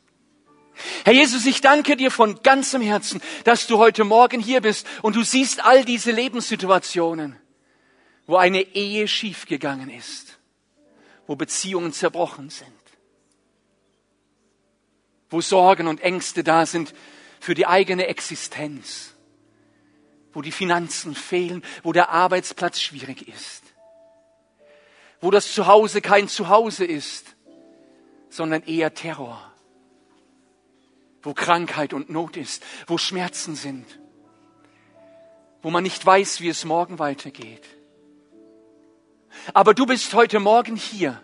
Herr 1.04 1.12
Jesus, 1.12 1.46
ich 1.46 1.60
danke 1.60 1.96
dir 1.96 2.10
von 2.10 2.42
ganzem 2.42 2.82
Herzen, 2.82 3.22
dass 3.44 3.68
du 3.68 3.78
heute 3.78 4.02
Morgen 4.02 4.40
hier 4.40 4.60
bist 4.60 4.86
und 5.02 5.14
du 5.14 5.22
siehst 5.22 5.64
all 5.64 5.84
diese 5.84 6.10
Lebenssituationen, 6.10 7.36
wo 8.26 8.36
eine 8.36 8.62
Ehe 8.62 9.06
schiefgegangen 9.08 9.90
ist, 9.90 10.38
wo 11.26 11.36
Beziehungen 11.36 11.92
zerbrochen 11.92 12.50
sind 12.50 12.84
wo 15.34 15.40
Sorgen 15.40 15.88
und 15.88 16.00
Ängste 16.00 16.44
da 16.44 16.64
sind 16.64 16.94
für 17.40 17.54
die 17.54 17.66
eigene 17.66 18.06
Existenz, 18.06 19.14
wo 20.32 20.42
die 20.42 20.52
Finanzen 20.52 21.16
fehlen, 21.16 21.64
wo 21.82 21.92
der 21.92 22.10
Arbeitsplatz 22.10 22.80
schwierig 22.80 23.26
ist, 23.26 23.64
wo 25.20 25.32
das 25.32 25.52
Zuhause 25.52 26.00
kein 26.00 26.28
Zuhause 26.28 26.84
ist, 26.84 27.34
sondern 28.28 28.62
eher 28.62 28.94
Terror, 28.94 29.52
wo 31.22 31.34
Krankheit 31.34 31.92
und 31.94 32.10
Not 32.10 32.36
ist, 32.36 32.62
wo 32.86 32.96
Schmerzen 32.96 33.56
sind, 33.56 33.86
wo 35.62 35.70
man 35.70 35.82
nicht 35.82 36.06
weiß, 36.06 36.42
wie 36.42 36.48
es 36.48 36.64
morgen 36.64 37.00
weitergeht. 37.00 37.66
Aber 39.52 39.74
du 39.74 39.86
bist 39.86 40.14
heute 40.14 40.40
Morgen 40.40 40.76
hier 40.76 41.20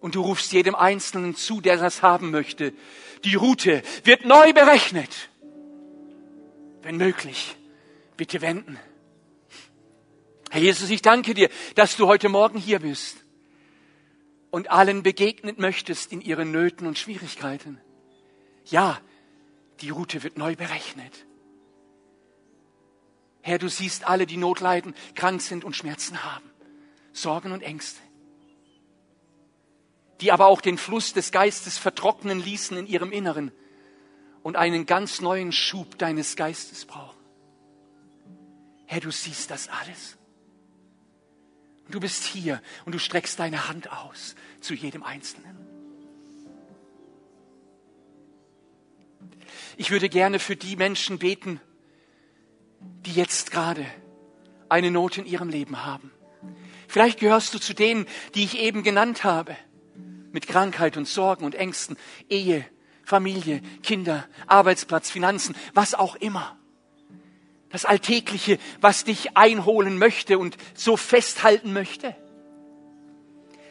und 0.00 0.14
du 0.14 0.22
rufst 0.22 0.52
jedem 0.52 0.74
Einzelnen 0.74 1.36
zu, 1.36 1.60
der 1.60 1.76
das 1.76 2.02
haben 2.02 2.30
möchte. 2.30 2.72
Die 3.24 3.34
Route 3.34 3.82
wird 4.04 4.24
neu 4.24 4.52
berechnet. 4.52 5.28
Wenn 6.82 6.96
möglich, 6.96 7.56
bitte 8.16 8.40
wenden. 8.40 8.78
Herr 10.50 10.60
Jesus, 10.60 10.90
ich 10.90 11.02
danke 11.02 11.34
dir, 11.34 11.48
dass 11.76 11.96
du 11.96 12.06
heute 12.06 12.28
Morgen 12.28 12.58
hier 12.58 12.80
bist 12.80 13.18
und 14.50 14.70
allen 14.70 15.02
begegnet 15.02 15.58
möchtest 15.58 16.12
in 16.12 16.20
ihren 16.20 16.50
Nöten 16.50 16.86
und 16.86 16.98
Schwierigkeiten. 16.98 17.80
Ja, 18.64 19.00
die 19.80 19.90
Route 19.90 20.22
wird 20.22 20.38
neu 20.38 20.56
berechnet. 20.56 21.26
Herr, 23.42 23.58
du 23.58 23.68
siehst 23.68 24.06
alle, 24.06 24.26
die 24.26 24.36
Not 24.36 24.60
leiden, 24.60 24.94
krank 25.14 25.40
sind 25.40 25.64
und 25.64 25.76
Schmerzen 25.76 26.22
haben, 26.24 26.50
Sorgen 27.12 27.52
und 27.52 27.62
Ängste 27.62 28.00
die 30.20 30.32
aber 30.32 30.46
auch 30.46 30.60
den 30.60 30.78
Fluss 30.78 31.12
des 31.12 31.32
Geistes 31.32 31.78
vertrocknen 31.78 32.40
ließen 32.40 32.76
in 32.76 32.86
ihrem 32.86 33.12
Inneren 33.12 33.52
und 34.42 34.56
einen 34.56 34.86
ganz 34.86 35.20
neuen 35.20 35.52
Schub 35.52 35.98
deines 35.98 36.36
Geistes 36.36 36.84
brauchen. 36.84 37.18
Herr, 38.86 39.00
du 39.00 39.10
siehst 39.10 39.50
das 39.50 39.68
alles. 39.68 40.16
Du 41.88 42.00
bist 42.00 42.24
hier 42.24 42.62
und 42.84 42.94
du 42.94 42.98
streckst 42.98 43.38
deine 43.38 43.68
Hand 43.68 43.90
aus 43.90 44.34
zu 44.60 44.74
jedem 44.74 45.02
Einzelnen. 45.02 45.56
Ich 49.76 49.90
würde 49.90 50.08
gerne 50.08 50.38
für 50.38 50.56
die 50.56 50.76
Menschen 50.76 51.18
beten, 51.18 51.60
die 52.80 53.12
jetzt 53.12 53.50
gerade 53.50 53.86
eine 54.68 54.90
Not 54.90 55.18
in 55.18 55.26
ihrem 55.26 55.48
Leben 55.48 55.84
haben. 55.84 56.12
Vielleicht 56.88 57.20
gehörst 57.20 57.54
du 57.54 57.58
zu 57.58 57.74
denen, 57.74 58.06
die 58.34 58.44
ich 58.44 58.58
eben 58.58 58.82
genannt 58.82 59.24
habe 59.24 59.56
mit 60.32 60.46
Krankheit 60.46 60.96
und 60.96 61.06
Sorgen 61.06 61.44
und 61.44 61.54
Ängsten, 61.54 61.96
Ehe, 62.28 62.64
Familie, 63.04 63.60
Kinder, 63.82 64.26
Arbeitsplatz, 64.46 65.10
Finanzen, 65.10 65.56
was 65.74 65.94
auch 65.94 66.16
immer. 66.16 66.56
Das 67.70 67.84
Alltägliche, 67.84 68.58
was 68.80 69.04
dich 69.04 69.36
einholen 69.36 69.98
möchte 69.98 70.38
und 70.38 70.56
so 70.74 70.96
festhalten 70.96 71.72
möchte. 71.72 72.16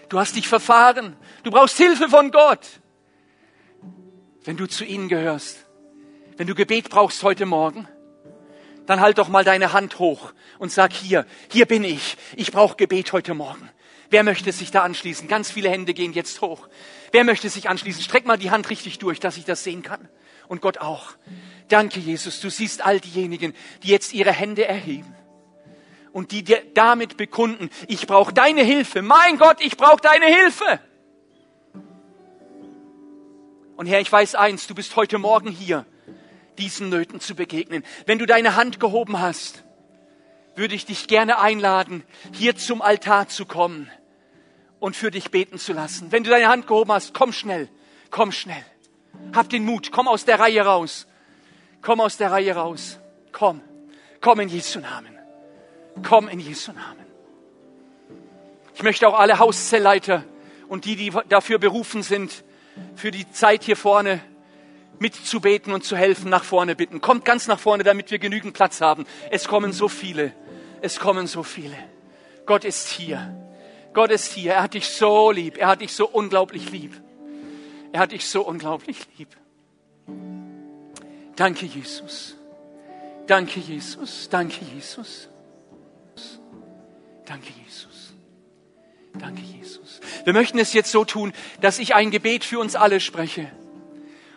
Du 0.07 0.17
hast 0.19 0.35
dich 0.35 0.47
verfahren. 0.47 1.15
Du 1.43 1.51
brauchst 1.51 1.77
Hilfe 1.77 2.09
von 2.09 2.31
Gott. 2.31 2.81
Wenn 4.43 4.57
du 4.57 4.67
zu 4.67 4.85
ihnen 4.85 5.09
gehörst, 5.09 5.65
wenn 6.37 6.47
du 6.47 6.55
Gebet 6.55 6.89
brauchst 6.89 7.21
heute 7.23 7.45
Morgen, 7.45 7.87
dann 8.89 9.01
halt 9.01 9.19
doch 9.19 9.27
mal 9.27 9.43
deine 9.43 9.71
Hand 9.71 9.99
hoch 9.99 10.33
und 10.57 10.71
sag 10.71 10.93
hier, 10.93 11.27
hier 11.51 11.67
bin 11.67 11.83
ich. 11.83 12.17
Ich 12.35 12.51
brauche 12.51 12.75
Gebet 12.75 13.13
heute 13.13 13.35
Morgen. 13.35 13.69
Wer 14.09 14.23
möchte 14.23 14.51
sich 14.51 14.71
da 14.71 14.81
anschließen? 14.81 15.27
Ganz 15.27 15.51
viele 15.51 15.69
Hände 15.69 15.93
gehen 15.93 16.11
jetzt 16.11 16.41
hoch. 16.41 16.67
Wer 17.11 17.23
möchte 17.23 17.49
sich 17.49 17.69
anschließen? 17.69 18.01
Streck 18.01 18.25
mal 18.25 18.39
die 18.39 18.49
Hand 18.49 18.67
richtig 18.71 18.97
durch, 18.97 19.19
dass 19.19 19.37
ich 19.37 19.45
das 19.45 19.63
sehen 19.63 19.83
kann. 19.83 20.09
Und 20.47 20.59
Gott 20.61 20.79
auch. 20.79 21.11
Danke, 21.67 21.99
Jesus. 21.99 22.39
Du 22.39 22.49
siehst 22.49 22.83
all 22.83 22.99
diejenigen, 22.99 23.53
die 23.83 23.89
jetzt 23.89 24.11
ihre 24.11 24.31
Hände 24.31 24.65
erheben 24.65 25.13
und 26.11 26.31
die 26.31 26.43
dir 26.43 26.63
damit 26.73 27.15
bekunden, 27.15 27.69
ich 27.87 28.07
brauche 28.07 28.33
deine 28.33 28.63
Hilfe. 28.63 29.03
Mein 29.03 29.37
Gott, 29.37 29.57
ich 29.61 29.77
brauche 29.77 30.01
deine 30.01 30.25
Hilfe. 30.25 30.79
Und 33.75 33.85
Herr, 33.85 34.01
ich 34.01 34.11
weiß 34.11 34.33
eins, 34.33 34.65
du 34.65 34.73
bist 34.73 34.95
heute 34.95 35.19
Morgen 35.19 35.51
hier, 35.51 35.85
diesen 36.59 36.89
Nöten 36.89 37.19
zu 37.19 37.35
begegnen. 37.35 37.83
Wenn 38.05 38.19
du 38.19 38.25
deine 38.25 38.55
Hand 38.55 38.79
gehoben 38.79 39.19
hast, 39.19 39.63
würde 40.55 40.75
ich 40.75 40.85
dich 40.85 41.07
gerne 41.07 41.39
einladen, 41.39 42.03
hier 42.33 42.55
zum 42.55 42.81
Altar 42.81 43.27
zu 43.27 43.45
kommen 43.45 43.89
und 44.79 44.95
für 44.95 45.11
dich 45.11 45.31
beten 45.31 45.57
zu 45.57 45.73
lassen. 45.73 46.11
Wenn 46.11 46.23
du 46.23 46.29
deine 46.29 46.47
Hand 46.47 46.67
gehoben 46.67 46.91
hast, 46.91 47.13
komm 47.13 47.31
schnell, 47.31 47.69
komm 48.11 48.31
schnell. 48.31 48.63
Hab 49.33 49.49
den 49.49 49.65
Mut, 49.65 49.91
komm 49.91 50.07
aus 50.07 50.25
der 50.25 50.39
Reihe 50.39 50.61
raus. 50.61 51.07
Komm 51.81 52.01
aus 52.01 52.17
der 52.17 52.31
Reihe 52.31 52.55
raus. 52.55 52.99
Komm, 53.31 53.61
komm 54.21 54.41
in 54.41 54.49
Jesu 54.49 54.79
Namen. 54.79 55.17
Komm 56.03 56.27
in 56.27 56.39
Jesu 56.39 56.71
Namen. 56.71 57.05
Ich 58.75 58.83
möchte 58.83 59.07
auch 59.07 59.17
alle 59.17 59.39
Hauszellleiter 59.39 60.23
und 60.67 60.85
die, 60.85 60.95
die 60.95 61.11
dafür 61.27 61.59
berufen 61.59 62.03
sind, 62.03 62.43
für 62.95 63.11
die 63.11 63.29
Zeit 63.31 63.63
hier 63.63 63.75
vorne 63.75 64.21
mitzubeten 64.99 65.73
und 65.73 65.83
zu 65.83 65.95
helfen, 65.95 66.29
nach 66.29 66.43
vorne 66.43 66.75
bitten. 66.75 67.01
Kommt 67.01 67.25
ganz 67.25 67.47
nach 67.47 67.59
vorne, 67.59 67.83
damit 67.83 68.11
wir 68.11 68.19
genügend 68.19 68.53
Platz 68.53 68.81
haben. 68.81 69.05
Es 69.31 69.47
kommen 69.47 69.73
so 69.73 69.87
viele. 69.87 70.33
Es 70.81 70.99
kommen 70.99 71.27
so 71.27 71.43
viele. 71.43 71.75
Gott 72.45 72.65
ist 72.65 72.87
hier. 72.87 73.35
Gott 73.93 74.11
ist 74.11 74.33
hier. 74.33 74.53
Er 74.53 74.63
hat 74.63 74.73
dich 74.73 74.87
so 74.89 75.31
lieb. 75.31 75.57
Er 75.57 75.67
hat 75.67 75.81
dich 75.81 75.93
so 75.93 76.07
unglaublich 76.07 76.71
lieb. 76.71 76.93
Er 77.91 78.01
hat 78.01 78.11
dich 78.11 78.27
so 78.27 78.41
unglaublich 78.41 78.99
lieb. 79.17 79.29
Danke, 81.35 81.65
Jesus. 81.65 82.35
Danke, 83.27 83.59
Jesus. 83.59 84.27
Danke, 84.29 84.65
Jesus. 84.75 85.29
Danke, 87.25 87.49
Jesus. 87.63 88.13
Danke, 89.17 89.41
Jesus. 89.41 90.01
Wir 90.23 90.33
möchten 90.33 90.59
es 90.59 90.73
jetzt 90.73 90.91
so 90.91 91.05
tun, 91.05 91.33
dass 91.61 91.79
ich 91.79 91.95
ein 91.95 92.11
Gebet 92.11 92.43
für 92.43 92.59
uns 92.59 92.75
alle 92.75 92.99
spreche. 92.99 93.51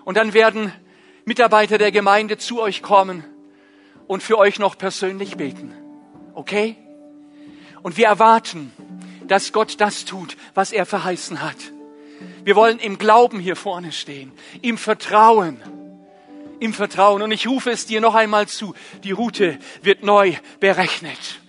Und 0.05 0.17
dann 0.17 0.35
werden 0.35 0.73
Mitarbeiter 1.25 1.79
der 1.79 1.93
Gemeinde 1.93 2.39
zu 2.39 2.61
euch 2.61 2.83
kommen 2.83 3.25
und 4.07 4.23
für 4.23 4.39
euch 4.39 4.59
noch 4.59 4.77
persönlich 4.77 5.37
beten. 5.37 5.75
Okay? 6.35 6.77
Und 7.83 7.97
wir 7.97 8.07
erwarten, 8.07 8.73
dass 9.27 9.53
Gott 9.53 9.81
das 9.81 10.05
tut, 10.05 10.37
was 10.55 10.73
er 10.73 10.87
verheißen 10.87 11.43
hat. 11.43 11.57
Wir 12.45 12.57
wollen 12.57 12.79
im 12.79 12.99
Glauben 12.99 13.39
hier 13.39 13.57
vorne 13.57 13.93
stehen, 13.93 14.33
im 14.63 14.77
Vertrauen, 14.79 15.61
im 16.61 16.75
Vertrauen. 16.75 17.23
Und 17.23 17.33
ich 17.33 17.47
rufe 17.47 17.71
es 17.71 17.87
dir 17.87 18.01
noch 18.01 18.15
einmal 18.15 18.49
zu, 18.49 18.75
die 19.05 19.13
Route 19.13 19.59
wird 19.83 20.03
neu 20.03 20.35
berechnet. 20.61 21.41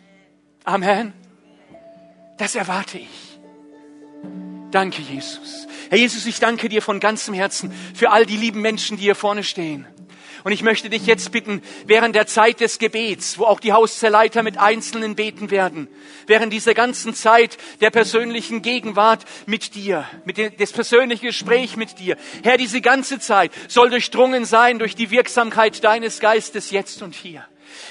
Amen. 0.64 1.14
Das 2.38 2.56
erwarte 2.56 2.99
ich. 2.99 3.32
Danke, 4.74 5.03
Jesus. 5.03 5.67
Herr 5.89 5.99
Jesus, 5.99 6.26
ich 6.26 6.39
danke 6.39 6.67
dir 6.67 6.82
von 6.82 6.99
ganzem 6.99 7.36
Herzen 7.36 7.71
für 7.93 8.09
all 8.09 8.26
die 8.26 8.38
lieben 8.38 8.59
Menschen, 8.59 8.97
die 8.97 9.03
hier 9.03 9.13
vorne 9.13 9.43
stehen. 9.43 9.86
Und 10.43 10.51
ich 10.51 10.63
möchte 10.63 10.89
dich 10.89 11.05
jetzt 11.05 11.32
bitten, 11.32 11.61
während 11.86 12.15
der 12.15 12.26
Zeit 12.26 12.59
des 12.59 12.80
Gebets, 12.80 13.38
wo 13.38 13.45
auch 13.45 13.59
die 13.59 13.71
Hauszerleiter 13.71 14.41
mit 14.41 14.57
Einzelnen 14.57 15.15
beten 15.15 15.51
werden, 15.51 15.88
während 16.26 16.51
dieser 16.51 16.74
ganzen 16.74 17.13
Zeit 17.13 17.59
der 17.82 17.91
persönlichen 17.91 18.63
Gegenwart 18.63 19.26
mit 19.45 19.76
dir, 19.76 20.09
mit 20.26 20.39
dem, 20.39 20.51
das 20.57 20.71
persönliche 20.71 21.28
Gespräch 21.28 21.78
mit 21.78 21.99
dir, 21.99 22.17
Herr, 22.41 22.57
diese 22.57 22.82
ganze 22.82 23.19
Zeit 23.19 23.51
soll 23.67 23.91
durchdrungen 23.91 24.43
sein 24.43 24.80
durch 24.80 24.95
die 24.95 25.11
Wirksamkeit 25.11 25.84
deines 25.84 26.19
Geistes 26.19 26.71
jetzt 26.71 27.03
und 27.03 27.13
hier. 27.13 27.45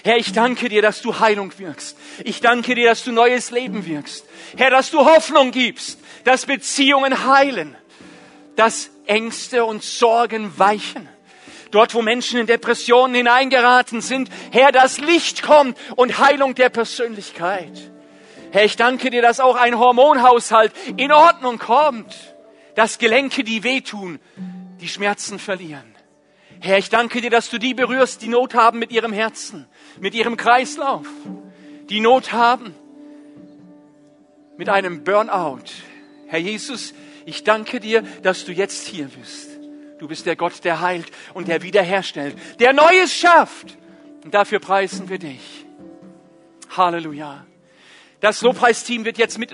Herr, 0.04 0.16
ich 0.16 0.32
danke 0.32 0.68
dir, 0.68 0.82
dass 0.82 1.00
du 1.00 1.20
Heilung 1.20 1.52
wirkst. 1.58 1.96
Ich 2.24 2.40
danke 2.40 2.74
dir, 2.74 2.88
dass 2.88 3.04
du 3.04 3.12
neues 3.12 3.50
Leben 3.50 3.86
wirkst. 3.86 4.24
Herr, 4.56 4.70
dass 4.70 4.90
du 4.90 4.98
Hoffnung 4.98 5.52
gibst, 5.52 5.98
dass 6.24 6.46
Beziehungen 6.46 7.26
heilen, 7.26 7.76
dass 8.56 8.90
Ängste 9.06 9.64
und 9.64 9.82
Sorgen 9.82 10.58
weichen. 10.58 11.08
Dort, 11.70 11.94
wo 11.94 12.02
Menschen 12.02 12.38
in 12.38 12.46
Depressionen 12.46 13.14
hineingeraten 13.14 14.02
sind, 14.02 14.28
Herr, 14.50 14.72
das 14.72 14.98
Licht 14.98 15.42
kommt 15.42 15.78
und 15.96 16.18
Heilung 16.18 16.54
der 16.54 16.68
Persönlichkeit. 16.68 17.90
Herr, 18.50 18.64
ich 18.64 18.76
danke 18.76 19.08
dir, 19.08 19.22
dass 19.22 19.40
auch 19.40 19.56
ein 19.56 19.78
Hormonhaushalt 19.78 20.72
in 20.98 21.10
Ordnung 21.12 21.58
kommt, 21.58 22.14
dass 22.74 22.98
Gelenke, 22.98 23.42
die 23.42 23.64
wehtun, 23.64 24.20
die 24.82 24.88
Schmerzen 24.88 25.38
verlieren. 25.38 25.94
Herr, 26.60 26.76
ich 26.76 26.90
danke 26.90 27.22
dir, 27.22 27.30
dass 27.30 27.48
du 27.48 27.58
die 27.58 27.72
berührst, 27.72 28.20
die 28.20 28.28
Not 28.28 28.54
haben 28.54 28.78
mit 28.78 28.92
ihrem 28.92 29.14
Herzen, 29.14 29.66
mit 29.98 30.14
ihrem 30.14 30.36
Kreislauf, 30.36 31.06
die 31.88 32.00
Not 32.00 32.32
haben 32.32 32.74
mit 34.58 34.68
einem 34.68 35.02
Burnout. 35.02 35.64
Herr 36.32 36.38
Jesus, 36.38 36.94
ich 37.26 37.44
danke 37.44 37.78
dir, 37.78 38.00
dass 38.22 38.46
du 38.46 38.52
jetzt 38.52 38.86
hier 38.86 39.04
bist. 39.04 39.50
Du 39.98 40.08
bist 40.08 40.24
der 40.24 40.34
Gott, 40.34 40.64
der 40.64 40.80
heilt 40.80 41.04
und 41.34 41.46
der 41.46 41.60
wiederherstellt, 41.60 42.34
der 42.58 42.72
Neues 42.72 43.14
schafft. 43.14 43.76
Und 44.24 44.32
dafür 44.32 44.58
preisen 44.58 45.10
wir 45.10 45.18
dich. 45.18 45.66
Halleluja. 46.74 47.44
Das 48.22 48.40
Lobpreisteam 48.40 49.04
wird 49.04 49.18
jetzt 49.18 49.36
mit, 49.36 49.52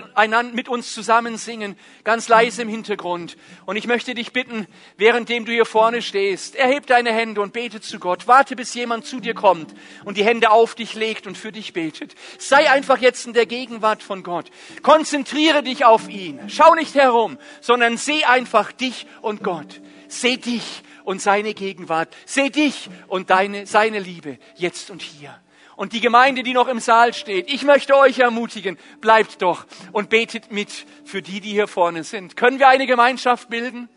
mit 0.53 0.69
uns 0.69 0.93
zusammen 0.93 1.37
singen, 1.37 1.75
ganz 2.03 2.27
leise 2.27 2.61
im 2.61 2.69
Hintergrund. 2.69 3.35
Und 3.65 3.77
ich 3.77 3.87
möchte 3.87 4.13
dich 4.13 4.31
bitten, 4.31 4.67
währenddem 4.95 5.45
du 5.45 5.51
hier 5.51 5.65
vorne 5.65 6.03
stehst, 6.03 6.55
erheb 6.55 6.85
deine 6.85 7.11
Hände 7.11 7.41
und 7.41 7.51
bete 7.51 7.81
zu 7.81 7.97
Gott. 7.97 8.27
Warte, 8.27 8.55
bis 8.55 8.75
jemand 8.75 9.07
zu 9.07 9.21
dir 9.21 9.33
kommt 9.33 9.73
und 10.05 10.17
die 10.17 10.23
Hände 10.23 10.51
auf 10.51 10.75
dich 10.75 10.93
legt 10.93 11.25
und 11.25 11.35
für 11.35 11.51
dich 11.51 11.73
betet. 11.73 12.13
Sei 12.37 12.69
einfach 12.69 12.99
jetzt 12.99 13.25
in 13.25 13.33
der 13.33 13.47
Gegenwart 13.47 14.03
von 14.03 14.21
Gott. 14.21 14.51
Konzentriere 14.83 15.63
dich 15.63 15.83
auf 15.83 16.07
ihn. 16.07 16.39
Schau 16.47 16.75
nicht 16.75 16.93
herum, 16.93 17.39
sondern 17.61 17.97
seh 17.97 18.23
einfach 18.25 18.71
dich 18.71 19.07
und 19.23 19.43
Gott. 19.43 19.81
Seh 20.09 20.37
dich 20.37 20.83
und 21.05 21.23
seine 21.23 21.55
Gegenwart. 21.55 22.15
Seh 22.27 22.51
dich 22.51 22.87
und 23.07 23.31
deine, 23.31 23.65
seine 23.65 23.97
Liebe 23.97 24.37
jetzt 24.57 24.91
und 24.91 25.01
hier 25.01 25.41
und 25.79 25.93
die 25.93 26.01
Gemeinde, 26.01 26.43
die 26.43 26.51
noch 26.51 26.67
im 26.67 26.81
Saal 26.81 27.13
steht, 27.13 27.49
ich 27.49 27.63
möchte 27.63 27.95
euch 27.95 28.19
ermutigen, 28.19 28.77
bleibt 28.99 29.41
doch 29.41 29.65
und 29.93 30.09
betet 30.09 30.51
mit 30.51 30.69
für 31.05 31.21
die, 31.21 31.39
die 31.39 31.51
hier 31.51 31.69
vorne 31.69 32.03
sind. 32.03 32.35
Können 32.35 32.59
wir 32.59 32.67
eine 32.67 32.85
Gemeinschaft 32.85 33.47
bilden? 33.49 33.87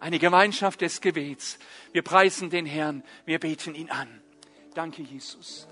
Eine 0.00 0.18
Gemeinschaft 0.18 0.80
des 0.80 1.00
Gebets. 1.00 1.60
Wir 1.92 2.02
preisen 2.02 2.50
den 2.50 2.66
Herrn, 2.66 3.04
wir 3.24 3.38
beten 3.38 3.76
ihn 3.76 3.88
an. 3.88 4.08
Danke, 4.74 5.02
Jesus. 5.02 5.68